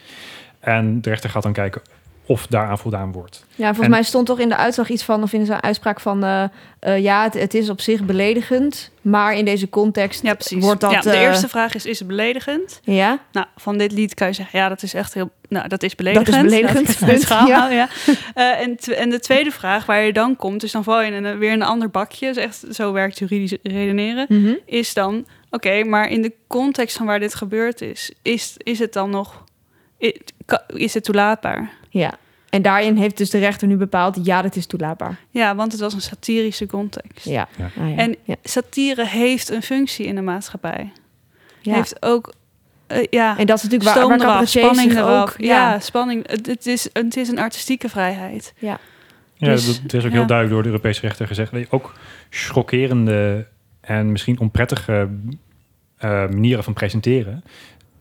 En 0.60 1.00
de 1.00 1.08
rechter 1.08 1.30
gaat 1.30 1.42
dan 1.42 1.52
kijken 1.52 1.82
of 2.26 2.46
daaraan 2.46 2.78
voldaan 2.78 3.12
wordt. 3.12 3.44
Ja, 3.54 3.64
volgens 3.64 3.84
En- 3.84 3.90
mij 3.90 4.02
stond 4.02 4.26
toch 4.26 4.38
in 4.38 4.48
de 4.48 4.56
uitslag 4.56 4.88
iets 4.88 5.02
van, 5.02 5.22
of 5.22 5.32
in 5.32 5.46
zijn 5.46 5.62
uitspraak 5.62 6.00
van, 6.00 6.24
eh, 6.24 6.44
eh, 6.80 6.98
ja, 6.98 7.22
het, 7.22 7.34
het 7.34 7.54
is 7.54 7.68
op 7.70 7.80
zich 7.80 8.02
beledigend, 8.04 8.90
maar 9.02 9.34
in 9.34 9.44
deze 9.44 9.68
context 9.68 10.22
Ja, 10.22 10.34
precies. 10.34 10.64
wordt 10.64 10.80
dat... 10.80 10.90
ja, 10.90 11.00
de 11.00 11.10
eh, 11.10 11.20
eerste 11.20 11.48
vraag 11.48 11.74
is, 11.74 11.86
is 11.86 11.98
het 11.98 12.08
beledigend? 12.08 12.80
Ja, 12.84 13.18
Nou, 13.32 13.46
van 13.56 13.78
dit 13.78 13.92
lied 13.92 14.14
kan 14.14 14.26
je 14.28 14.32
zeggen, 14.32 14.58
ja, 14.58 14.68
dat 14.68 14.82
is 14.82 14.94
echt 14.94 15.14
heel... 15.14 15.30
Nou, 15.48 15.68
dat 15.68 15.82
is 15.82 15.94
beledigend. 15.94 16.42
beledigend, 16.42 16.86
uit 16.88 16.98
punt, 16.98 17.20
schaal 17.22 17.46
ja. 17.48 17.88
Eh, 18.34 18.60
en, 19.00 19.10
de 19.10 19.20
tweede 19.20 19.50
vraag 19.50 19.86
waar 19.86 20.00
je 20.02 20.12
dan 20.12 20.36
komt, 20.36 20.60
dus 20.60 20.72
dan 20.72 20.84
val 20.84 21.00
je 21.02 21.12
in 21.12 21.24
een, 21.24 21.38
weer 21.38 21.52
in 21.52 21.60
een 21.60 21.66
ander 21.66 21.90
bakje. 21.90 22.26
Dus 22.26 22.36
echt, 22.36 22.64
zo 22.70 22.92
werkt 22.92 23.18
juridisch 23.18 23.54
redeneren. 23.62 24.26
Mhm. 24.28 24.52
Is 24.66 24.94
dan, 24.94 25.26
oké, 25.50 25.84
maar 25.84 26.10
in 26.10 26.22
de 26.22 26.32
context 26.46 26.96
van 26.96 27.06
waar 27.06 27.20
dit 27.20 27.34
gebeurd 27.34 27.80
is, 27.80 28.12
is, 28.22 28.54
is 28.58 28.78
het 28.78 28.92
dan 28.92 29.10
nog... 29.10 29.44
Is 30.66 30.94
het 30.94 31.04
toelaatbaar? 31.04 31.70
ja. 31.90 32.18
En 32.50 32.62
daarin 32.62 32.96
heeft 32.96 33.16
dus 33.16 33.30
de 33.30 33.38
rechter 33.38 33.68
nu 33.68 33.76
bepaald, 33.76 34.18
ja, 34.22 34.42
dat 34.42 34.56
is 34.56 34.66
toelaatbaar. 34.66 35.18
Ja, 35.30 35.54
want 35.54 35.72
het 35.72 35.80
was 35.80 35.94
een 35.94 36.00
satirische 36.00 36.66
context. 36.66 37.24
Ja. 37.24 37.48
Ja. 37.56 37.70
Ah, 37.78 37.90
ja. 37.90 37.96
En 37.96 38.16
ja. 38.24 38.34
satire 38.42 39.06
heeft 39.06 39.50
een 39.50 39.62
functie 39.62 40.06
in 40.06 40.14
de 40.14 40.20
maatschappij. 40.20 40.92
Ja. 41.60 41.74
Heeft 41.74 42.02
ook, 42.02 42.32
eh, 42.86 43.06
ja, 43.10 43.38
en 43.38 43.46
dat 43.46 43.56
is 43.56 43.62
natuurlijk 43.62 43.96
waar, 43.96 44.08
waar 44.08 44.20
eraf, 44.20 44.48
spanning 44.48 44.92
eraf. 44.92 45.30
ook... 45.30 45.34
ja. 45.38 45.72
Ja, 45.72 45.80
spanning. 45.80 46.30
Het, 46.30 46.46
het 46.46 46.66
is, 46.66 46.88
het 46.92 47.16
is 47.16 47.28
een 47.28 47.38
artistieke 47.38 47.88
vrijheid. 47.88 48.52
ja. 48.58 48.78
Ja, 49.34 49.46
Dus, 49.46 49.66
dat, 49.66 49.80
dat 49.82 49.94
is 49.94 50.04
ook 50.04 50.10
ja. 50.10 50.16
heel 50.16 50.26
duidelijk 50.26 50.50
door 50.50 50.62
de 50.62 50.68
Europese 50.68 51.00
rechter 51.00 51.26
gezegd. 51.26 51.52
Ook 51.70 51.94
schokkerende 52.30 53.46
en 53.90 54.12
misschien 54.12 54.40
onprettige 54.40 55.08
eh, 55.96 56.10
manieren 56.10 56.64
van 56.64 56.72
presenteren 56.72 57.44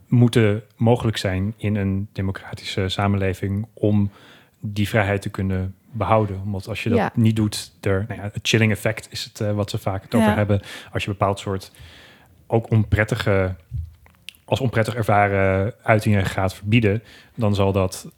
moeten 0.08 0.63
mogelijk 0.75 1.17
zijn 1.17 1.54
in 1.58 1.75
een 1.75 2.08
democratische 2.12 2.89
samenleving 2.89 3.67
om 3.73 4.12
die 4.60 4.89
vrijheid 4.89 5.21
te 5.21 5.30
kunnen 5.30 5.75
behouden. 5.91 6.52
Want 6.52 6.67
als 6.67 6.84
je 6.84 6.89
dat 6.89 6.97
Ja. 6.97 7.12
niet 7.15 7.36
doet, 7.36 7.73
er, 7.82 8.06
nou 8.08 8.21
ja, 8.21 8.30
het 8.34 8.47
chilling 8.47 8.71
effect 8.71 9.08
is 9.12 9.23
het 9.23 9.39
eh, 9.39 9.52
wat 9.52 9.69
ze 9.69 9.78
vaak 9.78 10.02
het 10.04 10.15
over 10.15 10.36
hebben. 10.36 10.62
Als 10.91 11.04
je 11.04 11.10
bepaald 11.10 11.39
soort 11.39 11.71
ook 12.47 12.71
onprettige, 12.71 13.56
als 14.45 14.60
onprettig 14.60 14.95
ervaren 14.95 15.73
uitingen 15.84 16.25
gaat 16.25 16.54
verbieden, 16.54 17.04
dan 17.36 17.56
zal 17.56 17.71
dat 17.71 18.12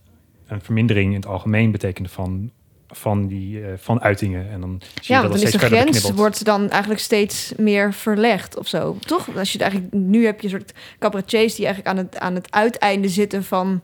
een 0.47 0.61
vermindering 0.61 1.09
in 1.09 1.15
het 1.15 1.25
algemeen 1.25 1.71
betekenen 1.71 2.09
van, 2.09 2.51
van, 2.91 3.27
die, 3.27 3.61
eh, 3.65 3.67
van 3.77 4.01
uitingen. 4.01 4.49
En 4.51 4.61
dan 4.61 4.81
zie 4.81 4.89
je 5.01 5.13
Ja, 5.13 5.21
dat 5.21 5.29
want 5.29 5.33
het 5.43 5.51
dan 5.51 5.61
is 5.61 5.67
steeds 5.67 5.93
de 5.93 5.99
grens 6.01 6.11
wordt 6.11 6.45
dan 6.45 6.69
eigenlijk 6.69 7.01
steeds 7.01 7.51
meer 7.57 7.93
verlegd 7.93 8.57
of 8.57 8.67
zo, 8.67 8.97
toch? 8.99 9.27
Als 9.37 9.51
je 9.51 9.57
het 9.57 9.61
eigenlijk 9.71 9.93
nu 9.93 10.25
heb 10.25 10.39
je 10.41 10.43
een 10.47 10.53
soort 10.59 10.73
cabaretiers 10.99 11.55
die 11.55 11.65
eigenlijk 11.65 11.97
aan 11.97 12.03
het 12.05 12.19
aan 12.19 12.35
het 12.35 12.51
uiteinde 12.51 13.09
zitten 13.09 13.43
van 13.43 13.81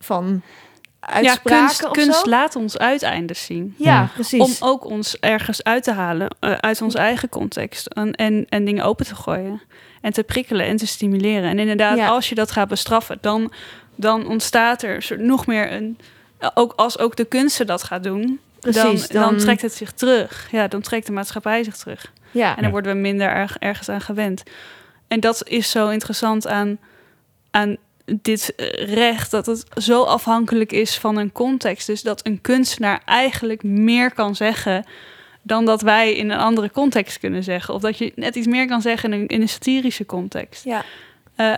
van 0.00 0.42
ja, 1.00 1.08
uitspraken 1.08 1.58
kunst, 1.66 1.84
of 1.84 1.90
kunst 1.92 2.20
zo. 2.24 2.30
laat 2.30 2.56
ons 2.56 2.78
uiteindes 2.78 3.44
zien. 3.44 3.74
Ja, 3.78 4.10
precies. 4.14 4.40
Om 4.40 4.52
ook 4.68 4.84
ons 4.84 5.18
ergens 5.18 5.62
uit 5.64 5.82
te 5.82 5.92
halen 5.92 6.28
eh, 6.40 6.52
uit 6.52 6.82
onze 6.82 6.98
eigen 6.98 7.28
context. 7.28 7.86
En, 7.86 8.12
en, 8.12 8.46
en 8.48 8.64
dingen 8.64 8.84
open 8.84 9.06
te 9.06 9.14
gooien. 9.14 9.60
En 10.00 10.12
te 10.12 10.22
prikkelen 10.22 10.66
en 10.66 10.76
te 10.76 10.86
stimuleren. 10.86 11.50
En 11.50 11.58
inderdaad, 11.58 11.96
Ja. 11.96 12.08
als 12.08 12.28
je 12.28 12.34
dat 12.34 12.50
gaat 12.50 12.68
bestraffen, 12.68 13.18
dan, 13.20 13.52
dan 13.94 14.26
ontstaat 14.28 14.82
er 14.82 15.02
soort- 15.02 15.20
nog 15.20 15.46
meer 15.46 15.72
een. 15.72 15.98
Ook 16.54 16.72
als 16.76 16.98
ook 16.98 17.16
de 17.16 17.24
kunsten 17.24 17.66
dat 17.66 17.82
gaat 17.82 18.02
doen, 18.02 18.40
Precies, 18.60 19.08
dan, 19.08 19.22
dan 19.22 19.30
dan- 19.30 19.38
trekt 19.40 19.62
het 19.62 19.72
zich 19.72 19.92
terug. 19.92 20.48
Ja, 20.50 20.68
dan 20.68 20.80
trekt 20.80 21.06
de 21.06 21.12
maatschappij 21.12 21.62
zich 21.64 21.76
terug. 21.76 22.12
ja. 22.30 22.48
En 22.48 22.54
dan 22.54 22.64
Ja. 22.64 22.70
worden 22.70 22.92
we 22.92 22.98
minder 22.98 23.28
erg, 23.28 23.56
ergens 23.58 23.88
aan 23.88 24.00
gewend. 24.00 24.42
En 25.08 25.20
dat 25.20 25.48
is 25.48 25.70
zo 25.70 25.88
interessant 25.88 26.46
aan, 26.46 26.78
aan 27.50 27.76
dit 28.04 28.54
eh, 28.54 28.94
recht, 28.94 29.30
dat 29.30 29.46
het 29.46 29.64
zo 29.76 30.02
afhankelijk 30.02 30.72
is 30.72 30.98
van 30.98 31.16
een 31.16 31.32
context. 31.32 31.86
Dus 31.86 32.02
dat 32.02 32.26
een 32.26 32.40
kunstenaar 32.40 33.02
eigenlijk 33.04 33.62
meer 33.62 34.12
kan 34.14 34.36
zeggen 34.36 34.84
dan 35.42 35.64
dat 35.64 35.82
wij 35.82 36.14
in 36.14 36.30
een 36.30 36.38
andere 36.38 36.70
context 36.70 37.18
kunnen 37.18 37.42
zeggen. 37.42 37.74
Of 37.74 37.80
dat 37.80 37.98
je 37.98 38.12
net 38.14 38.34
iets 38.36 38.46
meer 38.46 38.66
kan 38.66 38.80
zeggen 38.82 39.12
in 39.12 39.20
een, 39.20 39.26
in 39.26 39.40
een 39.40 39.48
satirische 39.48 40.06
context. 40.06 40.64
ja. 40.64 40.84
Eh, 41.36 41.56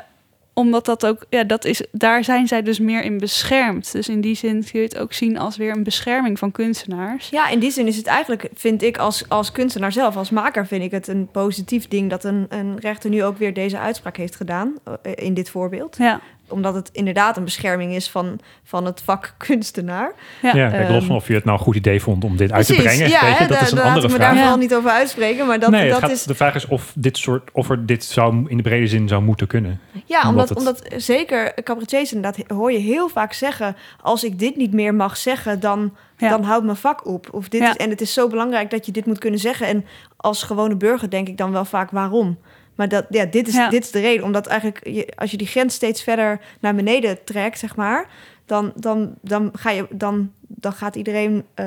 omdat 0.55 0.85
dat 0.85 1.07
ook, 1.07 1.27
ja, 1.29 1.45
dat 1.45 1.65
is, 1.65 1.83
daar 1.93 2.25
zijn 2.25 2.49
zij 2.49 2.63
dus 2.63 2.79
meer 2.79 3.03
in 3.03 3.19
beschermd. 3.19 3.93
Dus 3.93 4.09
in 4.09 4.21
die 4.21 4.35
zin 4.35 4.65
kun 4.71 4.81
je 4.81 4.87
het 4.87 4.99
ook 4.99 5.13
zien 5.13 5.39
als 5.39 5.57
weer 5.57 5.77
een 5.77 5.83
bescherming 5.83 6.39
van 6.39 6.53
kunstenaars. 6.53 7.29
Ja, 7.29 7.49
in 7.49 7.59
die 7.59 7.71
zin 7.71 7.87
is 7.87 7.97
het 7.97 8.07
eigenlijk, 8.07 8.49
vind 8.55 8.83
ik 8.83 8.99
als, 8.99 9.29
als 9.29 9.53
kunstenaar 9.53 9.93
zelf, 9.93 10.17
als 10.17 10.31
maker, 10.31 10.67
vind 10.67 10.83
ik 10.83 10.91
het 10.91 11.09
een 11.09 11.29
positief 11.31 11.89
ding 11.89 12.11
dat 12.11 12.25
een, 12.25 12.47
een 12.49 12.79
rechter 12.79 13.11
nu 13.11 13.25
ook 13.25 13.39
weer 13.39 13.55
deze 13.55 13.79
uitspraak 13.79 14.17
heeft 14.17 14.37
gedaan, 14.37 14.75
eh, 15.03 15.13
in 15.15 15.35
dit 15.35 15.51
voorbeeld. 15.51 15.97
Ja, 15.99 16.21
Omdat 16.49 16.75
het 16.75 16.91
inderdaad 16.93 17.37
een 17.37 17.45
bescherming 17.45 17.95
is 17.95 18.11
van, 18.11 18.39
van 18.65 18.85
het 18.85 19.03
vak 19.05 19.35
kunstenaar. 19.47 20.13
ja. 20.43 20.55
Ja, 20.57 20.69
kijk, 20.71 20.89
los 20.89 20.97
Ehm, 20.99 21.07
van 21.07 21.17
of 21.17 21.29
je 21.29 21.35
het 21.35 21.45
nou 21.45 21.59
een 21.59 21.65
goed 21.65 21.77
idee 21.77 22.03
vond 22.03 22.25
om 22.25 22.37
dit 22.37 22.53
uit 22.53 22.67
te 22.67 22.75
brengen. 22.75 23.09
ja, 23.09 23.25
weet 23.25 23.39
je, 23.39 23.47
dat 23.47 23.61
is 23.61 23.71
een 23.71 23.77
daar 23.77 23.85
andere 23.85 23.95
laat 23.95 23.97
ik 23.97 24.03
me 24.03 24.09
vraag. 24.17 24.29
daar 24.35 24.37
vooral 24.39 24.57
niet 24.57 24.75
over 24.75 24.91
uitspreken, 24.91 25.47
maar 25.47 25.59
dat, 25.61 25.71
nee, 25.71 25.81
het 25.83 25.91
dat 25.91 26.01
gaat- 26.01 26.11
is... 26.11 26.23
de 26.25 26.35
vraag 26.35 26.55
is 26.55 26.67
of 26.67 26.93
dit 26.97 27.17
soort, 27.17 27.51
of 27.53 27.71
er 27.71 27.87
dit 27.87 28.05
zou 28.05 28.45
in 28.49 28.57
de 28.57 28.63
brede 28.63 28.87
zin 28.87 29.09
zou 29.09 29.23
moeten 29.23 29.47
kunnen. 29.47 29.81
Ja, 30.05 30.29
Omdat 30.29 30.29
omdat, 30.29 30.49
het- 30.49 30.59
omdat 30.59 31.03
zeker 31.03 31.55
cabaretiers 31.63 32.13
inderdaad 32.13 32.45
hoor 32.51 32.73
je 32.73 32.79
heel 32.79 33.09
vaak 33.09 33.33
zeggen... 33.33 33.77
als 34.01 34.25
ik 34.25 34.39
dit 34.39 34.57
niet 34.57 34.73
meer 34.73 34.95
mag 34.95 35.17
zeggen, 35.17 35.61
dan, 35.61 35.95
Ja. 36.17 36.29
dan 36.29 36.43
houdt 36.43 36.65
mijn 36.65 36.77
vak 36.77 37.07
op. 37.07 37.29
Of 37.33 37.49
dit 37.49 37.61
Ja. 37.61 37.69
is, 37.71 37.77
en 37.77 37.91
het 37.91 38.01
is 38.01 38.13
zo 38.13 38.29
belangrijk 38.29 38.71
dat 38.71 38.87
je 38.87 38.93
dit 38.93 39.07
moet 39.07 39.19
kunnen 39.19 39.41
zeggen. 39.41 39.67
En 39.67 39.85
als 40.17 40.43
gewone 40.43 40.77
burger 40.77 41.11
denk 41.11 41.29
ik 41.29 41.37
dan 41.37 41.53
wel 41.53 41.65
vaak 41.65 41.91
waarom. 41.91 42.39
Maar 42.83 42.91
dat, 42.91 43.07
ja, 43.09 43.25
dit, 43.25 43.49
is, 43.49 43.55
Ja. 43.55 43.69
dit 43.69 43.85
is 43.85 43.91
de 43.91 44.01
reden. 44.01 44.25
Omdat 44.25 44.47
eigenlijk 44.47 44.87
je, 44.89 45.07
als 45.15 45.31
je 45.31 45.37
die 45.37 45.47
grens 45.47 45.75
steeds 45.75 46.03
verder 46.03 46.41
naar 46.61 46.75
beneden 46.75 47.25
trekt, 47.25 47.59
zeg 47.59 47.77
maar... 47.77 48.07
dan, 48.47 48.73
dan, 48.77 49.15
dan, 49.21 49.51
ga 49.53 49.71
je, 49.71 49.87
dan, 49.91 50.33
dan 50.41 50.73
gaat 50.73 50.97
iedereen 50.97 51.45
eh, 51.55 51.67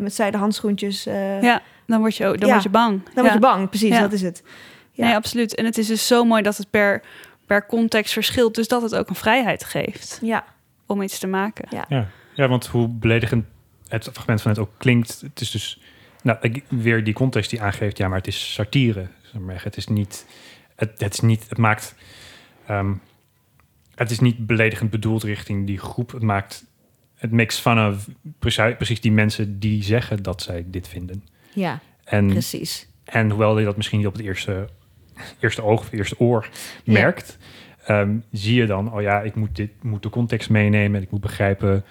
met 0.00 0.14
zijde 0.14 0.36
handschoentjes... 0.36 1.06
eh, 1.06 1.42
ja, 1.42 1.62
dan 1.86 2.00
word 2.00 2.16
je, 2.16 2.24
dan 2.24 2.36
Ja. 2.38 2.46
word 2.48 2.62
je 2.62 2.68
bang. 2.68 3.02
Dan 3.04 3.12
ja. 3.14 3.20
word 3.20 3.32
je 3.32 3.38
bang, 3.38 3.68
precies, 3.68 3.88
Ja. 3.88 4.00
dat 4.00 4.12
is 4.12 4.22
het. 4.22 4.42
Ja. 4.92 5.04
Nee, 5.06 5.14
absoluut. 5.14 5.54
En 5.54 5.64
het 5.64 5.78
is 5.78 5.86
dus 5.86 6.06
zo 6.06 6.24
mooi 6.24 6.42
dat 6.42 6.56
het 6.56 6.70
per, 6.70 7.02
per 7.46 7.66
context 7.66 8.12
verschilt. 8.12 8.54
Dus 8.54 8.68
dat 8.68 8.82
het 8.82 8.94
ook 8.96 9.08
een 9.08 9.14
vrijheid 9.14 9.64
geeft 9.64 10.18
Ja, 10.22 10.44
om 10.86 11.02
iets 11.02 11.18
te 11.18 11.26
maken. 11.26 11.68
Ja. 11.70 11.84
Ja, 11.88 12.06
ja 12.34 12.48
want 12.48 12.66
hoe 12.66 12.88
beledigend 12.88 13.44
het 13.88 14.08
fragment 14.12 14.42
van 14.42 14.50
net 14.50 14.60
ook 14.60 14.70
klinkt, 14.76 15.20
het 15.20 15.40
is 15.40 15.50
dus 15.50 15.80
nou, 16.22 16.38
ik- 16.40 16.64
weer 16.68 17.04
die 17.04 17.14
context 17.14 17.50
die 17.50 17.62
aangeeft, 17.62 17.98
ja, 17.98 18.08
maar 18.08 18.18
het 18.18 18.26
is 18.26 18.52
satire. 18.52 19.06
Maar. 19.40 19.60
Het 19.64 19.76
is 19.76 19.86
niet, 19.86 20.26
het, 20.74 20.92
het 20.96 21.12
is 21.12 21.20
niet, 21.20 21.48
het 21.48 21.58
maakt, 21.58 21.94
ehm, 22.66 22.94
het 23.94 24.10
is 24.10 24.20
niet 24.20 24.46
beledigend 24.46 24.90
bedoeld 24.90 25.22
richting 25.22 25.66
die 25.66 25.78
groep. 25.78 26.12
Het 26.12 26.22
maakt, 26.22 26.64
het 27.14 27.32
makes 27.32 27.58
fun 27.58 27.86
of 27.88 28.08
precies, 28.76 29.00
die 29.00 29.12
mensen 29.12 29.58
die 29.58 29.82
zeggen 29.82 30.22
dat 30.22 30.42
zij 30.42 30.64
dit 30.66 30.88
vinden. 30.88 31.24
ja 31.52 31.80
En, 32.04 32.26
precies. 32.26 32.88
en 33.04 33.30
hoewel 33.30 33.58
je 33.58 33.64
dat 33.64 33.76
misschien 33.76 33.98
niet 33.98 34.06
op 34.06 34.12
het 34.12 34.22
eerste, 34.22 34.68
eerste 35.40 35.62
oog 35.62 35.80
of 35.80 35.92
eerste 35.92 36.20
oor 36.20 36.48
Ja. 36.84 36.92
merkt, 36.92 37.38
ehm, 37.84 38.16
zie 38.32 38.54
je 38.54 38.66
dan, 38.66 38.92
oh 38.92 39.00
ja, 39.00 39.20
ik 39.20 39.34
moet, 39.34 39.56
dit, 39.56 39.82
moet 39.82 40.02
de 40.02 40.10
context 40.10 40.50
meenemen 40.50 40.96
en 40.96 41.02
ik 41.02 41.10
moet 41.10 41.20
begrijpen 41.20 41.84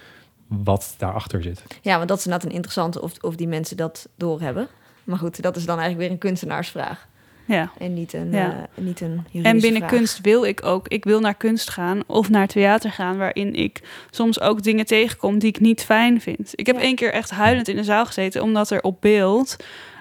wat 0.48 0.96
daarachter 0.98 1.42
zit. 1.44 1.64
Ja, 1.82 1.98
want 1.98 2.10
dat 2.10 2.18
is 2.18 2.26
inderdaad 2.26 2.50
een 2.50 2.56
interessante 2.56 3.02
of, 3.02 3.14
of 3.22 3.36
die 3.36 3.48
mensen 3.48 3.78
dat 3.78 4.10
doorhebben. 4.18 4.68
Maar 5.04 5.18
goed, 5.18 5.42
dat 5.42 5.56
is 5.56 5.66
dan 5.66 5.78
eigenlijk 5.80 6.08
weer 6.08 6.12
een 6.12 6.30
kunstenaarsvraag. 6.30 7.08
Ja. 7.46 7.72
En 7.78 7.94
niet 7.94 8.14
een, 8.14 8.32
Ja. 8.32 8.50
eh, 8.76 8.84
niet 8.84 9.02
een 9.02 9.10
juridische 9.14 9.48
En 9.50 9.60
binnen 9.60 9.82
vraag. 9.82 9.92
kunst 9.92 10.20
wil 10.22 10.44
ik 10.46 10.66
ook, 10.66 10.88
ik 10.88 11.04
wil 11.04 11.20
naar 11.20 11.36
kunst 11.36 11.70
gaan 11.70 12.04
of 12.08 12.30
naar 12.30 12.48
theater 12.48 12.92
gaan, 12.92 13.18
waarin 13.18 13.54
ik 13.54 13.82
soms 14.10 14.40
ook 14.42 14.64
dingen 14.64 14.86
tegenkom 14.86 15.40
die 15.40 15.50
ik 15.50 15.60
niet 15.60 15.84
fijn 15.84 16.22
vind. 16.22 16.52
Ik 16.56 16.66
heb 16.66 16.76
Ja. 16.76 16.82
één 16.82 16.96
keer 16.96 17.12
echt 17.14 17.30
huilend 17.30 17.68
in 17.68 17.76
de 17.76 17.84
zaal 17.84 18.06
gezeten, 18.06 18.42
omdat 18.42 18.70
er 18.70 18.82
op 18.82 19.02
beeld 19.02 19.56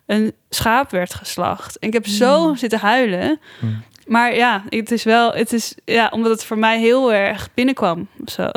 een 0.07 0.33
schaap 0.49 0.91
werd 0.91 1.15
geslacht. 1.15 1.79
En 1.79 1.89
ik 1.89 1.95
heb 1.95 2.07
zo 2.07 2.49
Mm. 2.49 2.57
zitten 2.57 2.79
huilen. 2.79 3.39
Hmm. 3.61 3.83
Maar 4.07 4.35
ja, 4.35 4.63
het 4.69 4.91
is 4.91 5.03
wel, 5.05 5.33
het 5.33 5.53
is 5.53 5.75
ja, 5.85 6.09
omdat 6.13 6.31
het 6.33 6.45
voor 6.45 6.59
mij 6.59 6.79
heel 6.81 7.13
erg 7.13 7.49
binnenkwam. 7.55 8.09
Zo. 8.27 8.43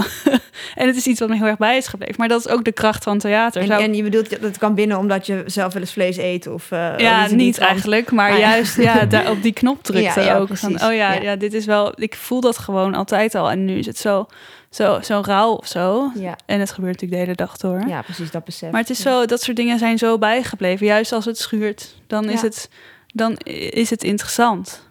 en 0.76 0.88
het 0.88 0.96
is 0.96 1.08
iets 1.08 1.20
wat 1.20 1.30
me 1.30 1.36
heel 1.36 1.46
erg 1.46 1.58
bij 1.58 1.78
is 1.78 1.88
gebleven. 1.88 2.16
Maar 2.18 2.28
dat 2.28 2.40
is 2.40 2.48
ook 2.48 2.64
de 2.64 2.72
kracht 2.72 3.04
van 3.04 3.18
theater. 3.18 3.62
En, 3.62 3.68
Zou- 3.68 3.82
en 3.84 3.94
je 3.96 4.04
bedoelt, 4.04 4.30
dat 4.30 4.40
het 4.42 4.58
kan 4.58 4.76
binnen 4.76 4.98
omdat 4.98 5.26
je 5.26 5.44
zelf 5.46 5.74
wel 5.74 5.82
eens 5.82 5.92
vlees 5.94 6.18
eet? 6.18 6.48
Of, 6.48 6.72
eh, 6.72 6.94
ja, 6.98 7.28
niet 7.28 7.58
eigenlijk, 7.58 8.12
maar 8.12 8.32
Ah, 8.32 8.38
ja. 8.38 8.50
juist 8.50 8.78
ja, 8.78 9.06
daar 9.16 9.30
op 9.32 9.42
die 9.42 9.54
knop 9.54 9.84
drukte 9.84 10.20
Ja, 10.20 10.26
ja, 10.26 10.38
ook. 10.38 10.46
precies. 10.48 10.78
Van, 10.78 10.90
oh 10.90 10.96
ja, 10.96 11.14
Ja. 11.14 11.36
dit 11.36 11.54
is 11.54 11.66
wel. 11.66 11.92
Ik 11.96 12.16
voel 12.16 12.42
dat 12.42 12.58
gewoon 12.58 12.96
altijd 12.96 13.36
al. 13.36 13.52
En 13.52 13.66
nu 13.66 13.78
is 13.78 13.86
het 13.86 13.98
zo, 13.98 14.26
zo, 14.70 15.00
zo 15.02 15.22
rauw 15.26 15.52
of 15.52 15.68
zo. 15.68 16.12
Ja, 16.16 16.36
En 16.46 16.60
het 16.60 16.72
gebeurt 16.72 16.94
natuurlijk 16.94 17.22
de 17.22 17.26
hele 17.26 17.36
dag 17.36 17.58
door. 17.58 17.88
ja, 17.88 18.02
precies, 18.02 18.32
dat 18.32 18.44
besef. 18.46 18.72
Maar 18.72 18.82
het 18.82 18.90
is 18.90 19.00
zo, 19.02 19.26
dat 19.26 19.42
soort 19.42 19.58
dingen 19.58 19.80
zijn 19.80 19.98
zo 19.98 20.18
bijgebleven. 20.18 20.86
Juist 20.86 21.12
als 21.12 21.26
het 21.26 21.38
schuurt, 21.38 21.96
dan 22.08 22.30
is, 22.30 22.42
het, 22.42 22.70
dan 23.14 23.38
is 23.74 23.90
het 23.90 24.04
interessant. 24.04 24.86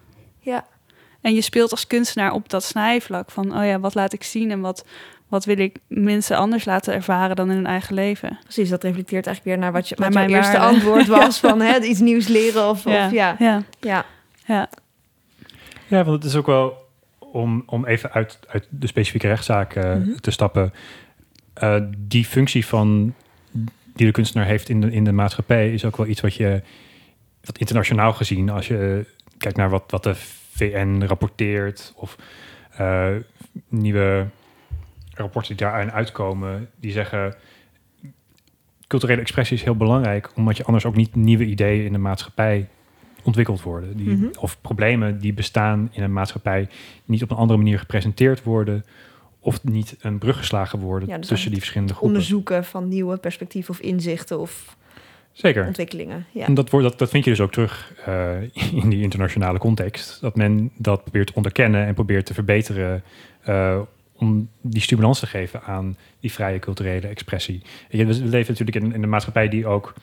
Ja. 0.46 0.66
En 1.20 1.34
je 1.34 1.40
speelt 1.40 1.70
als 1.70 1.86
kunstenaar 1.86 2.32
op 2.32 2.48
dat 2.48 2.64
snijvlak 2.64 3.30
van, 3.30 3.58
oh 3.58 3.64
ja, 3.64 3.80
wat 3.80 3.94
laat 3.94 4.12
ik 4.12 4.22
zien 4.22 4.50
en 4.50 4.60
wat, 4.60 4.84
wat 5.28 5.44
wil 5.44 5.58
ik 5.58 5.76
mensen 5.88 6.36
anders 6.36 6.64
laten 6.64 6.94
ervaren 6.94 7.36
dan 7.36 7.50
in 7.50 7.56
hun 7.56 7.66
eigen 7.66 7.94
leven. 7.94 8.38
Precies, 8.42 8.68
dat 8.68 8.82
reflecteert 8.82 9.26
eigenlijk 9.26 9.56
weer 9.56 9.64
naar 9.64 9.72
wat, 9.72 9.88
je, 9.88 9.94
Naar 9.98 10.04
wat 10.12 10.18
mijn 10.18 10.30
eerste 10.30 10.56
waarde. 10.58 10.66
antwoord 10.74 11.06
was. 11.18 11.38
Van 11.40 11.60
hè, 11.60 11.80
iets 11.82 12.00
nieuws 12.00 12.28
leren 12.28 12.68
of 12.68 12.84
ja. 12.84 13.06
Of, 13.06 13.12
ja. 13.12 13.36
ja, 13.38 13.62
ja. 13.80 14.04
ja. 14.46 14.68
Ja, 15.86 16.04
want 16.04 16.22
het 16.22 16.24
is 16.32 16.36
ook 16.36 16.46
wel 16.46 16.84
om, 17.18 17.62
om 17.66 17.86
even 17.86 18.12
uit, 18.12 18.38
uit 18.48 18.66
de 18.70 18.86
specifieke 18.86 19.26
rechtszaak 19.26 19.74
eh, 19.74 19.94
Mhm. 19.94 20.16
te 20.20 20.30
stappen. 20.30 20.72
eh, 21.54 21.80
die 21.98 22.24
functie 22.24 22.66
van 22.66 23.14
die 23.94 24.06
de 24.06 24.12
kunstenaar 24.12 24.46
heeft 24.46 24.68
in 24.68 24.80
de, 24.80 24.90
in 24.92 25.04
de 25.04 25.12
maatschappij 25.12 25.72
is 25.72 25.84
ook 25.84 25.96
wel 25.96 26.06
iets 26.06 26.20
wat 26.20 26.34
je 26.34 26.62
wat 27.44 27.58
internationaal 27.58 28.12
gezien, 28.12 28.50
als 28.50 28.66
je 28.68 29.06
kijkt 29.38 29.56
naar 29.56 29.70
wat, 29.70 29.82
wat 29.86 30.02
de 30.02 30.14
VN 30.56 31.02
rapporteert 31.06 31.92
of 31.96 32.16
eh, 32.76 33.14
nieuwe 33.68 34.26
rapporten 35.10 35.56
die 35.56 35.66
daaraan 35.66 35.92
uitkomen, 35.92 36.70
die 36.80 36.92
zeggen 36.92 37.34
culturele 38.86 39.20
expressie 39.20 39.56
is 39.56 39.62
heel 39.62 39.76
belangrijk, 39.76 40.30
omdat 40.34 40.56
je 40.56 40.64
anders 40.64 40.84
ook 40.84 40.96
niet 40.96 41.14
nieuwe 41.14 41.44
ideeën 41.44 41.84
in 41.84 41.92
de 41.92 41.98
maatschappij 41.98 42.68
ontwikkeld 43.22 43.62
worden. 43.62 43.96
Die, 43.96 44.08
Mhm. 44.08 44.26
Of 44.40 44.60
problemen 44.60 45.18
die 45.18 45.32
bestaan 45.32 45.88
in 45.92 46.02
een 46.02 46.12
maatschappij 46.12 46.68
niet 47.04 47.22
op 47.22 47.30
een 47.30 47.36
andere 47.36 47.58
manier 47.58 47.78
gepresenteerd 47.78 48.42
worden 48.42 48.84
of 49.40 49.64
niet 49.64 49.96
een 50.00 50.18
brug 50.18 50.36
geslagen 50.36 50.78
worden 50.78 51.08
Ja, 51.08 51.18
dus 51.18 51.26
tussen 51.26 51.50
die 51.50 51.58
verschillende 51.58 51.92
groepen. 51.94 52.14
Onderzoeken 52.14 52.64
van 52.64 52.88
nieuwe 52.88 53.16
perspectieven 53.16 53.74
of 53.74 53.80
inzichten 53.80 54.38
of 54.38 54.76
Zeker. 55.36 55.66
ontwikkelingen. 55.66 56.26
Ja. 56.32 56.46
En 56.46 56.54
dat, 56.54 56.70
wordt, 56.70 56.88
dat, 56.88 56.98
dat 56.98 57.10
vind 57.10 57.24
je 57.24 57.30
dus 57.30 57.40
ook 57.40 57.52
terug 57.52 57.92
eh, 58.04 58.42
in 58.82 58.88
die 58.88 59.02
internationale 59.02 59.58
context. 59.58 60.20
Dat 60.20 60.36
men 60.36 60.70
dat 60.76 61.02
probeert 61.02 61.26
te 61.26 61.34
onderkennen 61.34 61.86
en 61.86 61.94
probeert 61.94 62.26
te 62.26 62.34
verbeteren. 62.34 63.02
eh, 63.42 63.80
om 64.18 64.48
die 64.60 64.82
stimulans 64.82 65.18
te 65.20 65.26
geven 65.26 65.62
aan 65.62 65.96
die 66.20 66.32
vrije 66.32 66.58
culturele 66.58 67.06
expressie. 67.06 67.62
We 67.90 68.04
leven 68.06 68.52
natuurlijk 68.52 68.76
in, 68.76 68.94
in 68.94 69.02
een 69.02 69.08
maatschappij 69.08 69.48
die 69.48 69.66
ook 69.66 69.94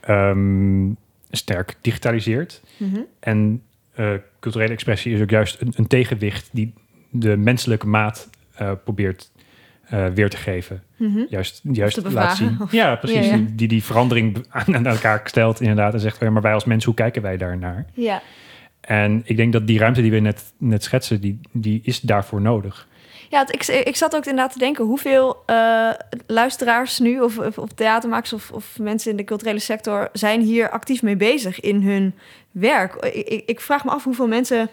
ehm, 0.00 0.90
sterk 1.30 1.76
digitaliseert. 1.80 2.62
Mhm. 2.76 3.00
En 3.20 3.62
eh, 3.94 4.14
culturele 4.40 4.72
expressie 4.72 5.14
is 5.14 5.20
ook 5.20 5.30
juist 5.30 5.60
een, 5.60 5.72
een 5.76 5.86
tegenwicht 5.86 6.48
die 6.52 6.72
de 7.10 7.36
menselijke 7.36 7.86
maat 7.86 8.30
probeert 8.84 9.30
eh, 9.92 10.06
weer 10.14 10.30
te 10.30 10.36
geven. 10.36 10.82
Mhm. 10.96 11.24
Juist, 11.28 11.60
juist 11.72 12.02
bevragen, 12.02 12.36
zien. 12.36 12.56
of- 12.60 12.72
Ja, 12.72 12.96
precies. 12.96 13.26
Ja, 13.26 13.34
ja. 13.34 13.42
Die, 13.52 13.68
die 13.68 13.84
verandering 13.84 14.46
aan, 14.50 14.86
elkaar 14.86 15.20
stelt 15.24 15.60
inderdaad. 15.60 15.94
En 15.94 16.00
zegt, 16.00 16.20
ja, 16.20 16.30
maar 16.30 16.42
wij 16.42 16.54
als 16.54 16.64
mensen, 16.64 16.86
hoe 16.90 16.98
kijken 17.00 17.22
wij 17.22 17.36
daarnaar? 17.36 17.86
ja. 17.94 18.22
En 18.80 19.22
ik 19.24 19.36
denk 19.36 19.52
dat 19.52 19.66
die 19.66 19.78
ruimte 19.78 20.02
die 20.02 20.10
we 20.10 20.18
net, 20.18 20.52
net 20.58 20.82
schetsen, 20.82 21.20
die, 21.20 21.40
die 21.52 21.80
is 21.84 22.00
daarvoor 22.00 22.40
nodig. 22.40 22.88
Ja, 23.30 23.38
het- 23.38 23.54
ik, 23.54 23.66
ik 23.86 23.96
zat 23.96 24.16
ook 24.16 24.24
inderdaad 24.26 24.52
te 24.52 24.58
denken 24.58 24.84
hoeveel 24.84 25.42
eh, 25.46 25.88
luisteraars 26.26 26.98
nu, 26.98 27.20
of, 27.20 27.38
of, 27.38 27.58
of 27.58 27.68
theatermakers 27.72 28.32
of, 28.32 28.50
of 28.50 28.78
mensen 28.78 29.10
in 29.10 29.16
de 29.16 29.24
culturele 29.24 29.58
sector, 29.58 30.08
zijn 30.12 30.40
hier 30.40 30.70
actief 30.70 31.02
mee 31.02 31.16
bezig 31.16 31.60
in 31.60 31.82
hun 31.82 32.14
werk. 32.50 32.94
Ik, 32.94 33.42
ik 33.46 33.60
vraag 33.60 33.84
me 33.84 33.90
af 33.90 34.04
hoeveel 34.04 34.28
mensen 34.28 34.68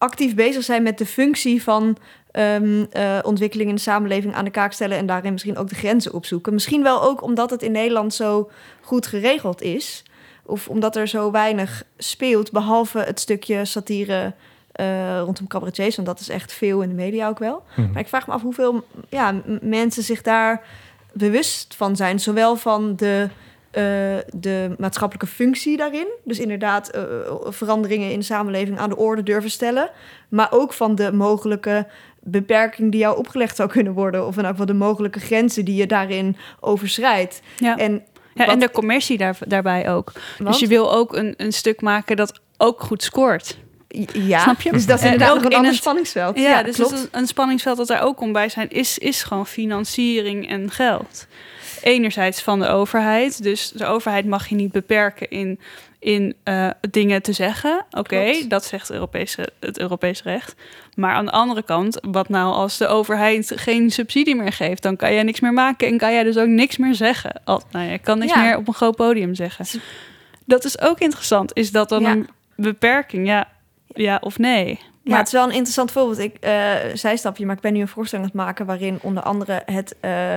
actief 0.00 0.34
bezig 0.34 0.62
zijn 0.62 0.82
met 0.82 0.98
de 0.98 1.06
functie 1.06 1.62
van 1.62 1.96
eh, 2.30 3.18
ontwikkeling 3.22 3.68
in 3.68 3.74
de 3.74 3.80
samenleving 3.80 4.34
aan 4.34 4.44
de 4.44 4.50
kaak 4.50 4.72
stellen 4.72 4.98
en 4.98 5.06
daarin 5.06 5.32
misschien 5.32 5.56
ook 5.56 5.68
de 5.68 5.74
grenzen 5.74 6.12
opzoeken. 6.12 6.52
Misschien 6.52 6.82
wel 6.82 7.02
ook 7.02 7.22
omdat 7.22 7.50
het 7.50 7.62
in 7.62 7.72
Nederland 7.72 8.14
zo 8.14 8.50
goed 8.80 9.06
geregeld 9.06 9.62
is, 9.62 10.02
of 10.42 10.68
omdat 10.68 10.96
er 10.96 11.08
zo 11.08 11.30
weinig 11.30 11.84
speelt, 11.98 12.52
behalve 12.52 12.98
het 12.98 13.20
stukje 13.20 13.64
satire 13.64 14.32
eh, 14.72 15.20
rondom 15.24 15.46
cabaretiers, 15.46 15.96
want 15.96 16.08
dat 16.08 16.20
is 16.20 16.28
echt 16.28 16.52
veel 16.52 16.80
in 16.80 16.88
de 16.88 16.94
media 16.94 17.28
ook 17.28 17.38
wel. 17.38 17.62
Mhm. 17.76 17.92
Maar 17.92 18.02
ik 18.02 18.08
vraag 18.08 18.26
me 18.26 18.32
af 18.32 18.42
hoeveel 18.42 18.84
ja, 19.08 19.34
mensen 19.60 20.02
zich 20.02 20.22
daar 20.22 20.62
bewust 21.12 21.74
van 21.76 21.96
zijn. 21.96 22.20
Zowel 22.20 22.56
van 22.56 22.96
de, 22.96 23.28
eh, 23.70 23.82
de 24.36 24.74
maatschappelijke 24.78 25.34
functie 25.34 25.76
daarin. 25.76 26.06
Dus 26.24 26.38
inderdaad 26.38 26.88
eh, 26.88 27.02
veranderingen 27.44 28.10
in 28.12 28.18
de 28.18 28.24
samenleving 28.24 28.78
aan 28.78 28.88
de 28.88 28.96
orde 28.96 29.22
durven 29.22 29.50
stellen. 29.50 29.90
Maar 30.28 30.48
ook 30.52 30.72
van 30.72 30.94
de 30.94 31.12
mogelijke 31.12 31.86
beperking 32.22 32.90
die 32.90 33.00
jou 33.00 33.18
opgelegd 33.18 33.56
zou 33.56 33.68
kunnen 33.68 33.92
worden. 33.92 34.26
Of 34.26 34.34
in 34.36 34.42
elk 34.42 34.50
geval 34.50 34.66
de 34.66 34.72
mogelijke 34.74 35.20
grenzen 35.20 35.64
die 35.64 35.74
je 35.74 35.86
daarin 35.86 36.36
overschrijdt. 36.60 37.40
Ja. 37.56 37.76
En, 37.76 37.92
Ja, 38.34 38.44
wat- 38.44 38.54
en 38.54 38.60
de 38.60 38.70
commercie 38.70 39.18
daar, 39.18 39.38
daarbij 39.46 39.90
ook. 39.90 40.12
want- 40.38 40.50
Dus 40.50 40.60
je 40.60 40.66
wil 40.66 40.92
ook 40.94 41.16
een, 41.16 41.34
een 41.36 41.52
stuk 41.52 41.80
maken 41.80 42.16
dat 42.16 42.40
ook 42.56 42.80
goed 42.80 43.02
scoort. 43.02 43.58
ja, 44.12 44.38
Snap 44.42 44.60
je? 44.60 44.72
dus 44.72 44.86
dat 44.86 44.98
is 44.98 45.04
inderdaad 45.04 45.30
ook 45.30 45.36
een 45.44 45.50
in 45.50 45.56
ander 45.56 45.70
het- 45.70 45.80
spanningsveld. 45.80 46.38
Ja, 46.38 46.62
dus 46.62 46.74
klopt. 46.76 46.92
een, 46.92 47.08
een 47.12 47.26
spanningsveld 47.26 47.76
dat 47.76 47.90
er 47.90 48.00
ook 48.00 48.16
komt 48.16 48.32
bij 48.32 48.48
zijn, 48.48 48.70
is, 48.70 48.98
is 48.98 49.22
gewoon 49.22 49.46
financiering 49.46 50.48
en 50.48 50.70
geld. 50.70 51.26
Enerzijds 51.82 52.42
van 52.42 52.58
de 52.60 52.68
overheid. 52.68 53.42
Dus 53.42 53.70
de 53.70 53.86
overheid 53.86 54.26
mag 54.26 54.48
je 54.48 54.54
niet 54.54 54.72
beperken 54.72 55.30
in, 55.30 55.60
in 55.98 56.34
eh, 56.42 56.70
dingen 56.90 57.22
te 57.22 57.32
zeggen. 57.32 57.84
Oké, 57.90 58.32
dat 58.48 58.64
zegt 58.64 58.90
Europese, 58.90 59.48
het 59.60 59.78
Europees 59.78 60.22
recht. 60.22 60.54
Maar 60.94 61.14
aan 61.14 61.24
de 61.24 61.30
andere 61.30 61.62
kant, 61.62 61.98
wat 62.10 62.28
nou 62.28 62.54
als 62.54 62.76
de 62.76 62.86
overheid 62.86 63.52
geen 63.56 63.90
subsidie 63.90 64.36
meer 64.36 64.52
geeft? 64.52 64.82
Dan 64.82 64.96
kan 64.96 65.12
jij 65.14 65.22
niks 65.22 65.40
meer 65.40 65.52
maken 65.52 65.88
en 65.88 65.98
kan 65.98 66.12
jij 66.12 66.22
dus 66.22 66.36
ook 66.38 66.48
niks 66.48 66.76
meer 66.76 66.94
zeggen. 66.94 67.40
Al, 67.44 67.62
nou, 67.70 67.90
je 67.90 67.98
kan 67.98 68.18
niks 68.18 68.34
Ja. 68.34 68.42
meer 68.42 68.56
op 68.56 68.68
een 68.68 68.74
groot 68.74 68.96
podium 68.96 69.34
zeggen. 69.34 69.80
Dat 70.44 70.64
is 70.64 70.80
ook 70.80 70.98
interessant. 70.98 71.56
Is 71.56 71.70
dat 71.70 71.88
dan 71.88 72.02
Ja. 72.02 72.10
een 72.10 72.28
beperking? 72.56 73.26
Ja, 73.26 73.48
ja 73.86 74.18
of 74.22 74.38
nee? 74.38 74.80
Ja, 75.04 75.16
het 75.16 75.26
is 75.26 75.32
wel 75.32 75.44
een 75.44 75.50
interessant 75.50 75.92
voorbeeld. 75.92 76.18
Ik 76.18 76.36
uh, 76.44 76.72
zijstapje, 76.94 77.46
maar 77.46 77.56
ik 77.56 77.60
ben 77.62 77.72
nu 77.72 77.80
een 77.80 77.88
voorstelling 77.88 78.30
aan 78.30 78.36
het 78.36 78.46
maken 78.46 78.66
waarin 78.66 78.98
onder 79.02 79.22
andere 79.22 79.62
het 79.64 79.94
uh, 80.04 80.36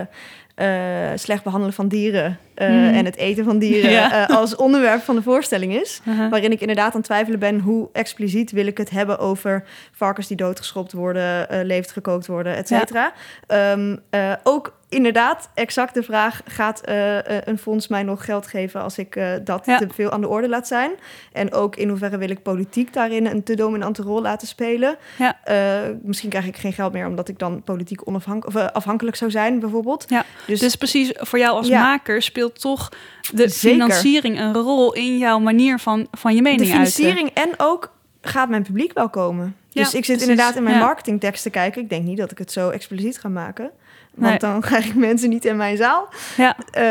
uh, 0.55 1.09
slecht 1.15 1.43
behandelen 1.43 1.73
van 1.75 1.87
dieren 1.87 2.37
uh, 2.55 2.67
Hmm. 2.67 2.93
en 2.93 3.05
het 3.05 3.15
eten 3.15 3.43
van 3.45 3.59
dieren 3.59 3.91
Ja. 3.99 4.29
uh, 4.29 4.37
als 4.37 4.55
onderwerp 4.55 5.01
van 5.01 5.15
de 5.15 5.21
voorstelling 5.21 5.75
is. 5.75 6.01
Uh-huh. 6.07 6.29
Waarin 6.29 6.51
ik 6.51 6.59
inderdaad 6.61 6.91
aan 6.91 6.97
het 6.97 7.05
twijfelen 7.05 7.39
ben 7.39 7.59
hoe 7.59 7.89
expliciet 7.93 8.51
wil 8.51 8.67
ik 8.67 8.77
het 8.77 8.89
hebben 8.89 9.19
over 9.19 9.63
varkens 9.91 10.27
die 10.27 10.37
doodgeschopt 10.37 10.91
worden, 10.91 11.47
levend 11.65 11.91
gekookt 11.91 12.27
worden, 12.27 12.55
et 12.55 12.67
cetera. 12.67 13.13
Um, 13.47 13.99
uh, 14.11 14.33
ook 14.43 14.73
inderdaad 14.93 15.49
exact 15.53 15.93
de 15.93 16.03
vraag: 16.03 16.41
gaat 16.45 16.81
uh, 16.89 17.15
uh, 17.15 17.21
een 17.43 17.57
fonds 17.57 17.87
mij 17.87 18.03
nog 18.03 18.25
geld 18.25 18.47
geven 18.47 18.81
als 18.81 18.97
ik 18.97 19.15
uh, 19.15 19.31
dat 19.43 19.65
Ja. 19.65 19.77
te 19.77 19.87
veel 19.93 20.11
aan 20.11 20.21
de 20.21 20.27
orde 20.27 20.49
laat 20.49 20.67
zijn? 20.67 20.91
En 21.31 21.53
ook 21.53 21.75
in 21.75 21.89
hoeverre 21.89 22.17
wil 22.17 22.29
ik 22.29 22.41
politiek 22.41 22.93
daarin 22.93 23.25
een 23.25 23.43
te 23.43 23.55
dominante 23.55 24.01
rol 24.01 24.21
laten 24.21 24.47
spelen? 24.47 24.95
Ja. 25.17 25.39
Uh, 25.49 25.95
misschien 26.01 26.29
krijg 26.29 26.45
ik 26.45 26.57
geen 26.57 26.73
geld 26.73 26.93
meer 26.93 27.07
omdat 27.07 27.27
ik 27.27 27.39
dan 27.39 27.63
politiek 27.63 28.07
onafhank 28.07 28.45
of, 28.45 28.55
afhankelijk 28.55 29.15
zou 29.15 29.31
zijn, 29.31 29.59
bijvoorbeeld. 29.59 30.05
Ja. 30.07 30.25
Dus, 30.47 30.59
Dus 30.59 30.75
precies 30.75 31.11
voor 31.15 31.39
jou 31.39 31.51
als 31.55 31.67
Ja. 31.67 31.81
maker 31.81 32.21
speelt 32.21 32.61
toch 32.61 32.89
de 33.31 33.47
Zeker. 33.49 33.51
financiering 33.71 34.39
een 34.39 34.53
rol 34.53 34.93
in 34.93 35.17
jouw 35.17 35.39
manier 35.39 35.79
van, 35.79 36.07
van 36.11 36.31
je 36.31 36.37
de 36.37 36.43
mening 36.43 36.71
uiten. 36.73 36.91
financiering 36.93 37.29
en 37.33 37.49
ook 37.57 37.91
gaat 38.21 38.49
mijn 38.49 38.63
publiek 38.63 38.93
wel 38.93 39.09
komen. 39.09 39.55
Ja, 39.69 39.81
dus 39.83 39.93
ik 39.93 40.05
zit 40.05 40.15
precies. 40.15 40.21
inderdaad 40.21 40.55
in 40.55 40.63
mijn 40.63 40.75
Ja. 40.75 40.81
marketingtekst 40.83 41.43
te 41.43 41.49
kijken. 41.49 41.81
Ik 41.81 41.89
denk 41.89 42.03
niet 42.03 42.17
dat 42.17 42.31
ik 42.31 42.37
het 42.37 42.51
zo 42.51 42.69
expliciet 42.69 43.19
ga 43.19 43.29
maken. 43.29 43.71
Want 44.15 44.29
Nee. 44.29 44.39
dan 44.39 44.61
krijg 44.61 44.85
ik 44.85 44.95
mensen 44.95 45.29
niet 45.29 45.45
in 45.45 45.57
mijn 45.57 45.77
zaal. 45.77 46.09
Ja. 46.37 46.55
Uh, 46.77 46.81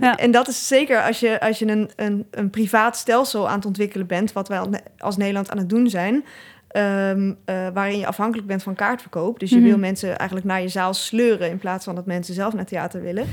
Ja. 0.00 0.16
En 0.16 0.30
dat 0.30 0.48
is 0.48 0.66
zeker 0.68 1.02
als 1.02 1.20
je, 1.20 1.40
als 1.40 1.58
je 1.58 1.66
een, 1.66 1.90
een, 1.96 2.26
een 2.30 2.50
privaat 2.50 2.96
stelsel 2.96 3.48
aan 3.48 3.54
het 3.56 3.66
ontwikkelen 3.66 4.06
bent, 4.06 4.32
wat 4.32 4.48
wij 4.48 4.60
als 4.98 5.16
Nederland 5.16 5.50
aan 5.50 5.58
het 5.58 5.68
doen 5.68 5.88
zijn. 5.88 6.24
Um, 6.76 7.28
uh, 7.46 7.66
waarin 7.74 7.98
je 7.98 8.06
afhankelijk 8.06 8.46
bent 8.48 8.62
van 8.62 8.74
kaartverkoop. 8.74 9.38
Dus 9.40 9.50
je 9.50 9.56
Mhm. 9.56 9.64
wil 9.68 9.78
mensen 9.78 10.16
eigenlijk 10.18 10.46
naar 10.48 10.60
je 10.62 10.68
zaal 10.68 10.94
sleuren 10.94 11.50
in 11.50 11.58
plaats 11.58 11.84
van 11.84 11.94
dat 11.94 12.06
mensen 12.06 12.34
zelf 12.34 12.54
naar 12.54 12.64
theater 12.64 13.02
willen. 13.02 13.26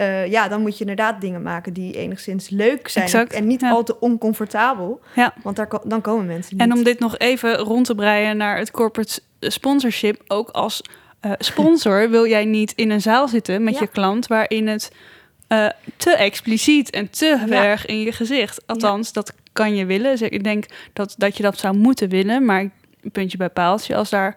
Uh, 0.00 0.26
ja, 0.26 0.48
dan 0.48 0.60
moet 0.60 0.74
je 0.74 0.80
inderdaad 0.80 1.20
dingen 1.20 1.42
maken 1.42 1.72
die 1.72 1.96
enigszins 1.96 2.48
leuk 2.48 2.88
zijn 2.88 3.04
Exact, 3.04 3.32
en 3.32 3.46
niet 3.46 3.60
ja. 3.60 3.70
al 3.70 3.82
te 3.82 4.00
oncomfortabel. 4.00 5.00
Ja. 5.14 5.34
Want 5.42 5.56
daar, 5.56 5.68
dan 5.84 6.00
komen 6.00 6.26
mensen 6.26 6.56
niet. 6.56 6.66
En 6.66 6.72
om 6.72 6.84
dit 6.84 6.98
nog 6.98 7.18
even 7.18 7.56
rond 7.56 7.86
te 7.86 7.94
breien 7.94 8.36
naar 8.36 8.58
het 8.58 8.70
corporate 8.70 9.20
sponsorship, 9.40 10.22
ook 10.26 10.48
als 10.50 10.82
eh, 11.22 11.32
sponsor 11.38 12.10
wil 12.10 12.26
jij 12.26 12.44
niet 12.44 12.72
in 12.72 12.90
een 12.90 13.00
zaal 13.00 13.28
zitten 13.28 13.62
met 13.64 13.74
Ja. 13.74 13.80
je 13.80 13.86
klant 13.86 14.26
waarin 14.26 14.66
het 14.66 14.92
eh, 15.48 15.66
te 15.96 16.10
expliciet 16.10 16.90
en 16.90 17.10
te 17.10 17.26
Ja. 17.48 17.64
erg 17.64 17.86
in 17.86 18.00
je 18.00 18.12
gezicht. 18.12 18.62
Althans, 18.66 19.12
dat 19.12 19.32
kan 19.52 19.74
je 19.76 19.86
willen. 19.86 20.10
Dus 20.10 20.22
ik 20.22 20.44
denk 20.44 20.64
dat, 20.92 21.14
dat 21.18 21.36
je 21.36 21.42
dat 21.42 21.58
zou 21.58 21.76
moeten 21.76 22.08
willen, 22.08 22.44
maar 22.44 22.70
puntje 23.12 23.36
bij 23.36 23.48
paaltje 23.48 23.96
als 23.96 24.10
daar 24.10 24.36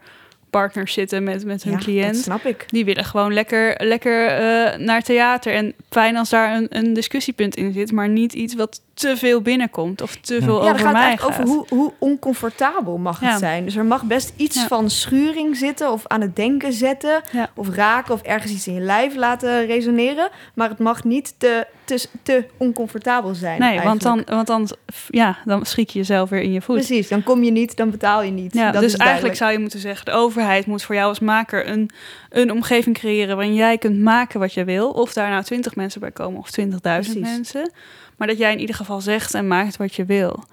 partners 0.60 0.94
zitten 0.94 1.24
met, 1.24 1.46
met 1.46 1.64
hun 1.64 1.74
ja, 1.74 1.80
cliënt. 1.80 2.14
Dat 2.14 2.24
snap 2.24 2.46
ik. 2.46 2.66
Die 2.68 2.86
willen 2.86 3.06
gewoon 3.06 3.34
lekker, 3.34 3.76
lekker 3.78 4.28
eh, 4.28 4.80
naar 4.80 5.02
theater. 5.02 5.54
En 5.54 5.74
fijn 5.90 6.18
als 6.18 6.30
daar 6.30 6.56
een, 6.56 6.68
een 6.70 6.94
discussiepunt 6.94 7.56
in 7.56 7.74
zit, 7.74 7.92
maar 7.92 8.10
niet 8.10 8.34
iets 8.34 8.56
wat 8.56 8.82
te 8.94 9.18
veel 9.18 9.42
binnenkomt 9.42 10.02
of 10.02 10.16
te 10.16 10.42
veel 10.42 10.64
Ja, 10.64 10.70
over 10.72 10.80
gaat 10.86 10.94
mij 10.94 11.18
gaat. 11.18 11.30
over 11.30 11.44
hoe, 11.44 11.66
hoe 11.70 11.94
oncomfortabel 12.00 12.98
mag 12.98 13.22
Ja. 13.22 13.30
het 13.30 13.40
zijn. 13.40 13.66
Dus 13.66 13.76
er 13.76 13.86
mag 13.86 14.04
best 14.04 14.34
iets 14.36 14.56
Ja. 14.56 14.68
van 14.68 14.90
schuring 14.90 15.56
zitten 15.58 15.92
of 15.92 16.08
aan 16.08 16.22
het 16.22 16.36
denken 16.36 16.74
zetten. 16.74 17.22
Ja. 17.32 17.50
Of 17.56 17.70
raken 17.70 18.14
of 18.14 18.22
ergens 18.22 18.52
iets 18.52 18.68
in 18.68 18.74
je 18.74 18.80
lijf 18.80 19.16
laten 19.16 19.66
resoneren. 19.66 20.30
Maar 20.54 20.70
het 20.70 20.80
mag 20.80 21.04
niet 21.04 21.34
te, 21.38 21.68
te, 21.84 22.06
te 22.24 22.46
oncomfortabel 22.58 23.34
zijn. 23.34 23.60
Nee, 23.60 23.80
want 23.82 24.02
dan, 24.02 24.24
want 24.26 24.48
dan, 24.48 24.70
ja, 25.10 25.38
dan 25.46 25.66
schiet 25.66 25.92
je 25.92 26.00
jezelf 26.00 26.30
weer 26.30 26.42
in 26.42 26.52
je 26.52 26.62
voet. 26.62 26.76
Precies, 26.76 27.08
dan 27.08 27.24
kom 27.24 27.44
je 27.44 27.52
niet, 27.52 27.76
dan 27.76 27.90
betaal 27.90 28.22
je 28.24 28.32
niet. 28.32 28.54
Ja, 28.54 28.72
dat 28.72 28.82
dus 28.82 28.94
is 28.94 29.00
eigenlijk 29.00 29.36
zou 29.36 29.52
je 29.52 29.60
moeten 29.60 29.80
zeggen: 29.80 30.06
de 30.06 30.12
overheid 30.12 30.45
moet 30.66 30.84
voor 30.84 30.96
jou 30.96 31.08
als 31.08 31.20
maker 31.20 31.68
een, 31.68 31.90
een 32.30 32.52
omgeving 32.52 32.98
creëren 32.98 33.36
waarin 33.36 33.54
jij 33.54 33.78
kunt 33.78 34.00
maken 34.00 34.40
wat 34.40 34.54
je 34.54 34.64
wil. 34.64 34.90
Of 34.90 35.14
daar 35.14 35.30
nou 35.30 35.44
20 35.44 35.76
mensen 35.76 36.00
bij 36.00 36.12
komen 36.12 36.40
of 36.40 36.50
20.000 36.60 36.82
Precies. 36.82 37.16
mensen. 37.16 37.72
Maar 38.18 38.28
dat 38.28 38.38
jij 38.38 38.52
in 38.52 38.60
ieder 38.60 38.76
geval 38.76 39.02
zegt 39.02 39.34
en 39.34 39.48
maakt 39.48 39.78
wat 39.78 39.96
je 39.96 40.06
wil. 40.06 40.44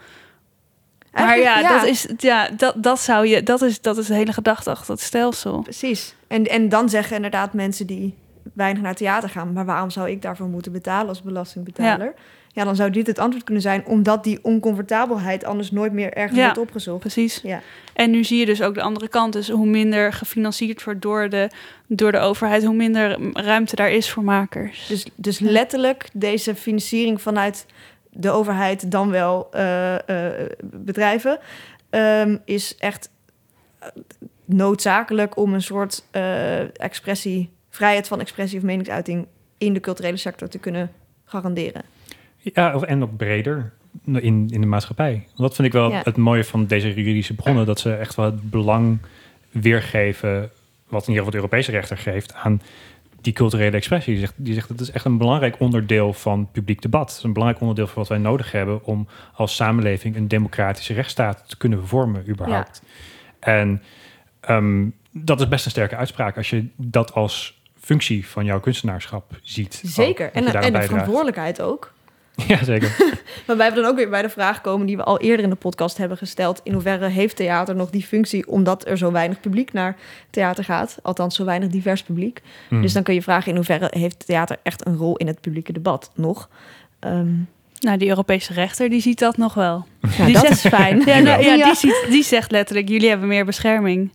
Maar 1.13 1.39
ja, 1.39 1.79
Dat, 1.79 1.85
is, 1.85 2.07
ja 2.17 2.49
dat, 2.57 2.83
dat, 2.83 3.01
zou 3.01 3.27
je, 3.27 3.43
dat, 3.43 3.63
is, 3.63 3.81
dat 3.81 3.99
is 3.99 4.07
de 4.07 4.15
hele 4.15 4.33
gedachte 4.33 4.71
achter 4.71 4.93
het 4.93 5.03
stelsel. 5.03 5.61
Precies. 5.63 6.15
En, 6.27 6.45
en 6.45 6.69
dan 6.69 6.89
zeggen 6.89 7.17
inderdaad 7.17 7.53
mensen 7.53 7.87
die 7.87 8.15
weinig 8.55 8.83
naar 8.83 8.95
theater 8.95 9.29
gaan... 9.29 9.53
maar 9.53 9.65
waarom 9.65 9.91
zou 9.91 10.11
ik 10.11 10.23
daarvoor 10.23 10.49
moeten 10.49 10.73
betalen 10.73 11.09
als 11.09 11.23
belastingbetaler? 11.23 12.07
Ja, 12.07 12.23
dan 12.53 12.77
zou 12.77 12.91
dit 12.91 13.07
het 13.07 13.19
antwoord 13.19 13.45
kunnen 13.45 13.63
zijn... 13.63 13.87
omdat 13.87 14.25
die 14.25 14.39
oncomfortabelheid 14.43 15.45
anders 15.45 15.71
nooit 15.71 15.93
meer 15.93 16.13
ergens 16.13 16.39
Ja. 16.39 16.45
wordt 16.45 16.59
opgezocht. 16.59 17.01
Precies. 17.01 17.41
Ja. 17.43 17.61
En 17.95 18.11
nu 18.11 18.25
zie 18.25 18.39
je 18.39 18.47
dus 18.47 18.63
ook 18.63 18.75
de 18.75 18.83
andere 18.83 19.09
kant. 19.09 19.33
Dus 19.33 19.49
hoe 19.49 19.67
minder 19.67 20.13
gefinancierd 20.13 20.85
wordt 20.85 21.03
door 21.03 21.29
de, 21.29 21.51
door 21.87 22.13
de 22.13 22.19
overheid, 22.19 22.65
hoe 22.65 22.75
minder 22.75 23.19
ruimte 23.33 23.77
daar 23.77 23.91
is 23.91 24.11
voor 24.11 24.25
makers. 24.25 24.87
Dus, 24.87 25.07
dus 25.15 25.39
letterlijk 25.39 26.09
deze 26.13 26.55
financiering 26.55 27.21
vanuit 27.23 27.67
de 28.11 28.31
overheid, 28.31 28.91
dan 28.91 29.11
wel 29.11 29.49
eh, 29.51 29.95
eh, 30.09 30.51
bedrijven, 30.63 31.39
ehm, 31.91 32.37
is 32.45 32.77
echt 32.77 33.11
eh, 33.79 33.89
noodzakelijk 34.45 35.37
om 35.37 35.55
een 35.55 35.63
soort 35.63 36.05
eh, 36.11 36.81
expressie, 36.81 37.51
vrijheid 37.71 38.09
van 38.09 38.21
expressie 38.21 38.59
of 38.59 38.65
meningsuiting 38.65 39.27
in 39.59 39.73
de 39.73 39.81
culturele 39.81 40.17
sector 40.17 40.49
te 40.49 40.59
kunnen 40.59 40.93
garanderen. 41.25 41.83
Ja, 42.43 42.75
of- 42.75 42.83
en 42.83 43.03
ook 43.03 43.17
breder 43.17 43.73
in, 44.05 44.49
in 44.51 44.61
de 44.61 44.67
maatschappij. 44.67 45.27
Dat 45.37 45.55
vind 45.55 45.67
ik 45.67 45.73
wel 45.73 45.91
Ja. 45.91 46.01
het 46.05 46.17
mooie 46.17 46.45
van 46.45 46.67
deze 46.67 46.89
juridische 46.95 47.35
bronnen, 47.35 47.67
dat 47.67 47.81
ze 47.81 47.95
echt 47.95 48.15
wel 48.15 48.25
het 48.25 48.51
belang 48.51 48.99
weergeven, 49.51 50.51
wat 50.89 51.03
in 51.03 51.09
ieder 51.09 51.25
geval 51.25 51.31
de 51.31 51.37
Europese 51.37 51.71
rechter 51.71 51.99
geeft, 51.99 52.35
aan 52.35 52.63
die 53.21 53.33
culturele 53.33 53.77
expressie. 53.77 54.13
Die 54.13 54.21
zegt, 54.23 54.35
die 54.37 54.55
zegt 54.55 54.69
dat 54.69 54.81
is 54.81 54.91
echt 54.91 55.05
een 55.05 55.19
belangrijk 55.19 55.55
onderdeel 55.59 56.13
van 56.13 56.49
publiek 56.53 56.83
debat. 56.83 57.09
Het 57.09 57.19
is 57.19 57.23
een 57.25 57.33
belangrijk 57.33 57.63
onderdeel 57.63 57.87
van 57.87 57.97
wat 57.97 58.09
wij 58.09 58.19
nodig 58.19 58.53
hebben 58.53 58.85
om 58.85 59.09
als 59.35 59.55
samenleving 59.57 60.17
een 60.17 60.29
democratische 60.29 60.93
rechtsstaat 60.95 61.45
te 61.49 61.57
kunnen 61.57 61.87
vormen, 61.87 62.29
überhaupt. 62.29 62.83
En 63.39 63.83
ehm, 64.41 64.85
dat 65.11 65.41
is 65.41 65.49
best 65.49 65.65
een 65.65 65.71
sterke 65.71 65.97
uitspraak 65.97 66.37
als 66.37 66.51
je 66.51 66.67
dat 66.77 67.15
als 67.15 67.61
functie 67.81 68.27
van 68.27 68.45
jouw 68.45 68.61
kunstenaarschap 68.61 69.39
ziet. 69.43 69.83
Zeker. 69.85 70.27
Ook, 70.27 70.35
dat 70.35 70.55
En, 70.55 70.63
en 70.63 70.73
de 70.73 70.83
verantwoordelijkheid 70.83 71.61
ook. 71.63 71.93
Ja, 72.49 72.65
zeker. 72.65 72.97
Maar 73.47 73.57
wij 73.57 73.65
hebben 73.67 73.83
dan 73.83 73.93
ook 73.93 73.99
weer 73.99 74.09
bij 74.11 74.23
de 74.23 74.29
vraag 74.29 74.61
komen 74.61 74.87
die 74.87 74.97
we 74.97 75.03
al 75.05 75.21
eerder 75.21 75.45
in 75.45 75.51
de 75.51 75.57
podcast 75.57 75.97
hebben 75.99 76.17
gesteld. 76.19 76.61
In 76.65 76.73
hoeverre 76.73 77.09
heeft 77.09 77.37
theater 77.37 77.75
nog 77.77 77.91
die 77.91 78.03
functie 78.05 78.49
omdat 78.49 78.87
er 78.87 78.99
zo 78.99 79.13
weinig 79.13 79.41
publiek 79.41 79.73
naar 79.73 79.97
theater 80.31 80.65
gaat? 80.65 80.99
Althans, 81.03 81.35
zo 81.37 81.45
weinig 81.45 81.69
divers 81.69 82.03
publiek. 82.03 82.41
Hmm. 82.69 82.83
Dus 82.83 82.93
dan 82.93 83.03
kun 83.03 83.15
je 83.15 83.23
vragen 83.23 83.49
in 83.51 83.57
hoeverre 83.57 83.89
heeft 83.91 84.27
theater 84.27 84.57
echt 84.63 84.87
een 84.87 84.97
rol 84.97 85.17
in 85.17 85.27
het 85.27 85.41
publieke 85.41 85.73
debat 85.73 86.11
nog? 86.15 86.49
Ehm, 86.99 87.33
Nou, 87.81 87.99
die 87.99 88.09
Europese 88.09 88.53
rechter 88.53 88.89
die 88.91 89.01
ziet 89.01 89.19
dat 89.19 89.37
nog 89.37 89.55
wel. 89.55 89.87
Ja, 90.17 90.25
Die 90.25 90.35
dat 90.35 90.43
zegt- 90.47 90.65
is 90.65 90.71
fijn. 90.71 91.03
Ja, 91.07 91.19
nou, 91.29 91.43
ja, 91.43 91.55
Ja. 91.55 91.65
Die, 91.65 91.75
ziet, 91.77 92.07
die 92.11 92.23
zegt 92.25 92.51
letterlijk, 92.51 92.89
jullie 92.89 93.09
hebben 93.09 93.29
meer 93.29 93.45
bescherming. 93.45 94.13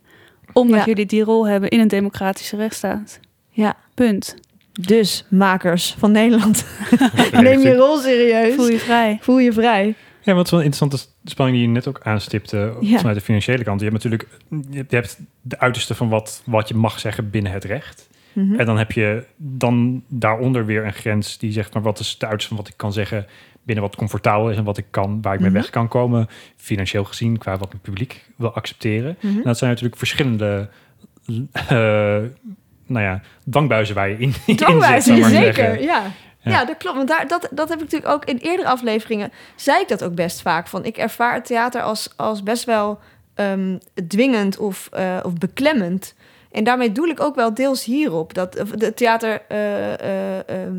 Omdat 0.54 0.80
Ja. 0.80 0.86
jullie 0.86 1.06
die 1.06 1.24
rol 1.24 1.48
hebben 1.48 1.70
in 1.70 1.80
een 1.80 1.88
democratische 1.88 2.56
rechtsstaat. 2.56 3.20
Ja. 3.50 3.76
Punt. 3.94 4.36
Dus, 4.82 5.26
makers 5.30 5.96
van 5.98 6.12
Nederland, 6.12 6.66
neem 7.32 7.60
je 7.60 7.76
rol 7.76 7.98
serieus. 7.98 8.56
Voel 8.56 8.70
je 8.70 8.80
vrij. 8.80 9.18
Voel 9.22 9.40
je 9.40 9.54
vrij. 9.54 9.96
Ja, 10.22 10.34
wat 10.34 10.50
wel 10.50 10.60
een 10.60 10.66
interessante 10.66 11.08
spanning 11.24 11.58
die 11.58 11.68
je 11.68 11.74
net 11.74 11.88
ook 11.88 12.00
aanstipte 12.04 12.74
Ja. 12.80 12.98
vanuit 12.98 13.16
de 13.18 13.24
financiële 13.24 13.64
kant. 13.64 13.80
Je 13.82 13.90
hebt 13.90 14.04
natuurlijk 14.04 14.28
je 14.72 14.86
hebt 14.90 15.20
de 15.42 15.60
uiterste 15.60 15.96
van 15.96 16.10
wat, 16.10 16.42
wat 16.46 16.68
je 16.68 16.76
mag 16.76 17.00
zeggen 17.00 17.30
binnen 17.30 17.52
het 17.52 17.64
recht. 17.64 18.10
Mhm. 18.34 18.60
En 18.60 18.66
dan 18.66 18.78
heb 18.78 18.92
je 18.92 19.24
dan 19.38 20.04
daaronder 20.08 20.66
weer 20.66 20.86
een 20.86 20.94
grens 20.94 21.38
die 21.38 21.52
zegt, 21.52 21.74
maar 21.74 21.84
wat 21.84 22.00
is 22.00 22.10
het 22.12 22.22
uiterste 22.24 22.48
van 22.48 22.58
wat 22.58 22.68
ik 22.68 22.78
kan 22.78 22.94
zeggen 22.94 23.26
binnen 23.64 23.86
wat 23.86 23.96
comfortabel 23.96 24.50
is 24.50 24.58
en 24.58 24.64
wat 24.64 24.78
ik 24.78 24.86
kan, 24.90 25.22
waar 25.22 25.34
ik 25.34 25.40
mee 25.40 25.50
Mhm. 25.50 25.60
weg 25.60 25.70
kan 25.70 25.88
komen, 25.88 26.28
financieel 26.56 27.04
gezien, 27.04 27.38
qua 27.38 27.58
wat 27.58 27.72
het 27.72 27.82
publiek 27.82 28.26
wil 28.36 28.54
accepteren. 28.54 29.18
Mhm. 29.22 29.38
En 29.38 29.44
dat 29.44 29.58
zijn 29.58 29.70
natuurlijk 29.70 29.98
verschillende 29.98 30.70
eh, 31.68 32.18
nou 32.88 33.06
ja, 33.06 33.22
dwangbuizen 33.50 33.96
waar 33.96 34.10
je 34.10 34.18
in, 34.18 34.34
in 34.46 34.58
zit, 34.58 34.80
maar 34.80 35.02
zeker. 35.02 35.30
zeggen. 35.30 35.82
Ja. 35.82 36.02
Ja. 36.42 36.52
Ja. 36.52 36.66
dat 36.66 36.78
klopt. 36.78 36.96
Want 36.96 37.08
daar, 37.08 37.28
dat, 37.28 37.48
dat 37.52 37.70
heb 37.70 37.78
ik 37.78 37.84
natuurlijk 37.84 38.14
ook 38.14 38.26
in 38.26 38.38
eerdere 38.38 38.70
afleveringen... 38.70 39.32
zei 39.56 39.82
ik 39.82 39.88
dat 39.88 40.04
ook 40.04 40.16
best 40.16 40.42
vaak. 40.42 40.68
Van, 40.68 40.86
ik 40.86 40.98
ervaar 40.98 41.34
het 41.34 41.46
theater 41.46 41.82
als, 41.82 42.10
als 42.16 42.44
best 42.44 42.64
wel 42.64 43.00
ehm, 43.36 43.78
dwingend 44.08 44.58
of, 44.58 44.90
eh, 44.92 45.18
of 45.24 45.34
beklemmend. 45.34 46.16
En 46.52 46.64
daarmee 46.64 46.92
doe 46.92 47.10
ik 47.10 47.20
ook 47.20 47.36
wel 47.36 47.54
deels 47.54 47.84
hierop. 47.86 48.34
Dat 48.34 48.58
het 48.80 48.96
theater, 48.98 49.42
eh, 49.48 49.94
eh, 49.94 50.50
ehm, 50.50 50.76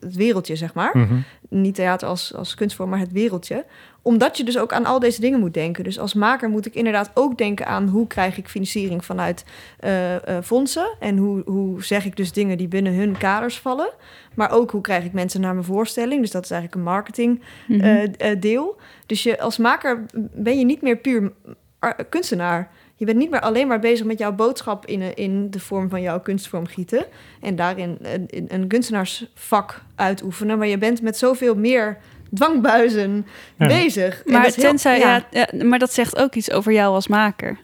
het, 0.00 0.14
wereldje, 0.16 0.56
zeg 0.56 0.74
maar. 0.74 0.90
Mhm. 0.98 1.14
Niet 1.48 1.74
theater 1.74 2.08
als, 2.08 2.34
als 2.34 2.54
kunstvorm, 2.54 2.90
maar 2.90 2.98
het 2.98 3.12
wereldje. 3.12 3.64
Omdat 4.02 4.36
je 4.36 4.44
dus 4.44 4.58
ook 4.58 4.72
aan 4.72 4.86
al 4.86 4.98
deze 4.98 5.20
dingen 5.20 5.40
moet 5.40 5.54
denken. 5.54 5.84
Dus 5.84 5.98
als 5.98 6.14
maker 6.14 6.48
moet 6.48 6.66
ik 6.66 6.74
inderdaad 6.74 7.10
ook 7.14 7.38
denken 7.38 7.66
aan... 7.66 7.88
hoe 7.88 8.06
krijg 8.06 8.36
ik 8.38 8.48
financiering 8.48 9.04
vanuit 9.04 9.44
eh, 9.78 10.14
eh, 10.36 10.44
fondsen... 10.44 10.96
en 11.00 11.16
hoe, 11.16 11.42
hoe 11.44 11.84
zeg 11.84 12.04
ik 12.04 12.16
dus 12.16 12.32
dingen 12.32 12.58
die 12.58 12.68
binnen 12.68 12.94
hun 12.94 13.18
kaders 13.18 13.58
vallen. 13.58 13.90
Maar 14.34 14.50
ook 14.50 14.70
hoe 14.70 14.80
krijg 14.80 15.04
ik 15.04 15.12
mensen 15.12 15.40
naar 15.40 15.52
mijn 15.52 15.64
voorstelling. 15.66 16.20
Dus 16.20 16.30
dat 16.30 16.44
is 16.44 16.50
eigenlijk 16.50 16.80
een 16.80 16.92
marketing 16.92 17.42
Mhm. 17.68 17.80
eh, 17.80 18.30
eh, 18.30 18.40
deel. 18.40 18.76
Dus 19.06 19.22
je, 19.22 19.40
als 19.40 19.58
maker 19.58 20.04
ben 20.34 20.58
je 20.58 20.64
niet 20.64 20.82
meer 20.82 20.96
puur 20.96 21.32
ar- 21.78 22.04
kunstenaar. 22.04 22.70
Je 22.98 23.04
bent 23.04 23.18
niet 23.18 23.30
meer 23.30 23.40
alleen 23.40 23.66
maar 23.66 23.78
bezig 23.78 24.06
met 24.06 24.18
jouw 24.18 24.32
boodschap 24.32 24.86
in, 24.86 25.02
een- 25.02 25.14
in 25.14 25.50
de 25.50 25.60
vorm 25.60 25.88
van 25.88 26.02
jouw 26.02 26.20
kunstvorm 26.20 26.66
gieten. 26.66 27.04
En 27.40 27.56
daarin 27.56 27.98
een, 28.02 28.24
een- 28.30 28.46
een 28.48 28.66
kunstenaarsvak 28.68 29.82
uitoefenen. 29.94 30.58
Maar 30.58 30.66
je 30.66 30.78
bent 30.78 31.02
met 31.02 31.16
zoveel 31.18 31.54
meer 31.54 31.98
dwangbuizen 32.34 33.26
Ja. 33.58 33.66
bezig. 33.66 34.22
En 34.24 34.32
maar, 34.32 34.42
dat 34.42 34.54
heel- 34.54 34.64
tenzij, 34.64 34.98
ja. 34.98 35.26
Ja, 35.30 35.48
maar 35.64 35.78
dat 35.78 35.92
zegt 35.92 36.16
ook 36.18 36.34
iets 36.34 36.50
over 36.50 36.72
jou 36.72 36.94
als 36.94 37.08
maker. 37.08 37.58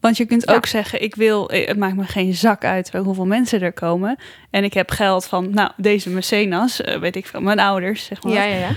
Want 0.00 0.16
je 0.16 0.24
kunt 0.24 0.44
Ja. 0.46 0.54
ook 0.54 0.66
zeggen, 0.66 1.02
ik 1.02 1.14
wil, 1.14 1.50
eh, 1.50 1.66
het 1.68 1.76
maakt 1.76 1.96
me 1.96 2.04
geen 2.04 2.34
zak 2.34 2.64
uit 2.64 2.90
hoeveel 2.92 3.26
mensen 3.26 3.60
er 3.60 3.72
komen. 3.72 4.18
En 4.50 4.64
ik 4.64 4.74
heb 4.74 4.90
geld 4.90 5.24
van, 5.26 5.50
nou, 5.50 5.70
deze 5.76 6.10
mecenas, 6.10 6.80
eh, 6.80 6.98
weet 7.00 7.16
ik 7.16 7.26
veel, 7.26 7.40
mijn 7.40 7.58
ouders, 7.58 8.04
zeg 8.04 8.22
maar. 8.22 8.32
Ja, 8.32 8.42
ja, 8.42 8.56
ja. 8.56 8.70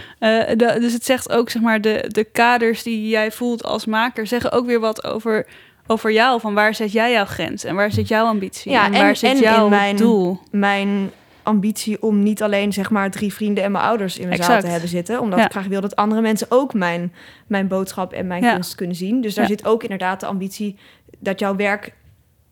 Eh, 0.47 0.57
de- 0.57 0.79
dus 0.79 0.93
het 0.93 1.05
zegt 1.05 1.31
ook, 1.31 1.49
zeg 1.49 1.61
maar, 1.61 1.81
de, 1.81 2.05
de 2.07 2.23
kaders 2.23 2.83
die 2.83 3.07
jij 3.09 3.31
voelt 3.31 3.63
als 3.63 3.85
maker, 3.85 4.27
zeggen 4.27 4.51
ook 4.51 4.65
weer 4.65 4.79
wat 4.79 5.03
over, 5.03 5.45
over 5.91 6.11
jou. 6.11 6.39
Van 6.39 6.53
waar 6.53 6.75
zet 6.75 6.91
jij 6.91 7.11
jouw 7.11 7.25
grens 7.25 7.63
en 7.63 7.75
waar 7.75 7.91
zit 7.91 8.07
jouw 8.07 8.25
ambitie? 8.25 8.71
Ja, 8.71 8.85
en, 8.85 8.93
en- 8.93 9.01
waar 9.01 9.15
zit 9.15 9.31
en 9.31 9.39
jouw 9.39 9.63
in 9.63 9.69
mijn- 9.69 9.95
doel? 9.95 10.39
Mijn 10.51 11.11
ambitie 11.43 12.01
om 12.01 12.23
niet 12.23 12.43
alleen 12.43 12.73
zeg 12.73 12.89
maar 12.89 13.11
drie 13.11 13.33
vrienden 13.33 13.63
en 13.63 13.71
mijn 13.71 13.83
ouders 13.83 14.17
in 14.17 14.27
mijn 14.27 14.43
zaal 14.43 14.59
te 14.59 14.67
hebben 14.67 14.89
zitten. 14.89 15.19
Omdat 15.19 15.39
Ja. 15.39 15.45
ik 15.45 15.51
graag 15.51 15.67
wil 15.67 15.81
dat 15.81 15.95
andere 15.95 16.21
mensen 16.21 16.47
ook 16.49 16.73
mijn, 16.73 17.13
mijn 17.47 17.67
boodschap 17.67 18.13
en 18.13 18.27
mijn 18.27 18.43
Ja. 18.43 18.53
kunst 18.53 18.75
kunnen 18.75 18.95
zien. 18.95 19.21
Dus 19.21 19.33
daar 19.33 19.43
Ja. 19.43 19.49
zit 19.49 19.65
ook 19.65 19.83
inderdaad 19.83 20.19
de 20.19 20.25
ambitie 20.25 20.77
dat 21.19 21.39
jouw 21.39 21.55
werk 21.55 21.93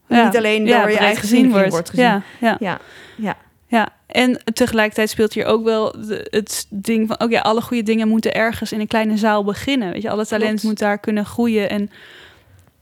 niet 0.07 0.37
alleen 0.37 0.65
door 0.65 0.89
je 0.91 0.97
eigen 0.97 1.19
gezien 1.21 1.51
wordt 1.51 1.89
gezien. 1.89 2.05
Ja, 2.05 2.23
ja. 2.39 2.79
Ja, 3.15 3.35
ja. 3.67 3.89
En 4.07 4.41
tegelijkertijd 4.53 5.09
speelt 5.09 5.33
hier 5.33 5.45
ook 5.45 5.63
wel 5.63 5.95
het 6.29 6.65
ding 6.69 7.07
van... 7.17 7.29
ja, 7.29 7.39
alle 7.41 7.61
goede 7.61 7.83
dingen 7.83 8.07
moeten 8.07 8.33
ergens 8.33 8.71
in 8.71 8.79
een 8.79 8.87
kleine 8.87 9.17
zaal 9.17 9.43
beginnen. 9.43 9.91
Weet 9.91 10.01
je, 10.01 10.09
alle 10.09 10.25
talent 10.25 10.47
Klopt. 10.49 10.63
moet 10.63 10.79
daar 10.79 10.97
kunnen 10.99 11.25
groeien. 11.25 11.69
En 11.69 11.89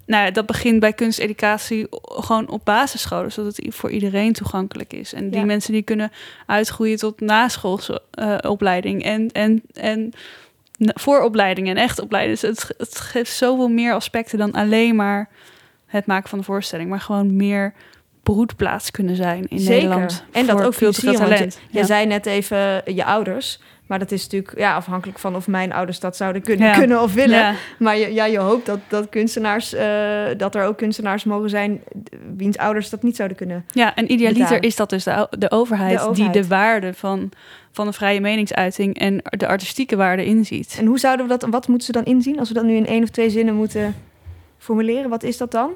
nou, 0.07 0.31
dat 0.31 0.45
begint 0.45 0.79
bij 0.79 0.93
kunsteducatie 0.93 1.87
gewoon 2.01 2.49
op 2.49 2.65
basisscholen... 2.65 3.31
zodat 3.31 3.55
het 3.55 3.75
voor 3.75 3.89
iedereen 3.91 4.33
toegankelijk 4.33 4.93
is. 4.93 5.13
En 5.13 5.29
die 5.29 5.39
Ja. 5.39 5.45
mensen 5.45 5.73
die 5.73 5.81
kunnen 5.81 6.11
uitgroeien 6.45 6.97
tot 6.97 7.19
naschoolse 7.19 8.01
eh, 8.11 8.37
opleiding... 8.41 9.03
en, 9.03 9.31
en, 9.31 9.63
en 9.73 10.13
vooropleiding 10.79 11.69
en 11.69 11.77
echt 11.77 11.99
opleiding. 11.99 12.39
Dus 12.39 12.49
het, 12.49 12.73
het 12.77 12.99
geeft 12.99 13.31
zoveel 13.31 13.67
meer 13.67 13.93
aspecten 13.93 14.37
dan 14.37 14.51
alleen 14.51 14.95
maar 14.95 15.29
het 15.85 16.05
maken 16.05 16.29
van 16.29 16.39
de 16.39 16.45
voorstelling... 16.45 16.89
maar 16.89 17.01
gewoon 17.01 17.35
meer 17.35 17.73
broedplaats 18.23 18.91
kunnen 18.91 19.15
zijn 19.15 19.47
in 19.47 19.59
Zeker. 19.59 19.75
Nederland. 19.75 20.23
En 20.31 20.45
dat 20.45 20.55
ook 20.63 20.75
want 20.79 21.01
talent. 21.17 21.59
Je 21.69 21.79
Ja. 21.79 21.85
zei 21.85 22.05
net 22.05 22.25
even 22.25 22.81
je 22.95 23.05
ouders. 23.05 23.59
Maar 23.87 23.99
dat 23.99 24.11
is 24.11 24.23
natuurlijk 24.23 24.57
ja, 24.57 24.75
afhankelijk 24.75 25.19
van 25.19 25.35
of 25.35 25.47
mijn 25.47 25.73
ouders 25.73 25.99
dat 25.99 26.15
zouden 26.17 26.41
kunnen, 26.41 26.67
Ja. 26.67 26.73
kunnen 26.77 27.01
of 27.01 27.13
willen. 27.13 27.37
Ja. 27.37 27.53
Maar 27.79 27.97
je, 27.97 28.13
ja, 28.13 28.25
je 28.25 28.37
hoopt 28.37 28.65
dat, 28.65 28.79
dat 28.87 29.09
kunstenaars, 29.09 29.73
eh, 29.73 30.25
dat 30.37 30.55
er 30.55 30.63
ook 30.65 30.77
kunstenaars 30.77 31.23
mogen 31.23 31.49
zijn 31.49 31.81
wiens 32.37 32.57
ouders 32.57 32.89
dat 32.89 33.03
niet 33.03 33.15
zouden 33.15 33.37
kunnen. 33.37 33.65
Ja, 33.71 33.95
en 33.95 34.11
idealiter 34.11 34.41
betalen. 34.43 34.61
is 34.63 34.75
dat 34.75 34.89
dus 34.89 35.03
de, 35.03 35.27
de, 35.37 35.51
overheid, 35.51 35.99
De 35.99 36.05
overheid. 36.07 36.33
die 36.33 36.41
de 36.41 36.47
waarde 36.47 36.93
van, 36.93 37.29
van 37.71 37.87
een 37.87 37.93
vrije 37.93 38.21
meningsuiting 38.21 38.99
en 38.99 39.21
de 39.23 39.47
artistieke 39.47 39.95
waarde 39.95 40.25
inziet. 40.25 40.75
En 40.79 40.85
hoe 40.85 40.99
zouden 40.99 41.27
we 41.27 41.37
dat, 41.37 41.49
wat 41.51 41.67
moeten 41.67 41.85
ze 41.85 41.91
dan 41.91 42.05
inzien? 42.05 42.39
Als 42.39 42.47
we 42.47 42.53
dat 42.53 42.63
nu 42.63 42.75
in 42.75 42.87
één 42.87 43.03
of 43.03 43.09
twee 43.09 43.29
zinnen 43.29 43.55
moeten 43.55 43.95
formuleren, 44.57 45.09
wat 45.09 45.23
is 45.23 45.37
dat 45.37 45.51
dan? 45.51 45.71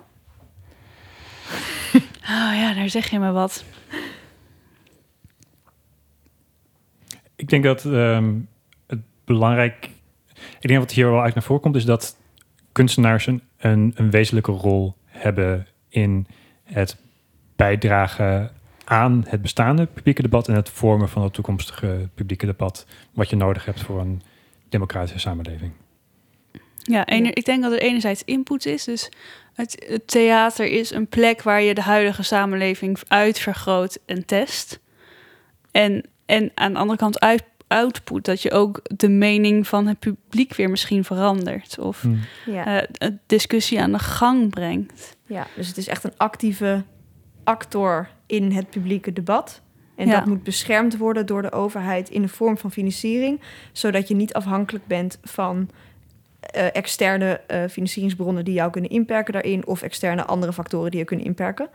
Oh 2.23 2.51
ja, 2.55 2.73
daar 2.73 2.89
zeg 2.89 3.09
je 3.09 3.19
me 3.19 3.31
wat. 3.31 3.63
Ik 7.41 7.49
denk 7.49 7.63
dat 7.63 7.85
ehm, 7.85 8.33
het 8.87 8.99
belangrijk... 9.25 9.89
Ik 10.59 10.67
denk 10.67 10.79
wat 10.79 10.91
hier 10.91 11.11
wel 11.11 11.21
uit 11.21 11.33
naar 11.33 11.43
voren 11.43 11.61
komt... 11.61 11.75
is 11.75 11.85
dat 11.85 12.17
kunstenaars 12.71 13.27
een, 13.27 13.41
een, 13.57 14.11
wezenlijke 14.11 14.51
rol 14.51 14.95
hebben... 15.05 15.67
in 15.89 16.27
het 16.63 16.97
bijdragen 17.55 18.51
aan 18.83 19.23
het 19.27 19.41
bestaande 19.41 19.85
publieke 19.85 20.21
debat... 20.21 20.47
en 20.47 20.55
het 20.55 20.69
vormen 20.69 21.09
van 21.09 21.23
het 21.23 21.33
toekomstige 21.33 22.09
publieke 22.13 22.45
debat... 22.45 22.85
wat 23.13 23.29
je 23.29 23.35
nodig 23.35 23.65
hebt 23.65 23.81
voor 23.81 23.99
een 23.99 24.21
democratische 24.69 25.19
samenleving. 25.19 25.71
Ja. 26.77 27.05
ik 27.05 27.45
denk 27.45 27.63
dat 27.63 27.71
er 27.71 27.81
enerzijds 27.81 28.23
input 28.25 28.65
is. 28.65 28.83
Dus 28.83 29.09
het, 29.53 29.85
het 29.87 30.07
theater 30.07 30.65
is 30.65 30.91
een 30.91 31.07
plek 31.07 31.41
waar 31.41 31.61
je 31.61 31.73
de 31.73 31.81
huidige 31.81 32.23
samenleving 32.23 32.99
uitvergroot 33.07 33.99
en 34.05 34.25
test. 34.25 34.79
En, 35.71 36.05
en 36.31 36.51
aan 36.55 36.73
de 36.73 36.79
andere 36.79 36.97
kant 36.99 37.19
uit, 37.19 37.43
output, 37.67 38.25
dat 38.25 38.41
je 38.41 38.51
ook 38.51 38.81
de 38.95 39.09
mening 39.09 39.67
van 39.67 39.87
het 39.87 39.99
publiek 39.99 40.55
weer 40.55 40.69
misschien 40.69 41.03
verandert. 41.03 41.79
Of 41.79 42.01
Hm. 42.01 42.15
Ja. 42.51 42.65
eh, 42.81 42.87
een 43.07 43.19
discussie 43.25 43.81
aan 43.81 43.91
de 43.91 43.99
gang 43.99 44.49
brengt. 44.49 45.17
ja, 45.25 45.47
dus 45.55 45.67
het 45.67 45.77
is 45.77 45.87
echt 45.87 46.03
een 46.03 46.13
actieve 46.17 46.83
actor 47.43 48.09
in 48.25 48.51
het 48.51 48.69
publieke 48.69 49.13
debat. 49.13 49.61
En 49.95 50.07
Ja. 50.07 50.13
dat 50.17 50.25
moet 50.25 50.43
beschermd 50.43 50.97
worden 50.97 51.25
door 51.25 51.41
de 51.41 51.51
overheid 51.51 52.09
in 52.09 52.21
de 52.21 52.27
vorm 52.27 52.57
van 52.57 52.71
financiering, 52.71 53.41
zodat 53.71 54.07
je 54.07 54.15
niet 54.15 54.33
afhankelijk 54.33 54.87
bent 54.87 55.19
van 55.23 55.69
eh, 56.41 56.65
externe 56.75 57.41
eh, 57.47 57.63
financieringsbronnen 57.69 58.45
die 58.45 58.53
jou 58.53 58.71
kunnen 58.71 58.89
inperken 58.89 59.33
daarin, 59.33 59.65
of 59.67 59.81
externe 59.81 60.25
andere 60.25 60.53
factoren 60.53 60.91
die 60.91 60.99
je 60.99 61.05
kunnen 61.05 61.25
inperken. 61.25 61.69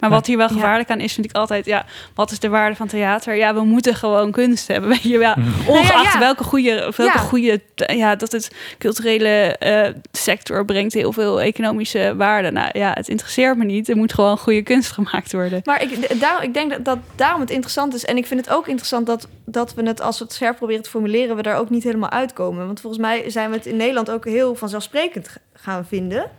Maar 0.00 0.10
wat 0.10 0.26
hier 0.26 0.36
wel 0.36 0.48
Ja. 0.48 0.52
gevaarlijk 0.54 0.90
aan 0.90 1.00
is, 1.00 1.12
vind 1.12 1.26
ik 1.26 1.36
altijd, 1.36 1.64
ja, 1.66 1.84
wat 2.14 2.30
is 2.30 2.38
de 2.38 2.48
waarde 2.48 2.76
van 2.76 2.86
theater? 2.86 3.34
Ja, 3.36 3.54
we 3.54 3.64
moeten 3.64 3.94
gewoon 3.94 4.30
kunst 4.30 4.68
hebben, 4.68 4.90
weet 4.98 5.02
je 5.02 5.18
wel. 5.18 5.34
Ongeacht 5.66 5.92
Nou 5.94 6.04
ja. 6.12 6.18
welke 6.18 6.44
goede, 6.44 6.84
of 6.88 6.96
welke 6.96 7.18
Ja. 7.18 7.24
goede, 7.24 7.60
ja, 7.74 8.16
dat 8.16 8.32
het 8.32 8.50
culturele 8.78 9.56
eh, 9.58 9.92
sector 10.12 10.64
brengt 10.64 10.92
heel 10.94 11.12
veel 11.12 11.40
economische 11.40 12.14
waarde. 12.16 12.50
Nou 12.50 12.68
ja, 12.78 12.90
het 12.94 13.08
interesseert 13.08 13.56
me 13.56 13.64
niet. 13.64 13.88
Er 13.88 13.96
moet 13.96 14.14
gewoon 14.14 14.38
goede 14.38 14.62
kunst 14.62 14.92
gemaakt 14.92 15.32
worden. 15.32 15.60
Maar 15.64 15.82
ik, 15.82 16.20
daar, 16.20 16.42
ik 16.42 16.54
denk 16.54 16.70
dat, 16.70 16.84
dat 16.84 16.98
daarom 17.14 17.40
het 17.40 17.50
interessant 17.50 17.94
is. 17.94 18.04
En 18.04 18.16
ik 18.16 18.26
vind 18.26 18.40
het 18.46 18.54
ook 18.54 18.66
interessant 18.66 19.06
dat, 19.06 19.28
dat 19.44 19.74
we 19.74 19.82
het, 19.82 20.00
als 20.00 20.18
we 20.18 20.24
het 20.24 20.32
scherp 20.32 20.56
proberen 20.56 20.82
te 20.82 20.90
formuleren, 20.90 21.36
we 21.36 21.42
daar 21.42 21.56
ook 21.58 21.70
niet 21.70 21.84
helemaal 21.84 22.10
uitkomen. 22.10 22.66
Want 22.66 22.80
volgens 22.80 23.02
mij 23.02 23.30
zijn 23.30 23.50
we 23.50 23.56
het 23.56 23.66
in 23.66 23.76
Nederland 23.76 24.10
ook 24.10 24.24
heel 24.24 24.54
vanzelfsprekend 24.54 25.36
gaan 25.54 25.86
vinden. 25.86 26.30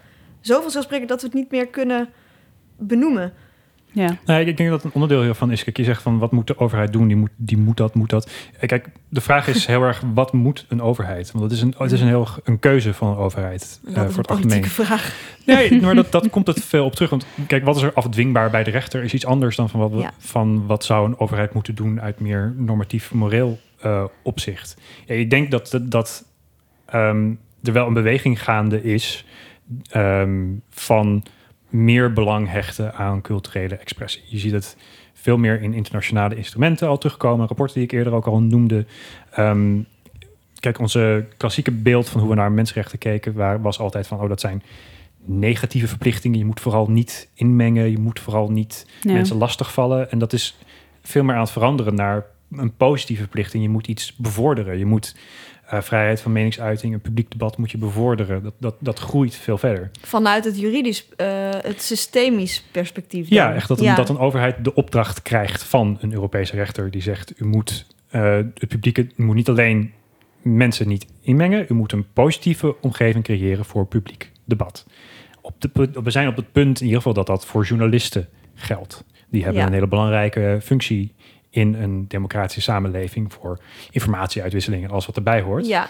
Zo 0.42 0.62
vanzelfsprekend 0.62 1.10
dat 1.10 1.22
we 1.22 1.26
het 1.28 1.36
niet 1.36 1.52
meer 1.52 1.68
kunnen 1.68 2.10
benoemen. 2.78 3.34
Ja, 3.96 4.18
Nee, 4.26 4.46
ik 4.46 4.58
denk 4.58 4.70
dat 4.70 4.84
een 4.84 4.92
onderdeel 4.94 5.22
hiervan 5.24 5.52
is, 5.52 5.64
kijk, 5.64 5.78
je 5.78 5.84
zegt 5.84 6.02
van 6.02 6.18
wat 6.20 6.32
moet 6.32 6.48
de 6.48 6.58
overheid 6.60 6.94
doen? 6.94 7.08
Die 7.08 7.16
moet, 7.16 7.30
die 7.36 7.58
moet 7.58 7.78
dat, 7.78 7.96
moet 7.96 8.10
dat. 8.10 8.30
Eh, 8.60 8.68
Kijk, 8.68 8.88
de 9.10 9.22
vraag 9.22 9.48
is 9.48 9.66
heel 9.74 9.82
erg, 9.84 10.04
wat 10.14 10.34
moet 10.34 10.66
een 10.70 10.82
overheid? 10.82 11.32
Want 11.32 11.44
het 11.44 11.54
is 11.54 11.62
een, 11.62 11.74
het 11.78 11.92
is 11.92 12.02
een 12.02 12.08
heel 12.08 12.28
een 12.44 12.60
keuze 12.60 12.94
van 12.94 13.08
een 13.08 13.16
overheid 13.18 13.80
Dat 13.84 13.96
eh, 13.96 14.04
is 14.04 14.14
voor 14.14 14.24
een 14.28 14.36
het 14.36 14.46
algemeen. 14.46 14.66
vraag. 14.66 15.16
Nee, 15.46 15.72
maar 15.82 15.96
dat, 15.96 16.12
dat 16.12 16.30
komt 16.30 16.48
het 16.48 16.64
veel 16.66 16.86
op 16.86 16.94
terug. 16.96 17.10
Want 17.10 17.26
kijk, 17.48 17.66
wat 17.66 17.76
is 17.76 17.82
er 17.82 17.94
afdwingbaar 17.94 18.50
bij 18.50 18.64
de 18.64 18.72
rechter 18.72 19.04
is 19.04 19.14
iets 19.14 19.26
anders 19.26 19.56
dan 19.56 19.70
van 19.70 19.80
wat, 19.80 19.92
we- 19.92 19.98
Ja. 19.98 20.12
van 20.18 20.66
wat 20.66 20.84
zou 20.84 21.08
een 21.08 21.20
overheid 21.20 21.54
moeten 21.54 21.76
doen 21.76 22.02
uit 22.02 22.20
meer 22.20 22.54
normatief 22.58 23.14
moreel 23.14 23.60
eh, 23.82 24.04
opzicht. 24.24 24.78
Ja, 25.06 25.16
ik 25.16 25.30
denk 25.30 25.52
dat, 25.52 25.68
dat, 25.72 25.92
dat 25.92 26.26
ehm, 26.86 27.32
er 27.64 27.74
wel 27.74 27.88
een 27.88 27.94
beweging 27.94 28.44
gaande 28.44 28.84
is 28.84 29.26
ehm, 29.90 30.42
van 30.70 31.24
meer 31.74 32.14
belang 32.14 32.50
hechten 32.50 32.94
aan 32.96 33.22
culturele 33.22 33.76
expressie. 33.76 34.22
Je 34.26 34.38
ziet 34.38 34.52
het 34.52 34.78
veel 35.14 35.38
meer 35.38 35.62
in 35.62 35.74
internationale 35.74 36.36
instrumenten 36.36 36.88
al 36.88 36.98
terugkomen. 36.98 37.48
Rapporten 37.48 37.76
die 37.76 37.84
ik 37.84 37.92
eerder 37.92 38.14
ook 38.14 38.26
al 38.28 38.40
noemde. 38.42 38.86
Ehm, 39.32 39.80
kijk, 40.60 40.80
onze 40.80 41.26
klassieke 41.38 41.72
beeld 41.72 42.10
van 42.10 42.20
hoe 42.22 42.30
we 42.30 42.36
naar 42.36 42.52
mensenrechten 42.52 42.98
keken... 43.00 43.34
Waar, 43.34 43.62
was 43.62 43.80
altijd 43.80 44.08
van, 44.08 44.20
oh, 44.20 44.30
dat 44.30 44.40
zijn 44.40 44.64
negatieve 45.26 45.88
verplichtingen. 45.88 46.38
Je 46.38 46.46
moet 46.46 46.60
vooral 46.60 46.90
niet 46.90 47.30
inmengen. 47.34 47.92
Je 47.92 48.00
moet 48.00 48.20
vooral 48.20 48.52
niet 48.52 48.88
Ja. 49.02 49.14
mensen 49.14 49.38
lastigvallen. 49.38 50.12
En 50.12 50.20
dat 50.20 50.34
is 50.34 50.58
veel 51.02 51.24
meer 51.24 51.36
aan 51.36 51.42
het 51.42 51.52
veranderen 51.52 51.96
naar 51.96 52.26
een 52.52 52.76
positieve 52.76 53.22
verplichting. 53.22 53.64
Je 53.64 53.70
moet 53.70 53.88
iets 53.88 54.16
bevorderen. 54.16 54.78
Je 54.78 54.86
moet 54.86 55.16
eh, 55.74 55.82
vrijheid 55.82 56.22
van 56.22 56.32
meningsuiting, 56.32 56.94
een 56.94 57.02
publiek 57.02 57.32
debat 57.32 57.58
moet 57.58 57.72
je 57.72 57.78
bevorderen. 57.78 58.44
Dat, 58.44 58.54
dat, 58.58 58.76
dat 58.80 59.00
groeit 59.00 59.36
veel 59.36 59.58
verder. 59.58 59.92
Vanuit 60.02 60.46
het 60.46 60.60
juridisch, 60.60 61.08
eh, 61.16 61.28
het 61.50 61.82
systemisch 61.82 62.64
perspectief. 62.72 63.30
Ja, 63.30 63.54
echt 63.54 63.68
dat 63.68 63.80
een, 63.80 63.96
dat 63.96 64.10
een 64.10 64.18
overheid 64.18 64.64
de 64.64 64.74
opdracht 64.74 65.22
krijgt 65.22 65.64
van 65.64 65.98
een 66.02 66.14
Europese 66.14 66.56
rechter 66.56 66.92
die 66.92 67.02
zegt: 67.02 67.42
u 67.42 67.46
moet 67.46 67.88
eh, 68.10 68.36
het 68.36 68.68
publiek, 68.68 68.98
u 68.98 69.12
moet 69.16 69.36
niet 69.36 69.50
alleen 69.50 69.92
mensen 70.42 70.88
niet 70.88 71.06
inmengen, 71.22 71.66
u 71.70 71.74
moet 71.74 71.92
een 71.92 72.06
positieve 72.14 72.76
omgeving 72.82 73.24
creëren 73.24 73.66
voor 73.66 73.86
publiek 73.86 74.32
debat. 74.46 74.86
Op 75.42 75.54
de, 75.62 75.90
we 76.04 76.12
zijn 76.12 76.28
op 76.28 76.36
het 76.36 76.52
punt 76.52 76.80
in 76.80 76.86
ieder 76.86 76.98
geval 76.98 77.14
dat 77.14 77.28
dat 77.28 77.46
voor 77.46 77.64
journalisten 77.66 78.28
geldt. 78.56 79.04
Die 79.30 79.44
hebben 79.44 79.62
Ja. 79.62 79.68
een 79.68 79.74
hele 79.74 79.88
belangrijke 79.88 80.60
functie 80.62 81.14
in 81.54 81.74
een 81.74 82.08
democratische 82.08 82.62
samenleving 82.62 83.34
voor 83.34 83.60
informatieuitwisseling 83.92 84.84
en 84.84 84.90
alles 84.90 85.06
wat 85.06 85.16
erbij 85.16 85.42
hoort. 85.42 85.68
Ja, 85.68 85.90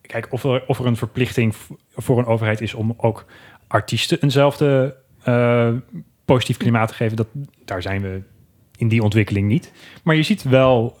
Kijk, 0.00 0.26
of 0.30 0.44
er, 0.44 0.64
of 0.66 0.78
er 0.78 0.86
een 0.86 0.96
verplichting 0.96 1.54
voor 1.94 2.18
een 2.18 2.26
overheid 2.26 2.60
is 2.60 2.74
om 2.74 2.94
ook 2.96 3.24
artiesten 3.66 4.22
eenzelfde 4.22 4.96
eh, 5.22 5.72
positief 6.24 6.56
klimaat 6.56 6.88
te 6.88 6.94
geven, 6.94 7.16
dat, 7.16 7.26
daar 7.64 7.82
zijn 7.82 8.02
we 8.02 8.22
in 8.76 8.88
die 8.88 9.02
ontwikkeling 9.02 9.48
niet. 9.48 9.72
Maar 10.02 10.14
je 10.14 10.22
ziet 10.22 10.42
wel 10.42 10.96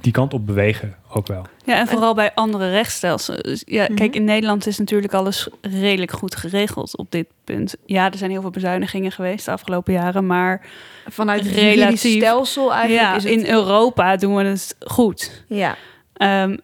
die 0.00 0.12
kant 0.12 0.34
op 0.34 0.46
bewegen 0.46 0.96
ook 1.12 1.26
wel. 1.26 1.46
Ja, 1.64 1.78
en 1.78 1.86
vooral 1.86 2.14
bij 2.14 2.34
andere 2.34 2.70
rechtsstelsels. 2.70 3.40
Dus 3.42 3.62
Ja, 3.66 3.82
Mhm. 3.82 3.94
kijk, 3.94 4.14
in 4.14 4.24
Nederland 4.24 4.66
is 4.66 4.78
natuurlijk 4.78 5.12
alles 5.14 5.48
redelijk 5.60 6.12
goed 6.12 6.34
geregeld 6.36 6.96
op 6.96 7.10
dit 7.10 7.26
punt. 7.44 7.74
Ja, 7.86 8.10
er 8.10 8.18
zijn 8.18 8.30
heel 8.30 8.40
veel 8.40 8.50
bezuinigingen 8.50 9.12
geweest 9.12 9.44
de 9.44 9.50
afgelopen 9.50 9.92
jaren, 9.92 10.26
maar 10.26 10.66
vanuit 11.08 11.44
het 11.44 11.54
Relatief. 11.54 12.16
stelsel 12.16 12.72
eigenlijk 12.74 13.08
ja, 13.08 13.16
is 13.16 13.22
het... 13.22 13.32
in 13.32 13.46
Europa 13.46 14.16
doen 14.16 14.36
we 14.36 14.42
het 14.44 14.76
goed. 14.86 15.44
ja, 15.48 15.76
Ehm, 16.12 16.56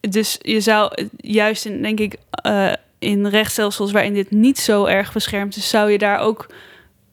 dus 0.00 0.38
je 0.42 0.60
zou 0.60 0.92
juist 1.16 1.64
in, 1.66 1.82
denk 1.82 2.00
ik, 2.00 2.16
eh, 2.30 2.72
in 2.98 3.26
rechtsstelsels 3.26 3.92
waarin 3.92 4.14
dit 4.14 4.30
niet 4.30 4.58
zo 4.58 4.84
erg 4.84 5.12
beschermd 5.12 5.56
is, 5.56 5.68
zou 5.68 5.90
je 5.90 5.98
daar 5.98 6.18
ook 6.18 6.46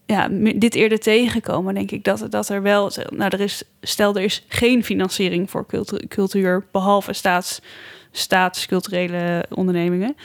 ja, 0.08 0.28
dit 0.55 0.76
eerder 0.76 0.99
tegenkomen, 0.99 1.74
denk 1.74 1.91
ik. 1.91 2.03
Dat, 2.03 2.26
dat 2.30 2.49
er 2.49 2.62
wel, 2.62 2.91
nou, 3.10 3.32
er 3.34 3.39
is, 3.39 3.64
stel 3.82 4.16
er 4.16 4.24
is 4.24 4.45
geen 4.47 4.84
financiering 4.84 5.49
voor 5.49 5.66
cultu- 5.66 6.08
cultuur, 6.08 6.66
behalve 6.72 7.14
staats, 7.14 7.62
staatsculturele 8.12 9.45
ondernemingen. 9.49 10.16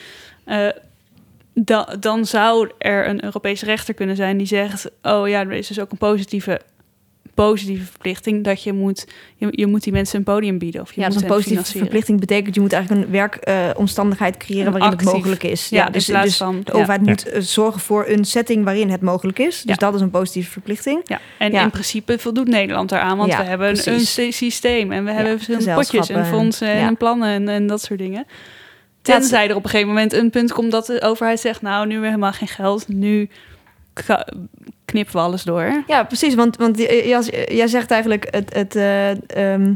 Da- 1.54 1.96
dan 2.00 2.26
zou 2.26 2.70
er 2.78 3.08
een 3.08 3.24
Europese 3.24 3.64
rechter 3.64 3.94
kunnen 3.94 4.16
zijn 4.16 4.36
die 4.36 4.46
zegt: 4.46 4.90
Oh 5.02 5.28
ja, 5.28 5.40
er 5.40 5.52
is 5.52 5.66
dus 5.66 5.80
ook 5.80 5.90
een 5.90 5.98
positieve, 5.98 6.60
positieve 7.34 7.84
verplichting 7.84 8.44
dat 8.44 8.62
je 8.62 8.72
moet, 8.72 9.06
je, 9.36 9.48
je 9.50 9.66
moet 9.66 9.82
die 9.82 9.92
mensen 9.92 10.18
een 10.18 10.24
podium 10.24 10.58
bieden. 10.58 10.80
Of 10.80 10.92
je 10.92 11.00
ja 11.00 11.06
moet 11.06 11.14
dus 11.14 11.22
een 11.22 11.28
positieve 11.28 11.78
verplichting 11.78 12.20
betekent... 12.20 12.54
je 12.54 12.60
moet 12.60 12.72
eigenlijk 12.72 13.04
een 13.06 13.10
werkomstandigheid 13.10 14.36
creëren 14.36 14.66
Een 14.66 14.72
waarin 14.72 14.90
actief- 14.90 15.06
het 15.06 15.16
mogelijk 15.16 15.42
is. 15.42 15.68
Ja, 15.68 15.90
dus, 15.90 16.08
in 16.08 16.12
plaats 16.14 16.28
dus 16.28 16.36
van- 16.36 16.60
de 16.64 16.72
overheid 16.72 17.00
Ja. 17.04 17.08
moet 17.10 17.28
eh, 17.28 17.40
zorgen 17.40 17.80
voor 17.80 18.04
een 18.08 18.24
setting 18.24 18.64
waarin 18.64 18.90
het 18.90 19.00
mogelijk 19.00 19.38
is. 19.38 19.62
Dus 19.62 19.64
Ja. 19.64 19.74
dat 19.74 19.94
is 19.94 20.00
een 20.00 20.10
positieve 20.10 20.50
verplichting. 20.50 21.00
Ja, 21.04 21.20
en 21.38 21.52
Ja. 21.52 21.62
in 21.62 21.70
principe 21.70 22.18
voldoet 22.18 22.48
Nederland 22.48 22.88
daaraan, 22.88 23.16
want 23.16 23.30
Ja, 23.32 23.38
we 23.38 23.44
hebben 23.44 23.68
een, 23.92 24.32
systeem 24.32 24.92
en 24.92 25.04
we 25.04 25.10
hebben 25.10 25.32
verschillende 25.32 25.74
potjes 25.74 26.08
en 26.08 26.26
fondsen 26.26 26.68
ja. 26.68 26.86
en 26.86 26.96
plannen 26.96 27.28
en, 27.28 27.48
en 27.48 27.66
dat 27.66 27.82
soort 27.82 27.98
dingen. 27.98 28.26
Tenzij 29.02 29.48
er 29.48 29.56
op 29.56 29.64
een 29.64 29.70
gegeven 29.70 29.92
moment 29.92 30.12
een 30.12 30.30
punt 30.30 30.52
komt 30.52 30.70
dat 30.70 30.86
de 30.86 31.02
overheid 31.02 31.40
zegt, 31.40 31.62
nou, 31.62 31.74
nu 31.86 31.92
hebben 31.92 32.00
we 32.00 32.06
helemaal 32.06 32.32
geen 32.32 32.48
geld, 32.48 32.88
nu 32.88 33.28
knippen 34.84 35.14
we 35.14 35.20
alles 35.20 35.42
door. 35.42 35.82
Ja, 35.86 36.04
precies. 36.04 36.34
Want, 36.34 36.56
want 36.56 36.78
jij 37.48 37.66
zegt 37.66 37.90
eigenlijk, 37.90 38.26
het, 38.30 38.54
het, 38.54 38.76
eh, 38.76 39.10
ehm, 39.54 39.74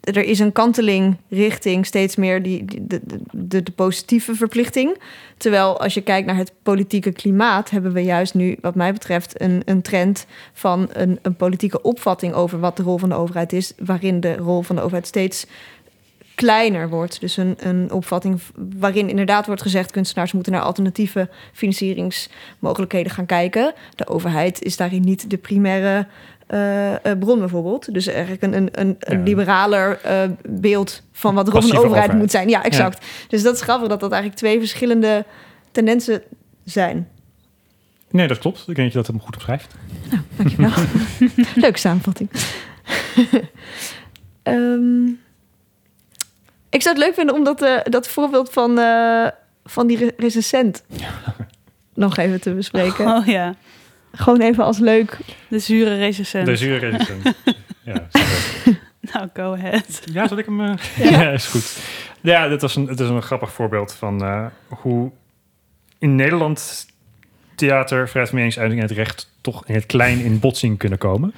er 0.00 0.16
is 0.24 0.38
een 0.38 0.52
kanteling 0.52 1.16
richting 1.28 1.86
steeds 1.86 2.16
meer 2.16 2.42
die- 2.42 2.64
de, 2.86 3.00
de, 3.32 3.62
de 3.62 3.70
positieve 3.70 4.34
verplichting. 4.34 4.98
Terwijl 5.36 5.80
als 5.80 5.94
je 5.94 6.00
kijkt 6.00 6.26
naar 6.26 6.36
het 6.36 6.52
politieke 6.62 7.12
klimaat, 7.12 7.70
hebben 7.70 7.92
we 7.92 8.00
juist 8.02 8.34
nu, 8.34 8.56
wat 8.60 8.74
mij 8.74 8.92
betreft, 8.92 9.40
een, 9.40 9.62
een 9.64 9.82
trend 9.82 10.26
van 10.52 10.88
een, 10.92 11.18
een 11.22 11.36
politieke 11.36 11.82
opvatting 11.82 12.32
over 12.34 12.60
wat 12.60 12.76
de 12.76 12.82
rol 12.82 12.98
van 12.98 13.08
de 13.08 13.14
overheid 13.14 13.52
is, 13.52 13.72
waarin 13.78 14.20
de 14.20 14.36
rol 14.36 14.62
van 14.62 14.76
de 14.76 14.82
overheid 14.82 15.06
steeds 15.06 15.46
kleiner 16.36 16.88
wordt. 16.88 17.20
Dus 17.20 17.36
een, 17.36 17.56
een 17.58 17.92
opvatting 17.92 18.40
waarin 18.78 19.08
inderdaad 19.08 19.46
wordt 19.46 19.62
gezegd... 19.62 19.90
kunstenaars 19.90 20.32
moeten 20.32 20.52
naar 20.52 20.60
alternatieve 20.60 21.28
financieringsmogelijkheden 21.52 23.12
gaan 23.12 23.26
kijken. 23.26 23.74
De 23.94 24.06
overheid 24.06 24.62
is 24.62 24.76
daarin 24.76 25.02
niet 25.02 25.30
de 25.30 25.36
primaire 25.36 26.06
eh, 26.46 26.94
eh, 26.94 27.18
bron 27.18 27.38
bijvoorbeeld. 27.38 27.94
Dus 27.94 28.06
eigenlijk 28.06 28.42
een, 28.42 28.56
een, 28.56 28.68
een, 28.72 28.96
een 28.98 29.18
Ja. 29.18 29.24
liberaler 29.24 30.00
eh, 30.02 30.22
beeld 30.48 31.02
van 31.12 31.34
wat 31.34 31.46
de 31.46 31.52
Passieve 31.52 31.76
overheid, 31.76 31.98
overheid. 31.98 32.22
moet 32.22 32.30
zijn. 32.30 32.48
Ja, 32.48 32.62
exact. 32.62 33.06
Dus 33.28 33.42
dat 33.42 33.54
is 33.54 33.60
grappig 33.60 33.88
dat 33.88 34.00
dat 34.00 34.10
eigenlijk 34.12 34.40
twee 34.40 34.58
verschillende 34.58 35.24
tendensen 35.72 36.22
zijn. 36.64 37.08
Nee, 38.10 38.28
dat 38.28 38.38
klopt. 38.38 38.58
Ik 38.58 38.64
denk 38.64 38.76
dat 38.76 38.86
je 38.92 38.98
dat 38.98 39.06
hem 39.06 39.20
goed 39.20 39.34
omschrijft. 39.34 39.74
Dankjewel. 40.36 40.70
Leuke 41.54 41.78
samenvatting. 41.78 42.30
Ehm, 44.42 45.06
ik 46.76 46.82
zou 46.82 46.94
het 46.94 47.04
leuk 47.04 47.14
vinden 47.14 47.34
om 47.34 47.44
dat, 47.44 47.62
eh, 47.62 47.76
dat 47.84 48.08
voorbeeld 48.08 48.52
van, 48.52 48.78
eh, 48.78 49.26
van 49.64 49.86
die 49.86 49.96
re- 49.98 50.12
recensent 50.16 50.84
nog 51.94 52.16
even 52.16 52.40
te 52.40 52.54
bespreken. 52.54 53.06
Oh 53.06 53.26
ja, 53.26 53.54
Gewoon 54.12 54.40
even 54.40 54.64
als 54.64 54.78
leuk. 54.78 55.18
de 55.48 55.58
zure 55.58 55.96
recensent. 55.96 56.46
De 56.46 56.56
zure 56.56 56.88
resistent. 56.88 57.36
ja. 57.84 58.06
Nou, 59.12 59.28
go 59.34 59.52
ahead. 59.52 60.02
ja, 60.12 60.28
zal 60.28 60.38
ik 60.38 60.44
hem... 60.44 60.60
eh, 60.60 60.74
ja. 60.96 61.30
is 61.32 61.46
goed. 61.46 61.76
Ja, 62.20 62.48
dit 62.48 62.60
was 62.60 62.76
een, 62.76 62.86
het 62.86 63.00
is 63.00 63.08
een 63.08 63.22
grappig 63.22 63.52
voorbeeld 63.52 63.92
van 63.94 64.24
eh, 64.24 64.46
hoe 64.68 65.10
in 65.98 66.14
Nederland 66.14 66.86
theater, 67.54 67.98
vrijheid 67.98 68.28
van 68.28 68.34
meningsuiting 68.34 68.80
en 68.82 68.86
het 68.88 68.96
recht 68.96 69.30
toch 69.40 69.66
in 69.66 69.74
het 69.74 69.86
klein 69.86 70.18
in 70.20 70.38
botsing 70.40 70.78
kunnen 70.78 70.98
komen. 70.98 71.34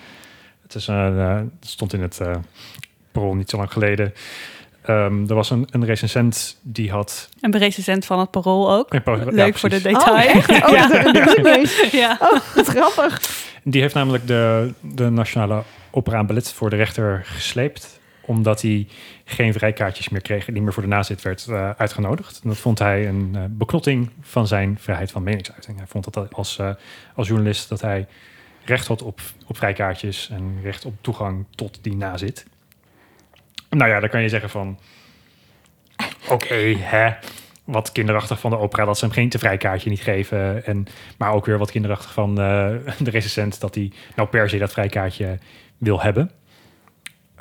Het, 0.62 0.74
is, 0.74 0.86
het 0.86 1.46
stond 1.60 1.92
in 1.92 2.02
het 2.02 2.20
eh 2.20 2.36
parool 3.12 3.34
niet 3.34 3.50
zo 3.50 3.56
lang 3.56 3.72
geleden. 3.72 4.12
Ehm, 4.88 5.28
er 5.28 5.34
was 5.34 5.50
een, 5.50 5.68
een 5.70 5.84
recensent 5.84 6.58
die 6.62 6.90
had... 6.90 7.28
Een 7.40 7.58
recensent 7.58 8.04
van 8.04 8.18
het 8.18 8.30
parool 8.30 8.72
ook. 8.72 8.92
Ja, 8.92 9.00
ja, 9.04 9.24
Leuk 9.24 9.58
voor 9.58 9.68
de 9.68 9.80
detail. 9.80 10.14
Oh, 10.14 10.34
echt? 10.34 10.50
Oh, 10.50 10.88
dat, 11.14 11.44
dat 11.44 11.90
ja. 11.92 12.18
Oh, 12.20 12.38
wat 12.54 12.66
grappig. 12.66 13.20
Die 13.62 13.80
heeft 13.80 13.94
namelijk 13.94 14.26
de, 14.26 14.72
de 14.80 15.10
Nationale 15.10 15.62
Opera 15.90 16.18
en 16.18 16.26
Ballet 16.26 16.52
voor 16.52 16.70
de 16.70 16.76
rechter 16.76 17.22
gesleept. 17.24 18.00
Omdat 18.20 18.62
hij 18.62 18.86
geen 19.24 19.52
vrijkaartjes 19.52 20.08
meer 20.08 20.20
kreeg 20.20 20.46
en 20.46 20.52
niet 20.52 20.62
meer 20.62 20.72
voor 20.72 20.82
de 20.82 20.88
nazit 20.88 21.22
werd 21.22 21.46
eh, 21.48 21.70
uitgenodigd. 21.70 22.40
En 22.42 22.48
dat 22.48 22.58
vond 22.58 22.78
hij 22.78 23.08
een 23.08 23.30
eh, 23.34 23.42
beknotting 23.48 24.10
van 24.20 24.46
zijn 24.46 24.78
vrijheid 24.80 25.10
van 25.10 25.22
meningsuiting. 25.22 25.76
Hij 25.76 25.86
vond 25.86 26.14
dat 26.14 26.34
als, 26.34 26.58
eh, 26.58 26.70
als 27.14 27.28
journalist 27.28 27.68
dat 27.68 27.80
hij 27.80 28.06
recht 28.64 28.86
had 28.86 29.02
op, 29.02 29.20
op 29.46 29.56
vrijkaartjes 29.56 30.30
en 30.30 30.58
recht 30.62 30.84
op 30.84 30.94
toegang 31.00 31.44
tot 31.54 31.78
die 31.82 31.96
nazit. 31.96 32.46
Nou 33.70 33.90
ja, 33.90 34.00
dan 34.00 34.08
kan 34.08 34.22
je 34.22 34.28
zeggen 34.28 34.50
van... 34.50 34.78
Oké, 36.28 36.54
hè, 36.78 37.10
wat 37.64 37.92
kinderachtig 37.92 38.40
van 38.40 38.50
de 38.50 38.58
opera 38.58 38.84
dat 38.84 38.98
ze 38.98 39.04
hem 39.04 39.14
geen 39.14 39.28
te 39.28 39.38
vrijkaartje 39.38 39.90
niet 39.90 40.00
geven. 40.00 40.66
En, 40.66 40.86
maar 41.18 41.32
ook 41.32 41.46
weer 41.46 41.58
wat 41.58 41.70
kinderachtig 41.70 42.12
van 42.12 42.30
eh, 42.30 42.70
de 42.98 43.10
recensent 43.10 43.60
dat 43.60 43.74
hij 43.74 43.92
nou 44.16 44.28
per 44.28 44.48
se 44.48 44.58
dat 44.58 44.72
vrijkaartje 44.72 45.38
wil 45.78 46.00
hebben. 46.00 46.30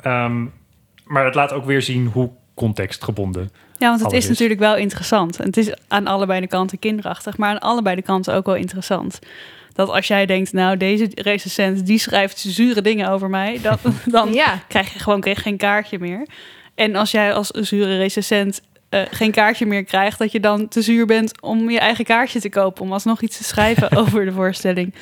Ehm, 0.02 0.44
maar 1.04 1.24
het 1.24 1.34
laat 1.34 1.52
ook 1.52 1.64
weer 1.64 1.82
zien 1.82 2.06
hoe 2.06 2.30
contextgebonden. 2.54 3.50
Ja, 3.78 3.88
want 3.88 4.00
het 4.00 4.12
is 4.12 4.22
is. 4.22 4.28
natuurlijk 4.28 4.60
wel 4.60 4.76
interessant. 4.76 5.38
En 5.38 5.46
het 5.46 5.56
is 5.56 5.74
aan 5.88 6.06
allebei 6.06 6.40
de 6.40 6.46
kanten 6.46 6.78
kinderachtig, 6.78 7.36
maar 7.36 7.50
aan 7.50 7.58
allebei 7.58 7.96
de 7.96 8.02
kanten 8.02 8.34
ook 8.34 8.46
wel 8.46 8.54
interessant. 8.54 9.18
Dat 9.78 9.88
als 9.88 10.06
jij 10.06 10.26
denkt, 10.26 10.52
nou, 10.52 10.76
deze 10.76 11.10
recensent 11.14 11.86
die 11.86 11.98
schrijft 11.98 12.38
zure 12.38 12.82
dingen 12.82 13.08
over 13.10 13.30
mij, 13.30 13.58
dat, 13.62 13.80
dan 14.04 14.32
Ja, 14.32 14.62
krijg 14.68 14.92
je 14.92 14.98
gewoon 14.98 15.24
geen 15.24 15.56
kaartje 15.56 15.98
meer. 15.98 16.26
En 16.74 16.96
als 16.96 17.10
jij 17.10 17.34
als 17.34 17.48
zure 17.48 17.96
recensent 17.96 18.60
eh, 18.88 19.02
geen 19.10 19.30
kaartje 19.30 19.66
meer 19.66 19.84
krijgt, 19.84 20.18
dat 20.18 20.32
je 20.32 20.40
dan 20.40 20.68
te 20.68 20.82
zuur 20.82 21.06
bent 21.06 21.40
om 21.40 21.70
je 21.70 21.78
eigen 21.78 22.04
kaartje 22.04 22.40
te 22.40 22.48
kopen, 22.48 22.82
om 22.82 22.92
alsnog 22.92 23.20
iets 23.20 23.36
te 23.36 23.44
schrijven 23.44 23.96
over 24.00 24.24
de 24.24 24.32
voorstelling. 24.32 24.94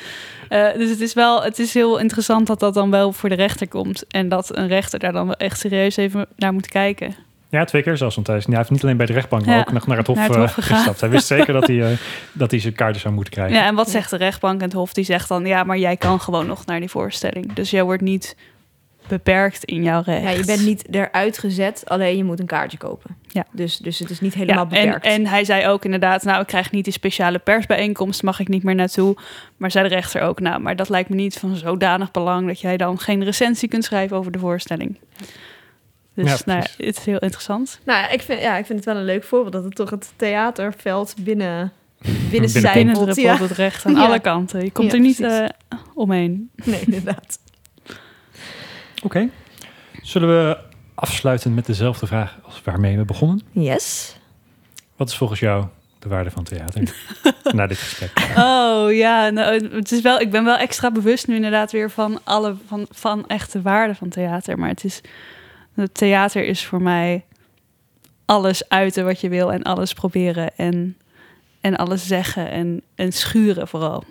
Eh, 0.49 0.73
dus 0.73 0.89
het 0.89 1.01
is 1.01 1.13
wel, 1.13 1.43
het 1.43 1.59
is 1.59 1.73
heel 1.73 1.97
interessant 1.97 2.47
dat 2.47 2.59
dat 2.59 2.73
dan 2.73 2.91
wel 2.91 3.13
voor 3.13 3.29
de 3.29 3.35
rechter 3.35 3.67
komt 3.67 4.07
en 4.07 4.29
dat 4.29 4.57
een 4.57 4.67
rechter 4.67 4.99
daar 4.99 5.13
dan 5.13 5.25
wel 5.25 5.37
echt 5.37 5.59
serieus 5.59 5.97
even 5.97 6.27
naar 6.35 6.53
moet 6.53 6.67
kijken. 6.67 7.15
Ja, 7.49 7.63
twee 7.65 7.83
keer 7.83 7.97
zelfs. 7.97 8.15
Want 8.15 8.27
hij 8.27 8.37
is, 8.37 8.45
hij 8.45 8.55
heeft 8.55 8.69
niet 8.69 8.83
alleen 8.83 8.97
bij 8.97 9.05
de 9.05 9.13
rechtbank, 9.13 9.45
maar 9.45 9.55
Ja, 9.55 9.61
ook 9.61 9.71
nog 9.71 9.87
naar 9.87 9.97
het 9.97 10.07
hof, 10.07 10.15
naar 10.17 10.27
het 10.27 10.35
eh, 10.35 10.41
hof 10.41 10.53
gestapt. 10.53 11.01
Hij 11.01 11.09
wist 11.09 11.27
zeker 11.27 11.53
dat 11.53 11.67
hij, 11.67 11.91
eh, 11.91 11.97
dat 12.31 12.51
hij 12.51 12.59
zijn 12.59 12.73
kaarten 12.73 13.01
zou 13.01 13.13
moeten 13.13 13.33
krijgen. 13.33 13.55
Ja, 13.55 13.65
en 13.65 13.75
wat 13.75 13.89
zegt 13.89 14.09
de 14.09 14.17
rechtbank 14.17 14.59
en 14.59 14.65
het 14.65 14.73
hof? 14.73 14.93
Die 14.93 15.03
zegt 15.03 15.27
dan, 15.27 15.45
ja, 15.45 15.63
maar 15.63 15.77
jij 15.77 15.97
kan 15.97 16.19
gewoon 16.19 16.47
nog 16.47 16.65
naar 16.65 16.79
die 16.79 16.89
voorstelling. 16.89 17.53
Dus 17.53 17.69
jij 17.69 17.83
wordt 17.83 18.01
niet 18.01 18.35
beperkt 19.07 19.63
in 19.63 19.83
jouw 19.83 20.01
recht. 20.01 20.23
Ja, 20.23 20.29
je 20.29 20.45
bent 20.45 20.65
niet 20.65 20.95
eruit 20.95 21.37
gezet, 21.37 21.83
alleen 21.85 22.17
je 22.17 22.23
moet 22.23 22.39
een 22.39 22.45
kaartje 22.45 22.77
kopen. 22.77 23.15
Ja. 23.27 23.45
Dus, 23.51 23.77
dus 23.77 23.99
het 23.99 24.09
is 24.09 24.19
niet 24.19 24.33
helemaal 24.33 24.67
ja, 24.69 24.77
en, 24.77 24.85
beperkt. 24.85 25.05
en 25.05 25.25
hij 25.25 25.43
zei 25.43 25.67
ook 25.67 25.85
inderdaad, 25.85 26.23
nou, 26.23 26.41
ik 26.41 26.47
krijg 26.47 26.71
niet 26.71 26.83
die 26.83 26.93
speciale 26.93 27.39
persbijeenkomst, 27.39 28.23
mag 28.23 28.39
ik 28.39 28.47
niet 28.47 28.63
meer 28.63 28.75
naartoe. 28.75 29.17
Maar 29.57 29.71
zei 29.71 29.87
de 29.87 29.95
rechter 29.95 30.21
ook, 30.21 30.39
nou, 30.39 30.59
maar 30.59 30.75
dat 30.75 30.89
lijkt 30.89 31.09
me 31.09 31.15
niet 31.15 31.37
van 31.37 31.55
zodanig 31.55 32.11
belang 32.11 32.47
dat 32.47 32.61
jij 32.61 32.77
dan 32.77 32.99
geen 32.99 33.23
recensie 33.23 33.69
kunt 33.69 33.83
schrijven 33.83 34.17
over 34.17 34.31
de 34.31 34.39
voorstelling. 34.39 34.99
Dus 36.23 36.29
Ja, 36.31 36.37
nou, 36.45 36.59
ja, 36.59 36.85
het 36.85 36.97
is 36.97 37.05
heel 37.05 37.17
interessant. 37.19 37.79
Nou, 37.83 37.99
ja, 37.99 38.09
ik 38.09 38.21
vind, 38.21 38.41
ja, 38.41 38.57
ik 38.57 38.65
vind 38.65 38.77
het 38.79 38.87
wel 38.87 38.97
een 38.97 39.05
leuk 39.05 39.23
voorbeeld 39.23 39.53
dat 39.53 39.63
het 39.63 39.75
toch 39.75 39.89
het 39.89 40.11
theaterveld 40.15 41.13
binnen, 41.19 41.71
binnen 42.01 42.29
Binnen- 42.29 42.49
zijpelt. 42.49 43.05
Binnen 43.15 43.21
Ja. 43.23 43.37
het 43.37 43.51
recht 43.51 43.85
aan 43.85 43.95
Ja. 43.95 44.05
alle 44.05 44.19
kanten. 44.19 44.63
Je 44.63 44.71
komt 44.71 44.91
Ja, 44.91 44.97
er 44.97 45.03
niet 45.03 45.19
eh, 45.19 45.45
omheen. 45.93 46.49
Nee, 46.63 46.79
inderdaad. 46.85 47.39
Oké. 49.03 49.29
Zullen 50.01 50.27
we 50.29 50.57
afsluiten 50.95 51.53
met 51.53 51.65
dezelfde 51.65 52.07
vraag 52.07 52.37
als 52.43 52.61
waarmee 52.63 52.97
we 52.97 53.05
begonnen? 53.05 53.41
Yes. 53.51 54.15
Wat 54.95 55.09
is 55.09 55.15
volgens 55.17 55.39
jou 55.39 55.65
de 55.99 56.09
waarde 56.09 56.31
van 56.31 56.43
theater 56.43 56.81
na 57.55 57.67
dit 57.67 57.77
gesprek? 57.77 58.11
Oh 58.37 58.93
ja, 58.93 59.29
nou, 59.29 59.67
het 59.75 59.91
is 59.91 60.01
wel, 60.01 60.19
ik 60.19 60.31
ben 60.31 60.43
wel 60.43 60.57
extra 60.57 60.91
bewust 60.91 61.27
nu 61.27 61.35
inderdaad 61.35 61.71
weer 61.71 61.89
van 61.91 62.19
alle 62.23 62.55
van, 62.67 62.85
van 62.89 63.27
echte 63.27 63.61
waarde 63.61 63.95
van 63.95 64.09
theater. 64.09 64.57
Maar 64.59 64.69
het 64.69 64.83
is, 64.83 65.01
het 65.81 65.93
theater 65.93 66.45
is 66.45 66.65
voor 66.65 66.81
mij 66.81 67.25
alles 68.25 68.69
uiten 68.69 69.05
wat 69.05 69.21
je 69.21 69.29
wil 69.29 69.51
en 69.51 69.63
alles 69.63 69.93
proberen 69.93 70.57
en, 70.57 70.97
en 71.61 71.75
alles 71.75 72.07
zeggen 72.07 72.49
en, 72.49 72.81
en 72.95 73.11
schuren 73.11 73.67
vooral. 73.67 74.03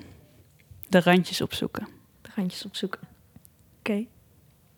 De 0.88 1.00
randjes 1.00 1.40
opzoeken. 1.40 1.88
De 2.22 2.28
randjes 2.34 2.64
opzoeken. 2.64 3.00
Oké. 3.78 4.04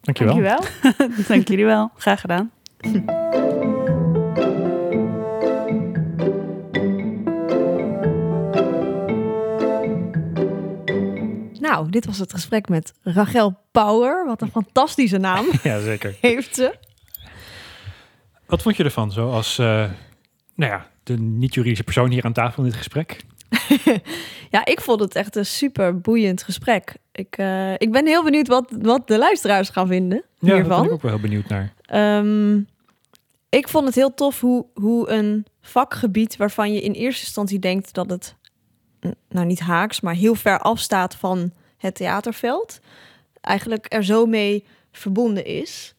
Dankjewel. 0.01 0.35
Dankjewel. 0.35 1.27
Dank 1.29 1.49
jullie 1.49 1.65
wel. 1.65 1.91
Graag 1.97 2.21
gedaan. 2.21 2.51
Nou, 11.69 11.91
dit 11.91 12.07
was 12.07 12.19
het 12.19 12.33
gesprek 12.33 12.69
met 12.69 12.93
Rachel 13.03 13.59
Power. 13.73 14.27
Wat 14.27 14.43
een 14.43 14.51
fantastische 14.51 15.19
naam 15.19 15.47
Ja, 15.63 15.81
zeker. 15.81 16.17
heeft 16.21 16.55
ze. 16.55 16.75
Wat 18.47 18.63
vond 18.63 18.77
je 18.77 18.85
ervan, 18.85 19.13
zo 19.13 19.31
als 19.31 19.59
eh, 19.59 19.67
nou 20.55 20.73
ja, 20.73 20.87
de 21.03 21.19
niet-juridische 21.19 21.85
persoon 21.85 22.11
hier 22.11 22.25
aan 22.25 22.33
tafel 22.33 22.63
in 22.63 22.69
dit 22.69 22.79
gesprek? 22.79 23.21
Ja, 24.51 24.65
ik 24.65 24.81
vond 24.81 25.01
het 25.01 25.15
echt 25.15 25.37
een 25.37 25.47
super 25.47 26.01
boeiend 26.01 26.43
gesprek. 26.43 26.97
Ik, 27.13 27.37
eh, 27.37 27.73
ik 27.73 27.93
ben 27.93 28.07
heel 28.07 28.25
benieuwd 28.25 28.49
wat, 28.49 28.73
wat 28.81 29.09
de 29.09 29.19
luisteraars 29.19 29.69
gaan 29.69 29.87
vinden 29.87 30.17
Ja, 30.19 30.25
daar 30.39 30.49
ben 30.49 30.55
hiervan. 30.57 30.85
ik 30.85 30.91
ook 30.91 31.03
wel 31.03 31.11
heel 31.11 31.21
benieuwd 31.21 31.49
naar. 31.49 31.73
Ehm, 31.83 32.57
ik 33.49 33.69
vond 33.69 33.87
het 33.87 33.95
heel 33.95 34.15
tof 34.15 34.41
hoe, 34.41 34.67
hoe 34.75 35.11
een 35.11 35.47
vakgebied 35.61 36.37
waarvan 36.37 36.73
je 36.73 36.81
in 36.81 36.93
eerste 36.93 37.25
instantie 37.25 37.59
denkt 37.59 37.95
dat 37.95 38.11
het, 38.11 38.35
nou 39.29 39.47
niet 39.47 39.61
haaks, 39.61 40.01
maar 40.01 40.15
heel 40.15 40.35
ver 40.35 40.59
afstaat 40.59 41.15
van 41.15 41.53
het 41.77 41.95
theaterveld, 41.95 42.81
eigenlijk 43.41 43.87
er 43.89 44.05
zo 44.05 44.27
mee 44.27 44.65
verbonden 44.93 45.45
is. 45.45 45.95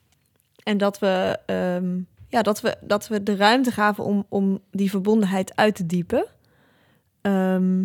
En 0.64 0.78
dat 0.78 1.00
we, 1.00 1.40
ehm, 1.46 1.98
ja, 2.28 2.42
dat 2.42 2.62
we, 2.62 2.78
dat 2.82 3.08
we 3.08 3.24
de 3.24 3.36
ruimte 3.36 3.72
gaven 3.72 4.04
om, 4.04 4.26
om 4.30 4.60
die 4.72 4.90
verbondenheid 4.90 5.56
uit 5.56 5.76
te 5.76 5.86
diepen. 5.86 6.26
Ehm, 7.22 7.84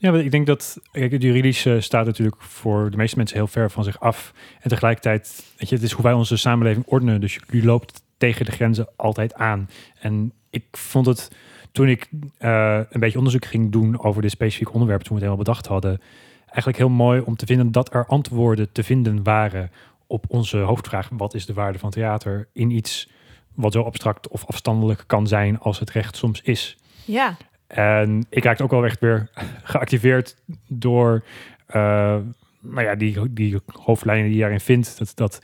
Ja, 0.00 0.14
ik 0.14 0.30
denk 0.30 0.46
dat 0.46 0.78
kijk, 0.92 1.12
het 1.12 1.22
juridische 1.22 1.80
staat 1.80 2.06
natuurlijk 2.06 2.42
voor 2.42 2.90
de 2.90 2.96
meeste 2.96 3.16
mensen 3.16 3.36
heel 3.36 3.46
ver 3.46 3.70
van 3.70 3.84
zich 3.84 4.00
af. 4.00 4.32
En 4.60 4.68
tegelijkertijd, 4.68 5.44
weet 5.56 5.68
je, 5.68 5.74
het 5.74 5.84
is 5.84 5.92
hoe 5.92 6.04
wij 6.04 6.12
onze 6.12 6.36
samenleving 6.36 6.86
ordenen. 6.86 7.20
Dus 7.20 7.38
je 7.50 7.64
loopt 7.64 8.02
tegen 8.16 8.44
de 8.44 8.52
grenzen 8.52 8.88
altijd 8.96 9.34
aan. 9.34 9.68
En 10.00 10.32
ik 10.50 10.64
vond 10.70 11.06
het, 11.06 11.30
toen 11.78 11.88
ik 11.88 12.08
eh, 12.38 12.80
een 12.90 13.00
beetje 13.00 13.18
onderzoek 13.18 13.44
ging 13.44 13.72
doen 13.72 14.02
over 14.02 14.22
dit 14.22 14.30
specifieke 14.30 14.72
onderwerp, 14.72 15.00
toen 15.00 15.16
we 15.16 15.22
het 15.22 15.24
helemaal 15.24 15.44
bedacht 15.44 15.66
hadden, 15.66 16.00
eigenlijk 16.46 16.78
heel 16.78 16.88
mooi 16.88 17.20
om 17.20 17.36
te 17.36 17.46
vinden 17.46 17.72
dat 17.72 17.94
er 17.94 18.06
antwoorden 18.06 18.72
te 18.72 18.82
vinden 18.82 19.22
waren 19.22 19.70
op 20.06 20.24
onze 20.28 20.58
hoofdvraag: 20.58 21.08
wat 21.12 21.34
is 21.34 21.46
de 21.46 21.52
waarde 21.52 21.78
van 21.78 21.90
theater? 21.90 22.48
In 22.52 22.70
iets 22.70 23.10
wat 23.54 23.72
zo 23.72 23.82
abstract 23.82 24.28
of 24.28 24.46
afstandelijk 24.46 25.04
kan 25.06 25.26
zijn 25.26 25.58
als 25.58 25.78
het 25.78 25.90
recht 25.90 26.16
soms 26.16 26.40
is. 26.40 26.76
ja, 27.04 27.36
En 27.66 28.26
ik 28.30 28.44
raakte 28.44 28.62
ook 28.62 28.70
wel 28.70 28.84
echt 28.84 29.00
weer 29.00 29.30
geactiveerd 29.72 30.36
door 30.68 31.24
eh, 31.66 32.16
nou 32.60 32.82
ja, 32.82 32.94
die, 32.94 33.32
die 33.32 33.60
hoofdlijnen 33.66 34.26
die 34.26 34.34
je 34.34 34.40
daarin 34.40 34.60
vindt. 34.60 34.98
Dat, 34.98 35.12
dat 35.14 35.38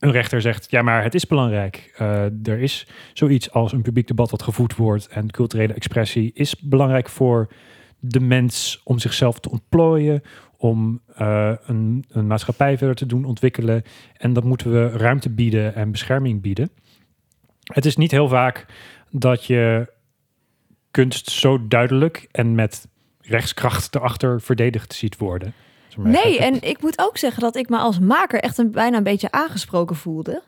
een 0.00 0.10
rechter 0.10 0.40
zegt, 0.40 0.70
ja, 0.70 0.82
maar 0.82 1.02
het 1.02 1.14
is 1.14 1.26
belangrijk. 1.26 1.92
Eh, 1.96 2.46
er 2.46 2.58
is 2.58 2.86
zoiets 3.12 3.52
als 3.52 3.72
een 3.72 3.82
publiek 3.82 4.06
debat 4.06 4.30
wat 4.30 4.42
gevoed 4.42 4.76
wordt. 4.76 5.06
En 5.06 5.30
culturele 5.30 5.72
expressie 5.72 6.30
is 6.34 6.56
belangrijk 6.56 7.08
voor 7.08 7.52
de 7.98 8.20
mens 8.20 8.80
om 8.84 8.98
zichzelf 8.98 9.40
te 9.40 9.50
ontplooien. 9.50 10.22
Om 10.56 11.00
eh, 11.14 11.52
een, 11.66 12.04
een 12.08 12.26
maatschappij 12.26 12.78
verder 12.78 12.96
te 12.96 13.06
doen 13.06 13.24
ontwikkelen. 13.24 13.82
En 14.16 14.32
dat 14.32 14.44
moeten 14.44 14.72
we 14.72 14.88
ruimte 14.88 15.30
bieden 15.30 15.74
en 15.74 15.90
bescherming 15.90 16.40
bieden. 16.42 16.70
Het 17.72 17.86
is 17.86 17.96
niet 17.96 18.10
heel 18.10 18.28
vaak 18.28 18.66
dat 19.10 19.44
je 19.44 19.92
kunst 20.90 21.30
zo 21.30 21.66
duidelijk 21.68 22.28
en 22.30 22.54
met 22.54 22.88
rechtskracht 23.20 23.94
erachter 23.94 24.40
verdedigd 24.40 24.92
ziet 24.92 25.16
worden. 25.16 25.54
Nee, 25.96 26.38
en 26.38 26.62
ik 26.62 26.82
moet 26.82 26.98
ook 26.98 27.16
zeggen 27.18 27.42
dat 27.42 27.56
ik 27.56 27.68
me 27.68 27.76
als 27.78 27.98
maker 27.98 28.40
echt 28.40 28.58
een, 28.58 28.70
bijna 28.70 28.96
een 28.96 29.02
beetje 29.02 29.30
aangesproken 29.30 29.96
voelde. 29.96 30.42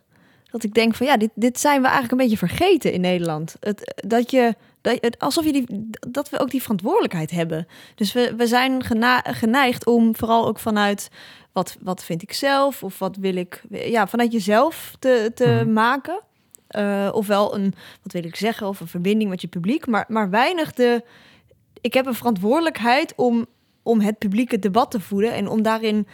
Dat 0.50 0.62
ik 0.64 0.74
denk 0.74 0.94
van 0.94 1.06
ja, 1.06 1.16
dit, 1.16 1.30
dit 1.34 1.60
zijn 1.60 1.80
we 1.80 1.86
eigenlijk 1.88 2.12
een 2.12 2.28
beetje 2.28 2.46
vergeten 2.46 2.92
in 2.92 3.00
Nederland. 3.00 3.56
Het, 3.60 4.02
dat 4.06 4.30
je, 4.30 4.54
dat, 4.80 4.98
het, 5.00 5.18
alsof 5.18 5.44
je 5.44 5.52
die, 5.52 5.90
dat 6.10 6.28
we 6.28 6.38
ook 6.38 6.50
die 6.50 6.62
verantwoordelijkheid 6.62 7.30
hebben. 7.30 7.66
Dus 7.94 8.12
we, 8.12 8.34
we 8.36 8.46
zijn 8.46 8.84
gena- 8.84 9.22
geneigd 9.26 9.86
om 9.86 10.16
vooral 10.16 10.46
ook 10.46 10.58
vanuit 10.58 11.08
wat, 11.52 11.76
wat 11.80 12.04
vind 12.04 12.22
ik 12.22 12.32
zelf 12.32 12.82
of 12.82 12.98
wat 12.98 13.16
wil 13.16 13.36
ik, 13.36 13.62
ja, 13.70 14.06
vanuit 14.06 14.32
jezelf 14.32 14.94
te, 14.98 15.30
te 15.34 15.46
Mhm. 15.46 15.72
maken. 15.72 16.20
Eh, 16.66 17.08
ofwel 17.12 17.54
een, 17.54 17.74
wat 18.02 18.12
wil 18.12 18.24
ik 18.24 18.36
zeggen, 18.36 18.66
of 18.68 18.80
een 18.80 18.86
verbinding 18.88 19.30
met 19.30 19.40
je 19.40 19.48
publiek, 19.48 19.86
maar, 19.86 20.04
maar 20.08 20.30
weinig 20.30 20.72
de. 20.72 21.04
Ik 21.80 21.94
heb 21.94 22.06
een 22.06 22.14
verantwoordelijkheid 22.14 23.12
om, 23.16 23.46
om 23.82 24.00
het 24.00 24.18
publieke 24.18 24.58
debat 24.58 24.90
te 24.90 25.00
voeden 25.00 25.32
en 25.32 25.48
om 25.48 25.62
daarin 25.62 26.06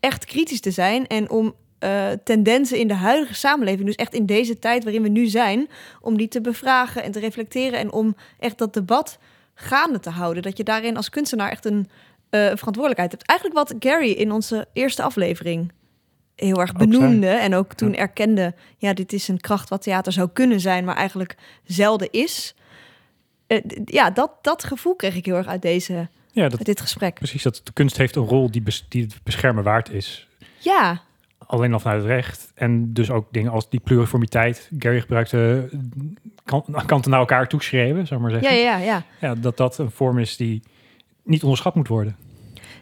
echt 0.00 0.24
kritisch 0.24 0.60
te 0.60 0.70
zijn 0.70 1.06
en 1.06 1.30
om 1.30 1.54
eh, 1.78 2.08
tendensen 2.24 2.78
in 2.78 2.88
de 2.88 2.94
huidige 2.94 3.34
samenleving, 3.34 3.86
dus 3.86 3.94
echt 3.94 4.14
in 4.14 4.26
deze 4.26 4.58
tijd 4.58 4.84
waarin 4.84 5.02
we 5.02 5.08
nu 5.08 5.26
zijn, 5.26 5.68
om 6.00 6.16
die 6.16 6.28
te 6.28 6.40
bevragen 6.40 7.02
en 7.02 7.12
te 7.12 7.18
reflecteren 7.18 7.78
en 7.78 7.92
om 7.92 8.16
echt 8.38 8.58
dat 8.58 8.74
debat 8.74 9.18
gaande 9.54 10.00
te 10.00 10.10
houden. 10.10 10.42
Dat 10.42 10.56
je 10.56 10.64
daarin 10.64 10.96
als 10.96 11.08
kunstenaar 11.10 11.50
echt 11.50 11.64
een 11.64 11.88
eh, 12.30 12.40
verantwoordelijkheid 12.40 13.10
hebt. 13.12 13.26
Eigenlijk 13.26 13.58
wat 13.58 13.74
Gary 13.78 14.10
in 14.10 14.32
onze 14.32 14.66
eerste 14.72 15.02
aflevering 15.02 15.72
heel 16.36 16.60
erg 16.60 16.72
benoemde 16.72 17.28
en 17.28 17.54
ook 17.54 17.72
toen 17.72 17.90
Ja. 17.90 17.96
erkende, 17.96 18.54
ja, 18.76 18.92
dit 18.94 19.12
is 19.12 19.28
een 19.28 19.40
kracht 19.40 19.68
wat 19.68 19.82
theater 19.82 20.12
zou 20.12 20.28
kunnen 20.32 20.60
zijn, 20.60 20.84
maar 20.84 20.96
eigenlijk 20.96 21.36
zelden 21.64 22.10
is. 22.10 22.54
Eh, 23.46 23.60
ja, 23.84 24.10
dat, 24.10 24.32
dat 24.42 24.64
gevoel 24.64 24.94
kreeg 24.94 25.16
ik 25.16 25.24
heel 25.24 25.36
erg 25.36 25.46
uit, 25.46 25.62
deze, 25.62 26.08
Ja, 26.32 26.48
dat, 26.48 26.60
dit 26.64 26.80
gesprek. 26.80 27.14
precies. 27.14 27.42
Dat 27.42 27.60
de 27.64 27.72
kunst 27.72 27.96
heeft 27.96 28.16
een 28.16 28.24
rol 28.24 28.50
die, 28.50 28.62
bes, 28.62 28.86
die 28.88 29.02
het 29.02 29.20
beschermen 29.22 29.64
waard 29.64 29.90
is. 29.90 30.28
Ja, 30.58 31.00
Alleen 31.46 31.72
al 31.72 31.80
vanuit 31.80 32.00
het 32.02 32.10
recht. 32.10 32.52
En 32.54 32.92
dus 32.92 33.10
ook 33.10 33.26
dingen 33.32 33.52
als 33.52 33.70
die 33.70 33.80
pluriformiteit. 33.80 34.70
Gary 34.78 35.00
gebruikte 35.00 35.68
eh, 35.72 35.78
kan- 36.44 36.82
kanten 36.86 37.10
naar 37.10 37.20
elkaar 37.20 37.48
toeschreven, 37.48 38.06
zou 38.06 38.20
ik 38.24 38.26
maar 38.30 38.42
ja, 38.42 38.48
zeggen. 38.48 38.64
ja, 38.64 38.76
ja. 38.76 39.02
Ja, 39.20 39.34
dat 39.34 39.56
dat 39.56 39.78
een 39.78 39.90
vorm 39.90 40.18
is 40.18 40.36
die 40.36 40.62
niet 41.22 41.42
onderschat 41.42 41.74
moet 41.74 41.88
worden. 41.88 42.16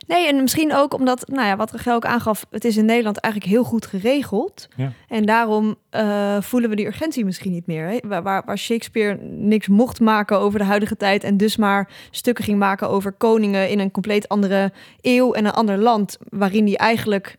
Nee, 0.08 0.26
en 0.26 0.42
misschien 0.42 0.74
ook 0.74 0.94
omdat, 0.94 1.28
nou 1.28 1.46
ja, 1.46 1.56
wat 1.56 1.70
Rachel 1.70 1.94
ook 1.94 2.04
aangaf, 2.04 2.46
het 2.50 2.64
is 2.64 2.76
in 2.76 2.84
Nederland 2.84 3.18
eigenlijk 3.18 3.52
heel 3.52 3.64
goed 3.64 3.86
geregeld. 3.86 4.68
Ja. 4.76 4.92
En 5.08 5.24
daarom 5.24 5.76
eh, 5.90 6.36
voelen 6.40 6.70
we 6.70 6.76
die 6.76 6.86
urgentie 6.86 7.24
misschien 7.24 7.52
niet 7.52 7.66
meer. 7.66 7.88
Hè? 7.88 7.98
Waar, 8.02 8.22
waar 8.22 8.42
waar 8.44 8.58
Shakespeare 8.58 9.18
niks 9.22 9.68
mocht 9.68 10.00
maken 10.00 10.38
over 10.38 10.58
de 10.58 10.64
huidige 10.64 10.96
tijd 10.96 11.24
en 11.24 11.36
dus 11.36 11.56
maar 11.56 11.90
stukken 12.10 12.44
ging 12.44 12.58
maken 12.58 12.88
over 12.88 13.12
koningen 13.12 13.68
in 13.68 13.78
een 13.78 13.90
compleet 13.90 14.28
andere 14.28 14.72
eeuw 15.00 15.32
en 15.32 15.44
een 15.44 15.52
ander 15.52 15.78
land, 15.78 16.18
waarin 16.28 16.66
hij 16.66 16.76
eigenlijk 16.76 17.36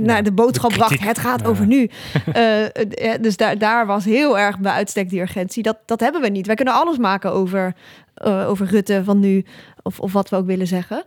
naar 0.00 0.22
de 0.22 0.32
boodschap 0.32 0.70
de 0.70 0.76
bracht. 0.76 1.00
Het 1.00 1.18
gaat 1.18 1.44
over 1.44 1.66
nu. 1.66 1.90
Eh, 2.32 2.64
eh, 2.64 3.20
dus 3.20 3.36
daar, 3.36 3.58
daar 3.58 3.86
was 3.86 4.04
heel 4.04 4.38
erg 4.38 4.58
bij 4.58 4.72
uitstek 4.72 5.10
die 5.10 5.20
urgentie. 5.20 5.62
Dat, 5.62 5.78
dat 5.86 6.00
hebben 6.00 6.20
we 6.20 6.28
niet. 6.28 6.46
Wij 6.46 6.54
kunnen 6.54 6.74
alles 6.74 6.98
maken 6.98 7.32
over, 7.32 7.74
eh, 8.14 8.48
over 8.48 8.66
Rutte 8.66 9.04
van 9.04 9.20
nu. 9.20 9.44
Of, 9.82 10.00
of 10.00 10.12
wat 10.12 10.28
we 10.28 10.36
ook 10.36 10.46
willen 10.46 10.66
zeggen. 10.66 11.04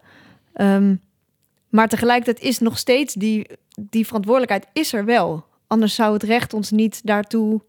Ehm, 0.57 0.95
maar 1.69 1.87
tegelijkertijd 1.87 2.45
is 2.47 2.59
nog 2.59 2.77
steeds 2.77 3.13
die, 3.13 3.47
die 3.79 4.05
verantwoordelijkheid 4.05 4.67
is 4.73 4.93
er 4.93 5.05
wel. 5.05 5.45
Anders 5.67 5.95
zou 5.95 6.13
het 6.13 6.23
recht 6.23 6.53
ons 6.53 6.71
niet 6.71 7.01
daartoe 7.03 7.61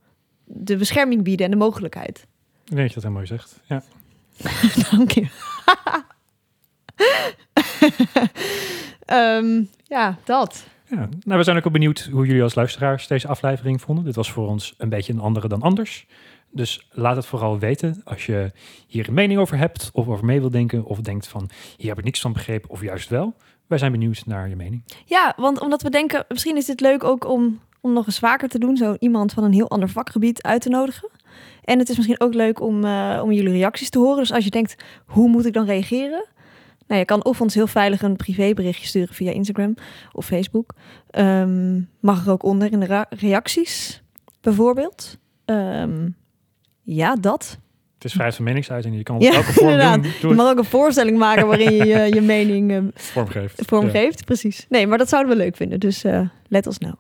de 0.45 0.77
bescherming 0.77 1.23
bieden 1.23 1.45
en 1.45 1.51
de 1.51 1.59
mogelijkheid. 1.59 2.27
Ik 2.65 2.77
denk 2.77 2.81
dat 2.81 2.89
je 2.89 2.95
dat 2.95 3.03
heel 3.03 3.13
mooi 3.13 3.27
zegt. 3.27 3.61
Ja. 3.67 3.83
Dank 4.91 5.11
je. 5.11 5.27
Ehm, 9.05 9.63
ja, 9.85 10.19
dat. 10.25 10.67
Ja, 10.85 11.09
nou, 11.25 11.39
we 11.39 11.43
zijn 11.43 11.57
ook 11.57 11.73
benieuwd 11.73 12.09
hoe 12.13 12.27
jullie 12.27 12.43
als 12.43 12.55
luisteraars 12.55 13.07
deze 13.07 13.29
aflevering 13.29 13.81
vonden. 13.81 14.05
Dit 14.05 14.15
was 14.15 14.33
voor 14.33 14.49
ons 14.49 14.75
een 14.79 14.89
beetje 14.89 15.13
een 15.13 15.21
andere 15.21 15.49
dan 15.49 15.63
anders. 15.63 16.07
Dus 16.51 16.87
laat 16.91 17.17
het 17.17 17.27
vooral 17.27 17.59
weten 17.59 18.01
als 18.05 18.27
je 18.27 18.53
hier 18.87 19.09
een 19.09 19.15
mening 19.15 19.41
over 19.41 19.59
hebt 19.59 19.91
of 19.93 20.09
over 20.09 20.25
mee 20.25 20.41
wil 20.41 20.51
denken 20.51 20.85
of 20.85 21.01
denkt 21.01 21.29
van 21.29 21.51
hier 21.77 21.89
heb 21.89 21.99
ik 21.99 22.05
niks 22.05 22.21
van 22.21 22.33
begrepen 22.33 22.71
of 22.71 22.83
juist 22.83 23.09
wel. 23.09 23.35
Wij 23.67 23.79
zijn 23.79 23.93
benieuwd 23.93 24.23
naar 24.27 24.49
je 24.49 24.57
mening. 24.57 24.83
Ja, 25.05 25.35
want 25.37 25.61
omdat 25.61 25.83
we 25.83 25.91
denken, 25.91 26.25
misschien 26.29 26.57
is 26.57 26.65
dit 26.65 26.81
leuk 26.81 27.05
ook 27.05 27.29
om, 27.29 27.61
om 27.81 27.93
nog 27.93 28.07
eens 28.07 28.19
vaker 28.19 28.49
te 28.49 28.59
doen. 28.59 28.77
Zo 28.77 28.97
iemand 28.99 29.33
van 29.33 29.45
een 29.45 29.53
heel 29.53 29.71
ander 29.71 29.89
vakgebied 29.89 30.43
uit 30.43 30.63
te 30.63 30.69
nodigen. 30.69 31.11
En 31.65 31.79
het 31.79 31.89
is 31.89 31.97
misschien 31.97 32.21
ook 32.21 32.35
leuk 32.35 32.61
om, 32.61 32.85
eh, 32.85 33.21
om 33.23 33.33
jullie 33.33 33.53
reacties 33.53 33.91
te 33.91 33.99
horen. 33.99 34.17
Dus 34.17 34.33
als 34.33 34.45
je 34.45 34.51
denkt, 34.51 34.85
hoe 35.07 35.29
moet 35.29 35.47
ik 35.47 35.53
dan 35.53 35.65
reageren? 35.65 36.27
Nou, 36.87 37.01
je 37.01 37.07
kan 37.07 37.25
of 37.25 37.41
ons 37.41 37.55
heel 37.55 37.67
veilig 37.67 38.03
een 38.03 38.17
privéberichtje 38.17 38.87
sturen 38.87 39.15
via 39.15 39.33
Instagram 39.33 39.75
of 40.13 40.27
Facebook. 40.27 40.75
Ehm, 41.11 41.81
mag 42.01 42.27
er 42.27 42.33
ook 42.33 42.43
onder 42.43 42.73
in 42.73 42.81
de 42.81 43.07
reacties, 43.09 44.03
bijvoorbeeld. 44.41 45.19
Ehm, 45.45 46.09
ja, 46.95 47.15
dat. 47.17 47.59
Het 47.95 48.05
is 48.07 48.11
vrijheid 48.13 48.37
van 48.37 48.45
meningsuiting. 48.45 48.97
Je 48.97 49.03
kan 49.03 49.17
op 49.17 49.23
Ja, 49.23 49.33
elke 49.33 49.53
vorm 49.53 49.69
inderdaad. 49.69 50.03
doen, 50.03 50.13
doe 50.21 50.31
Je 50.31 50.37
mag 50.37 50.51
ook 50.51 50.59
een 50.59 50.65
voorstelling 50.65 51.19
maken 51.19 51.47
waarin 51.47 51.73
je 51.73 51.85
je, 51.87 52.15
je 52.15 52.21
mening 52.21 52.71
eh, 52.73 52.79
vormgeeft. 52.95 53.63
vormgeeft. 53.67 54.25
Precies. 54.25 54.67
Nee, 54.69 54.87
maar 54.87 54.99
dat 54.99 55.09
zouden 55.09 55.33
we 55.37 55.39
leuk 55.43 55.57
vinden. 55.57 55.81
Dus 55.81 56.05
eh, 56.05 56.21
let 56.49 56.67
ons 56.67 56.79
nou. 56.79 56.95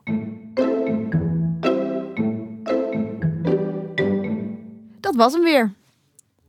Dat 5.00 5.14
was 5.16 5.32
hem 5.32 5.42
weer. 5.42 5.72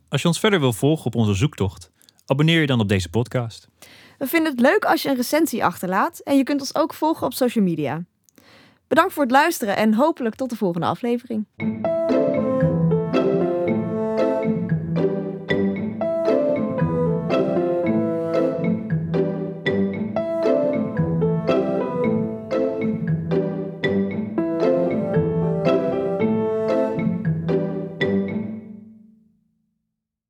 Als 0.10 0.22
je 0.22 0.28
ons 0.28 0.40
verder 0.40 0.60
wil 0.60 0.74
volgen 0.74 1.06
op 1.06 1.16
onze 1.16 1.34
zoektocht, 1.34 1.92
abonneer 2.26 2.62
je 2.62 2.68
dan 2.68 2.80
op 2.80 2.88
deze 2.90 3.10
podcast. 3.10 3.68
We 4.18 4.28
vinden 4.28 4.52
het 4.52 4.62
leuk 4.62 4.86
als 4.86 5.02
je 5.02 5.10
een 5.10 5.16
recensie 5.16 5.66
achterlaat. 5.66 6.20
En 6.20 6.38
je 6.38 6.44
kunt 6.44 6.60
ons 6.60 6.76
ook 6.76 6.94
volgen 6.94 7.26
op 7.28 7.34
social 7.34 7.64
media. 7.64 8.04
Bedankt 8.88 9.14
voor 9.14 9.24
het 9.24 9.32
luisteren 9.32 9.76
en 9.78 9.94
hopelijk 9.94 10.36
tot 10.36 10.50
de 10.50 10.56
volgende 10.56 10.88
aflevering. 10.88 11.46